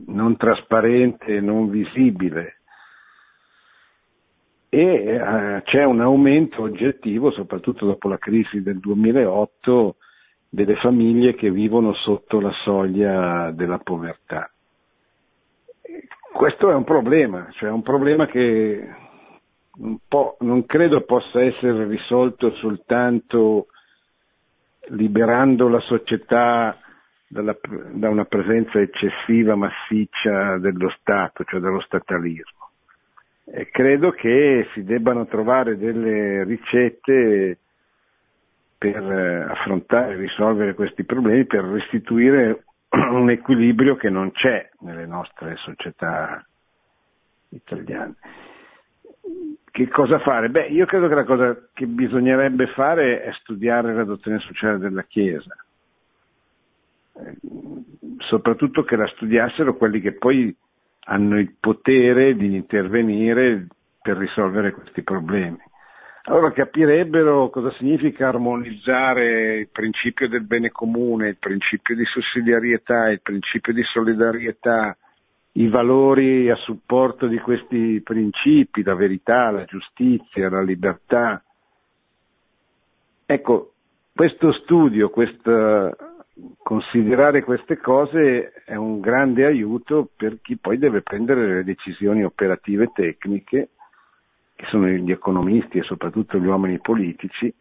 non 0.08 0.38
trasparente, 0.38 1.42
non 1.42 1.70
visibile. 1.70 2.60
E 4.70 4.80
eh, 4.80 5.62
c'è 5.66 5.84
un 5.84 6.00
aumento 6.00 6.62
oggettivo, 6.62 7.32
soprattutto 7.32 7.86
dopo 7.86 8.08
la 8.08 8.18
crisi 8.18 8.62
del 8.62 8.80
2008, 8.80 9.98
delle 10.54 10.76
famiglie 10.76 11.34
che 11.34 11.50
vivono 11.50 11.94
sotto 11.94 12.42
la 12.42 12.52
soglia 12.64 13.52
della 13.52 13.78
povertà. 13.78 14.52
Questo 16.34 16.70
è 16.70 16.74
un 16.74 16.84
problema, 16.84 17.48
cioè 17.54 17.70
un 17.70 17.82
problema 17.82 18.26
che 18.26 18.86
non 20.40 20.66
credo 20.66 21.02
possa 21.06 21.42
essere 21.42 21.86
risolto 21.86 22.52
soltanto 22.56 23.68
liberando 24.90 25.70
la 25.70 25.80
società 25.80 26.78
dalla, 27.28 27.56
da 27.94 28.10
una 28.10 28.26
presenza 28.26 28.78
eccessiva, 28.82 29.56
massiccia 29.56 30.58
dello 30.58 30.90
Stato, 31.00 31.46
cioè 31.46 31.62
dello 31.62 31.80
statalismo. 31.80 32.72
E 33.46 33.70
credo 33.70 34.12
che 34.12 34.68
si 34.74 34.84
debbano 34.84 35.26
trovare 35.28 35.78
delle 35.78 36.44
ricette 36.44 37.58
per 38.82 39.12
eh, 39.12 39.44
affrontare 39.44 40.14
e 40.14 40.16
risolvere 40.16 40.74
questi 40.74 41.04
problemi, 41.04 41.46
per 41.46 41.64
restituire 41.66 42.64
un 42.90 43.30
equilibrio 43.30 43.96
che 43.96 44.10
non 44.10 44.32
c'è 44.32 44.72
nelle 44.80 45.06
nostre 45.06 45.56
società 45.58 46.44
italiane. 47.50 48.16
Che 49.70 49.88
cosa 49.90 50.18
fare? 50.18 50.50
Beh, 50.50 50.70
io 50.70 50.88
credo 50.88 51.08
che 51.08 51.14
la 51.14 51.26
cosa 51.26 51.56
che 51.74 51.86
bisognerebbe 51.86 52.66
fare 52.74 53.22
è 53.22 53.32
studiare 53.34 53.94
la 53.94 54.04
dottrina 54.04 54.40
sociale 54.40 54.80
della 54.80 55.04
Chiesa, 55.04 55.56
eh, 57.18 57.38
soprattutto 58.18 58.84
che 58.84 58.96
la 58.96 59.08
studiassero 59.10 59.78
quelli 59.78 60.02
che 60.02 60.14
poi 60.14 60.54
hanno 61.06 61.38
il 61.38 61.54
potere 61.60 62.36
di 62.36 62.56
intervenire 62.56 63.68
per 64.02 64.18
risolvere 64.18 64.72
questi 64.72 65.04
problemi. 65.04 65.60
Allora 66.24 66.52
capirebbero 66.52 67.50
cosa 67.50 67.72
significa 67.74 68.28
armonizzare 68.28 69.58
il 69.58 69.70
principio 69.70 70.30
del 70.30 70.44
bene 70.44 70.70
comune, 70.70 71.30
il 71.30 71.38
principio 71.38 71.96
di 71.96 72.06
sussidiarietà, 72.06 73.10
il 73.10 73.22
principio 73.22 73.74
di 73.74 73.82
solidarietà, 73.84 74.96
i 75.54 75.68
valori 75.68 76.50
a 76.52 76.56
supporto 76.56 77.26
di 77.26 77.40
questi 77.40 78.02
principi, 78.04 78.84
la 78.84 78.94
verità, 78.94 79.50
la 79.50 79.66
giustizia, 79.66 80.50
la 80.50 80.62
libertà. 80.62 81.44
Ecco, 83.26 83.74
questo 84.14 84.54
studio, 84.54 85.10
questo, 85.10 85.96
considerare 86.62 87.44
queste 87.44 87.78
cose 87.78 88.54
è 88.66 88.76
un 88.76 89.00
grande 89.00 89.46
aiuto 89.46 90.10
per 90.16 90.40
chi 90.42 90.56
poi 90.58 90.78
deve 90.78 91.02
prendere 91.02 91.48
le 91.48 91.64
decisioni 91.64 92.24
operative 92.24 92.92
tecniche, 92.94 93.70
che 94.62 94.68
sono 94.68 94.88
gli 94.88 95.12
economisti 95.12 95.80
e 95.80 95.84
soprattutto 95.84 96.38
gli 96.38 96.46
uomini 96.46 96.80
politici, 96.80 97.52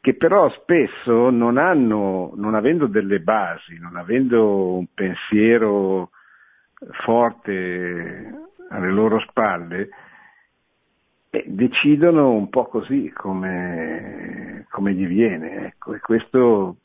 che 0.00 0.14
però 0.14 0.48
spesso 0.50 1.30
non 1.30 1.58
hanno, 1.58 2.32
non 2.36 2.54
avendo 2.54 2.86
delle 2.86 3.18
basi, 3.18 3.76
non 3.80 3.96
avendo 3.96 4.76
un 4.76 4.86
pensiero 4.94 6.10
forte 7.04 8.34
alle 8.70 8.90
loro 8.92 9.18
spalle 9.20 9.88
e 11.30 11.44
decidono 11.48 12.30
un 12.30 12.48
po' 12.50 12.66
così 12.66 13.10
come, 13.12 14.66
come 14.70 14.92
gli 14.92 15.06
viene. 15.06 15.66
Ecco. 15.66 15.94
E 15.94 15.98
questo 15.98 16.76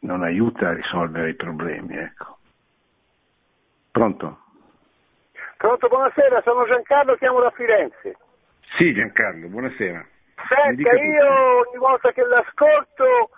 non 0.00 0.22
aiuta 0.22 0.68
a 0.68 0.74
risolvere 0.74 1.30
i 1.30 1.34
problemi. 1.34 1.96
Ecco. 1.96 2.38
Pronto? 3.90 4.38
Pronto, 5.58 5.88
buonasera, 5.88 6.40
sono 6.42 6.66
Giancarlo, 6.66 7.14
chiamo 7.16 7.40
da 7.40 7.50
Firenze. 7.50 8.16
Sì, 8.76 8.92
Giancarlo, 8.92 9.48
buonasera. 9.48 10.04
Senta, 10.48 10.92
io 10.92 11.58
ogni 11.68 11.78
volta 11.78 12.12
che 12.12 12.24
l'ascolto 12.24 13.30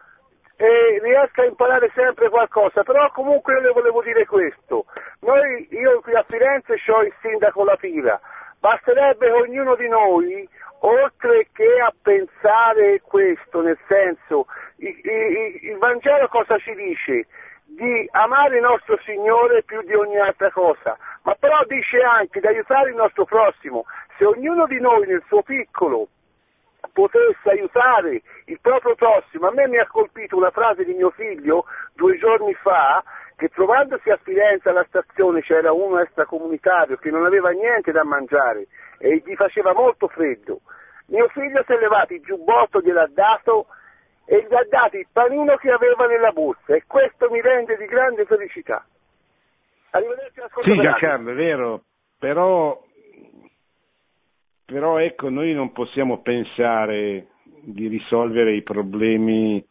eh, 0.57 0.99
riesco 1.03 1.43
a 1.43 1.45
imparare 1.45 1.91
sempre 1.95 2.29
qualcosa, 2.31 2.83
però 2.83 3.11
comunque 3.13 3.55
io 3.55 3.61
le 3.61 3.73
volevo 3.73 4.03
dire 4.03 4.25
questo. 4.27 4.87
Noi, 5.21 5.69
io 5.71 6.01
qui 6.01 6.15
a 6.15 6.25
Firenze 6.27 6.75
ho 6.89 7.03
il 7.03 7.13
sindaco 7.21 7.65
La 7.65 7.77
Pila, 7.77 8.19
basterebbe 8.59 9.27
che 9.27 9.33
ognuno 9.33 9.77
di 9.77 9.89
noi, 9.89 10.49
oltre 10.81 11.49
che 11.53 11.81
a 11.81 11.93
pensare 12.03 13.01
questo, 13.03 13.61
nel 13.63 13.79
senso, 13.87 14.47
il, 14.79 14.99
il, 15.03 15.71
il 15.71 15.79
Vangelo 15.79 16.29
cosa 16.29 16.57
ci 16.59 16.75
dice? 16.75 17.27
Di 17.77 18.09
amare 18.13 18.57
il 18.57 18.63
nostro 18.63 18.99
Signore 19.05 19.63
più 19.63 19.83
di 19.83 19.93
ogni 19.93 20.19
altra 20.19 20.51
cosa, 20.51 20.97
ma 21.25 21.35
però 21.39 21.63
dice 21.67 22.01
anche 22.01 22.41
di 22.41 22.47
aiutare 22.47 22.89
il 22.89 22.97
nostro 22.97 23.27
prossimo. 23.27 23.85
Se 24.17 24.25
ognuno 24.25 24.65
di 24.67 24.81
noi 24.81 25.07
nel 25.07 25.23
suo 25.27 25.43
piccolo 25.43 26.09
potesse 26.95 27.51
aiutare 27.51 28.23
il 28.47 28.59
proprio 28.63 28.95
prossimo. 28.95 29.49
A 29.49 29.53
me 29.53 29.69
mi 29.69 29.77
ha 29.77 29.87
colpito 29.87 30.39
una 30.39 30.51
frase 30.51 30.87
di 30.87 30.95
mio 30.95 31.11
figlio 31.11 31.67
due 31.93 32.17
giorni 32.17 32.55
fa 32.55 33.05
che 33.37 33.51
trovandosi 33.51 34.09
a 34.09 34.19
Firenze 34.23 34.71
alla 34.71 34.87
stazione 34.89 35.43
c'era 35.43 35.71
uno 35.71 36.01
extracomunitario 36.01 36.97
che 36.97 37.11
non 37.11 37.27
aveva 37.27 37.51
niente 37.51 37.93
da 37.93 38.05
mangiare 38.05 38.69
e 38.97 39.23
gli 39.23 39.35
faceva 39.35 39.75
molto 39.75 40.09
freddo. 40.09 40.61
Mio 41.09 41.29
figlio 41.29 41.63
si 41.67 41.73
è 41.73 41.79
levato 41.79 42.15
il 42.15 42.23
giubbotto, 42.23 42.81
gliel'ha 42.81 43.07
dato 43.13 43.67
e 44.27 44.47
gli 44.49 44.55
ha 44.55 44.67
dato 44.69 44.97
il 44.97 45.07
panino 45.11 45.57
che 45.57 45.71
aveva 45.71 46.07
nella 46.07 46.33
borsa 46.33 46.75
e 46.75 46.83
questo 46.87 47.31
mi 47.31 47.41
rende 47.41 47.77
di 47.77 47.87
grande 47.87 48.25
felicità. 48.25 48.85
Arrivederci 49.91 50.41
Sì, 50.63 50.81
Giancarlo, 50.81 51.31
è 51.31 51.35
vero, 51.35 51.83
però 52.19 52.83
però 54.67 54.99
ecco, 54.99 55.31
noi 55.31 55.55
non 55.55 55.71
possiamo 55.71 56.23
pensare 56.23 57.29
di 57.63 57.87
risolvere 57.87 58.57
i 58.57 58.63
problemi 58.63 59.65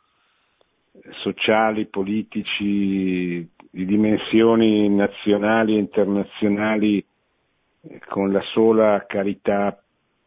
sociali, 1.21 1.85
politici, 1.87 3.47
di 3.69 3.85
dimensioni 3.85 4.87
nazionali 4.89 5.75
e 5.75 5.79
internazionali 5.79 7.05
eh, 7.81 7.99
con 8.07 8.31
la 8.31 8.41
sola 8.53 9.05
carità 9.05 9.77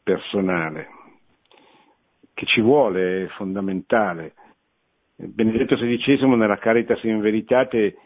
personale, 0.02 0.88
che 2.38 2.46
ci 2.46 2.60
vuole, 2.60 3.24
è 3.24 3.26
fondamentale. 3.30 4.34
Benedetto 5.16 5.74
XVI 5.74 6.24
nella 6.36 6.58
Caritas 6.58 7.02
in 7.02 7.18
Veritate 7.18 7.96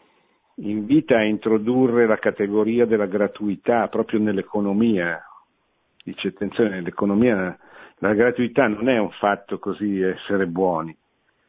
invita 0.55 1.17
a 1.17 1.23
introdurre 1.23 2.07
la 2.07 2.17
categoria 2.17 2.87
della 2.87 3.05
gratuità 3.05 3.87
proprio 3.89 4.19
nell'economia, 4.19 5.23
dice 6.03 6.29
attenzione, 6.29 6.81
l'economia, 6.81 7.55
la 7.99 8.13
gratuità 8.15 8.65
non 8.65 8.89
è 8.89 8.97
un 8.97 9.11
fatto 9.11 9.59
così 9.59 10.01
essere 10.01 10.47
buoni, 10.47 10.97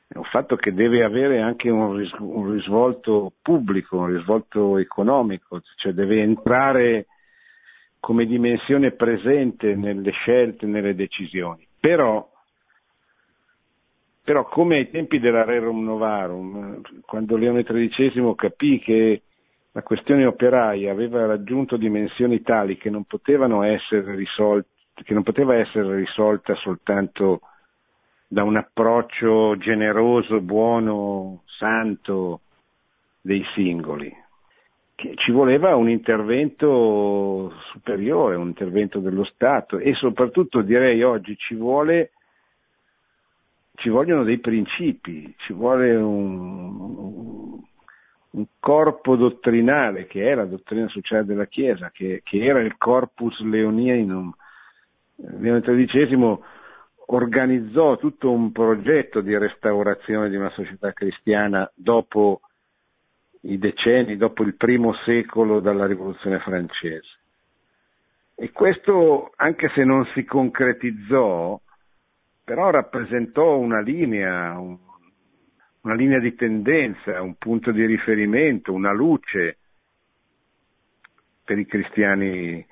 è 0.07 0.19
un 0.19 0.25
fatto 0.25 0.57
che 0.57 0.75
deve 0.75 1.05
avere 1.05 1.41
anche 1.41 1.71
un 1.71 1.97
risvolto 2.53 3.33
pubblico, 3.41 3.97
un 3.97 4.13
risvolto 4.13 4.77
economico, 4.77 5.63
cioè 5.77 5.93
deve 5.93 6.21
entrare 6.21 7.07
come 7.99 8.27
dimensione 8.27 8.91
presente 8.91 9.75
nelle 9.75 10.11
scelte, 10.11 10.67
nelle 10.67 10.95
decisioni. 10.95 11.67
Però, 11.81 12.33
però 14.25 14.45
come 14.47 14.77
ai 14.77 14.91
tempi 14.91 15.21
della 15.21 15.45
Rerum 15.45 15.85
Novarum, 15.85 16.81
quando 17.05 17.37
Leone 17.37 17.63
XIII 17.63 18.35
capì 18.35 18.79
che 18.79 19.23
la 19.73 19.83
questione 19.83 20.25
operaia 20.25 20.91
aveva 20.91 21.27
raggiunto 21.27 21.77
dimensioni 21.77 22.41
tali 22.41 22.79
che 22.79 22.89
non 22.89 23.05
risolte, 24.15 24.69
che 25.03 25.13
non 25.13 25.25
poteva 25.25 25.57
essere 25.57 25.97
risolta 25.97 26.55
soltanto 26.55 27.41
da 28.27 28.45
un 28.45 28.57
approccio 28.57 29.59
generoso, 29.59 30.41
buono, 30.41 31.43
santo 31.59 32.41
dei 33.21 33.45
singoli. 33.55 34.11
Che 34.95 35.15
ci 35.17 35.33
voleva 35.33 35.77
un 35.77 35.91
intervento 35.91 37.53
superiore, 37.73 38.37
un 38.37 38.47
intervento 38.47 39.01
dello 39.01 39.25
Stato 39.25 39.77
e 39.77 39.93
soprattutto 39.95 40.63
direi 40.63 41.03
oggi 41.03 41.37
ci 41.37 41.55
vuole 41.55 42.13
ci 43.77 43.89
vogliono 43.89 44.25
dei 44.25 44.39
principi, 44.39 45.35
ci 45.39 45.53
vuole 45.53 45.95
un, 45.95 47.61
un 48.31 48.45
corpo 48.61 49.17
dottrinale 49.17 50.07
che 50.07 50.31
è 50.31 50.35
la 50.35 50.45
dottrina 50.45 50.89
sociale 50.89 51.25
della 51.25 51.47
Chiesa, 51.47 51.91
che, 51.91 52.21
che 52.25 52.45
era 52.45 52.61
il 52.61 52.77
corpus 52.77 53.39
leoninum. 53.41 54.33
Leone 55.17 55.61
XIII 55.61 56.39
organizzò 57.07 57.97
tutto 57.97 58.31
un 58.31 58.53
progetto 58.53 59.21
di 59.21 59.37
restaurazione 59.37 60.29
di 60.29 60.37
una 60.37 60.51
società 60.51 60.93
cristiana 60.93 61.71
dopo 61.75 62.41
i 63.43 63.59
decenni, 63.59 64.17
dopo 64.17 64.43
il 64.43 64.55
primo 64.55 64.95
secolo 65.05 65.61
dalla 65.61 65.87
rivoluzione 65.87 66.39
francese. 66.39 67.19
E 68.37 68.51
questo, 68.51 69.33
anche 69.37 69.71
se 69.75 69.85
non 69.85 70.05
si 70.15 70.25
concretizzò, 70.25 71.61
però 72.45 72.71
rappresentò 72.71 73.57
una 73.57 73.81
linea, 73.81 74.59
un, 74.59 74.77
una 75.81 75.95
linea 75.95 76.19
di 76.19 76.35
tendenza, 76.35 77.23
un 77.23 77.35
punto 77.37 77.73
di 77.73 77.87
riferimento, 77.87 78.73
una 78.73 78.93
luce 78.93 79.59
per 81.43 81.59
i 81.59 81.67
cristiani 81.67 82.65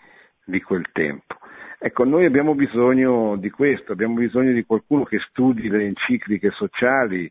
di 0.45 0.62
quel 0.62 0.87
tempo. 0.93 1.37
Ecco, 1.79 2.05
noi 2.05 2.27
abbiamo 2.27 2.55
bisogno 2.55 3.37
di 3.37 3.51
questo, 3.51 3.93
abbiamo 3.93 4.14
bisogno 4.14 4.53
di 4.53 4.64
qualcuno 4.64 5.05
che 5.05 5.18
studi 5.31 5.68
le 5.68 5.85
encicliche 5.85 6.51
sociali, 6.51 7.31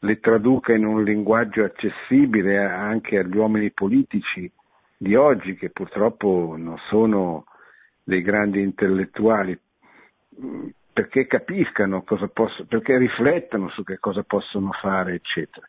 le 0.00 0.20
traduca 0.20 0.74
in 0.74 0.84
un 0.84 1.02
linguaggio 1.02 1.64
accessibile 1.64 2.58
anche 2.58 3.18
agli 3.18 3.36
uomini 3.36 3.70
politici 3.70 4.50
di 4.98 5.14
oggi, 5.14 5.54
che 5.54 5.70
purtroppo 5.70 6.56
non 6.58 6.76
sono 6.88 7.46
dei 8.02 8.20
grandi 8.20 8.60
intellettuali, 8.60 9.58
perché 10.94 11.26
capiscano 11.26 12.04
cosa 12.04 12.28
possono, 12.28 12.68
perché 12.68 12.96
riflettano 12.96 13.68
su 13.70 13.82
che 13.82 13.98
cosa 13.98 14.22
possono 14.22 14.70
fare, 14.70 15.14
eccetera. 15.14 15.68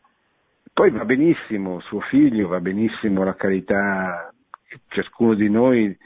Poi 0.72 0.90
va 0.90 1.04
benissimo 1.04 1.80
suo 1.80 2.00
figlio, 2.00 2.46
va 2.46 2.60
benissimo 2.60 3.24
la 3.24 3.34
carità 3.34 4.32
che 4.68 4.80
ciascuno 4.88 5.34
di 5.34 5.50
noi 5.50 5.96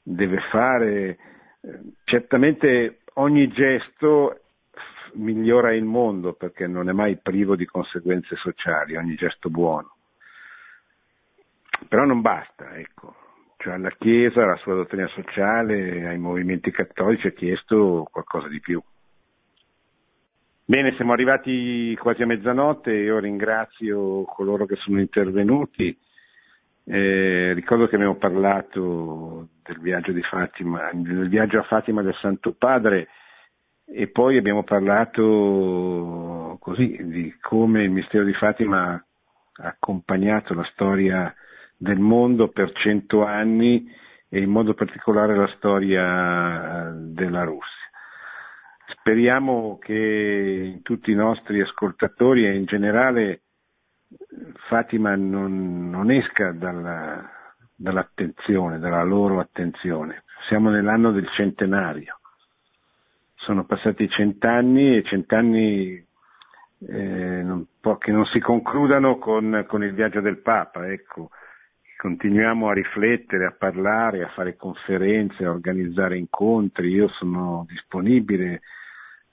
deve 0.00 0.38
fare. 0.50 1.18
Certamente 2.04 3.00
ogni 3.14 3.48
gesto 3.48 4.42
migliora 5.14 5.74
il 5.74 5.84
mondo 5.84 6.34
perché 6.34 6.68
non 6.68 6.88
è 6.88 6.92
mai 6.92 7.18
privo 7.18 7.56
di 7.56 7.66
conseguenze 7.66 8.36
sociali, 8.36 8.96
ogni 8.96 9.16
gesto 9.16 9.50
buono. 9.50 9.96
Però 11.88 12.04
non 12.04 12.20
basta, 12.20 12.76
ecco 12.76 13.21
cioè 13.62 13.74
alla 13.74 13.90
Chiesa, 13.90 14.42
alla 14.42 14.56
sua 14.56 14.74
dottrina 14.74 15.06
sociale, 15.08 16.08
ai 16.08 16.18
movimenti 16.18 16.72
cattolici 16.72 17.28
ha 17.28 17.30
chiesto 17.30 18.08
qualcosa 18.10 18.48
di 18.48 18.58
più. 18.60 18.82
Bene, 20.64 20.94
siamo 20.96 21.12
arrivati 21.12 21.96
quasi 21.96 22.22
a 22.22 22.26
mezzanotte, 22.26 22.92
io 22.92 23.20
ringrazio 23.20 24.24
coloro 24.24 24.66
che 24.66 24.76
sono 24.76 24.98
intervenuti. 25.00 25.96
Eh, 26.84 27.52
ricordo 27.52 27.86
che 27.86 27.94
abbiamo 27.94 28.16
parlato 28.16 29.48
del 29.62 29.78
viaggio, 29.78 30.12
Fatima, 30.22 30.90
del 30.92 31.28
viaggio 31.28 31.60
a 31.60 31.64
Fatima 31.64 32.02
del 32.02 32.16
Santo 32.20 32.54
Padre 32.54 33.08
e 33.86 34.08
poi 34.08 34.38
abbiamo 34.38 34.64
parlato 34.64 36.56
così 36.60 36.98
di 37.04 37.32
come 37.40 37.84
il 37.84 37.90
mistero 37.90 38.24
di 38.24 38.32
Fatima 38.32 38.94
ha 38.94 39.66
accompagnato 39.66 40.54
la 40.54 40.64
storia 40.72 41.32
del 41.82 41.98
mondo 41.98 42.46
per 42.46 42.70
cento 42.74 43.24
anni 43.24 43.92
e 44.28 44.40
in 44.40 44.50
modo 44.50 44.72
particolare 44.72 45.34
la 45.34 45.48
storia 45.56 46.92
della 46.94 47.42
Russia. 47.42 47.90
Speriamo 48.86 49.78
che 49.80 50.78
tutti 50.84 51.10
i 51.10 51.16
nostri 51.16 51.60
ascoltatori 51.60 52.46
e 52.46 52.54
in 52.54 52.66
generale 52.66 53.40
Fatima 54.68 55.16
non, 55.16 55.90
non 55.90 56.12
esca 56.12 56.52
dalla, 56.52 57.28
dall'attenzione, 57.74 58.78
dalla 58.78 59.02
loro 59.02 59.40
attenzione. 59.40 60.22
Siamo 60.46 60.70
nell'anno 60.70 61.10
del 61.10 61.28
centenario. 61.30 62.20
Sono 63.34 63.64
passati 63.64 64.08
cent'anni 64.08 64.98
e 64.98 65.02
cent'anni 65.02 66.06
eh, 66.78 67.42
non, 67.42 67.66
che 67.98 68.12
non 68.12 68.24
si 68.26 68.38
concludano 68.38 69.18
con, 69.18 69.64
con 69.66 69.82
il 69.82 69.94
viaggio 69.94 70.20
del 70.20 70.38
Papa. 70.38 70.86
Ecco 70.86 71.30
continuiamo 72.02 72.68
a 72.68 72.72
riflettere, 72.72 73.46
a 73.46 73.54
parlare, 73.56 74.24
a 74.24 74.28
fare 74.30 74.56
conferenze, 74.56 75.44
a 75.44 75.50
organizzare 75.50 76.18
incontri. 76.18 76.88
Io 76.88 77.06
sono 77.10 77.64
disponibile 77.68 78.62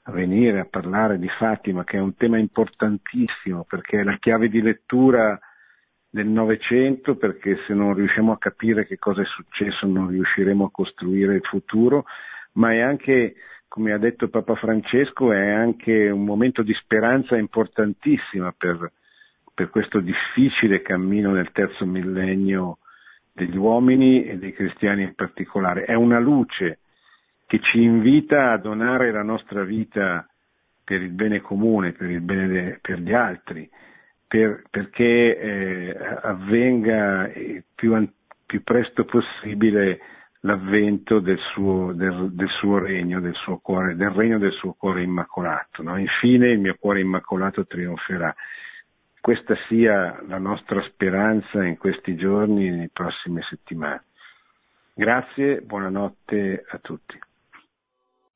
a 0.04 0.12
venire 0.12 0.60
a 0.60 0.68
parlare 0.70 1.18
di 1.18 1.28
Fatima, 1.30 1.84
che 1.84 1.98
è 1.98 2.00
un 2.00 2.14
tema 2.16 2.38
importantissimo 2.38 3.64
perché 3.68 4.02
è 4.02 4.04
la 4.04 4.18
chiave 4.20 4.50
di 4.50 4.62
lettura 4.62 5.40
del 6.12 6.28
Novecento, 6.28 7.16
perché 7.16 7.58
se 7.66 7.74
non 7.74 7.96
riusciamo 7.96 8.34
a 8.34 8.38
capire 8.38 8.86
che 8.86 9.00
cosa 9.00 9.24
è 9.24 9.26
successo 9.26 9.88
non 9.88 10.10
riusciremo 10.10 10.66
a 10.66 10.72
costruire 10.72 11.34
il 11.34 11.46
futuro, 11.46 12.06
ma 12.54 12.72
è 12.72 12.82
anche, 12.82 13.34
come 13.68 13.94
ha 13.94 13.98
detto 13.98 14.30
Papa 14.30 14.54
Francesco, 14.54 15.34
è 15.34 15.50
anche 15.50 16.12
un 16.12 16.24
momento 16.24 16.62
di 16.62 16.76
speranza 16.76 17.36
importantissima 17.36 18.54
per, 18.56 18.92
per 19.60 19.70
questo 19.72 20.00
difficile 20.00 20.82
cammino 20.82 21.34
nel 21.34 21.52
terzo 21.52 21.86
millennio 21.86 22.78
degli 23.34 23.58
uomini 23.58 24.24
e 24.24 24.38
dei 24.38 24.54
cristiani 24.54 25.04
in 25.04 25.16
particolare. 25.16 25.84
È 25.84 25.96
una 25.96 26.18
luce 26.18 26.80
che 27.46 27.60
ci 27.60 27.82
invita 27.82 28.54
a 28.54 28.58
donare 28.58 29.12
la 29.12 29.22
nostra 29.22 29.66
vita 29.66 30.26
per 30.82 31.02
il 31.02 31.10
bene 31.10 31.42
comune, 31.42 31.92
per 31.92 32.10
il 32.10 32.22
bene 32.22 32.48
de, 32.48 32.80
per 32.80 33.00
gli 33.00 33.12
altri, 33.12 33.70
per, 34.26 34.64
perché 34.70 35.38
eh, 35.38 35.98
avvenga 36.22 37.30
il 37.34 37.62
più, 37.76 38.10
più, 38.46 38.64
presto 38.64 39.04
possibile 39.04 40.00
l'avvento 40.42 41.20
del 41.20 41.40
suo, 41.52 41.92
del, 41.92 42.30
del 42.32 42.48
suo 42.48 42.78
regno, 42.78 43.20
del 43.20 43.36
suo 43.36 43.58
cuore, 43.58 43.98
del 43.98 44.12
regno 44.12 44.38
del 44.38 44.54
suo 44.54 44.72
cuore 44.72 45.04
immacolato. 45.04 45.84
No? 45.84 45.98
Infine 45.98 46.48
il 46.48 46.60
mio 46.60 46.78
cuore 46.80 47.02
immacolato 47.02 47.66
trionferà. 47.66 48.34
Questa 49.22 49.56
sia 49.68 50.22
la 50.28 50.38
nostra 50.38 50.82
speranza 50.90 51.64
in 51.64 51.78
questi 51.78 52.16
giorni 52.16 52.68
e 52.68 52.72
nelle 52.72 52.90
prossime 52.92 53.42
settimane. 53.50 54.06
Grazie, 54.94 55.62
buonanotte 55.62 56.66
a 56.70 56.78
tutti. 56.80 57.20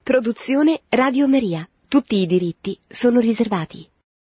Produzione 0.04 0.82
Radio 0.90 1.28
Maria. 1.28 1.68
Tutti 1.88 2.18
i 2.18 2.26
diritti 2.26 2.78
sono 2.88 3.20
riservati. 3.20 3.93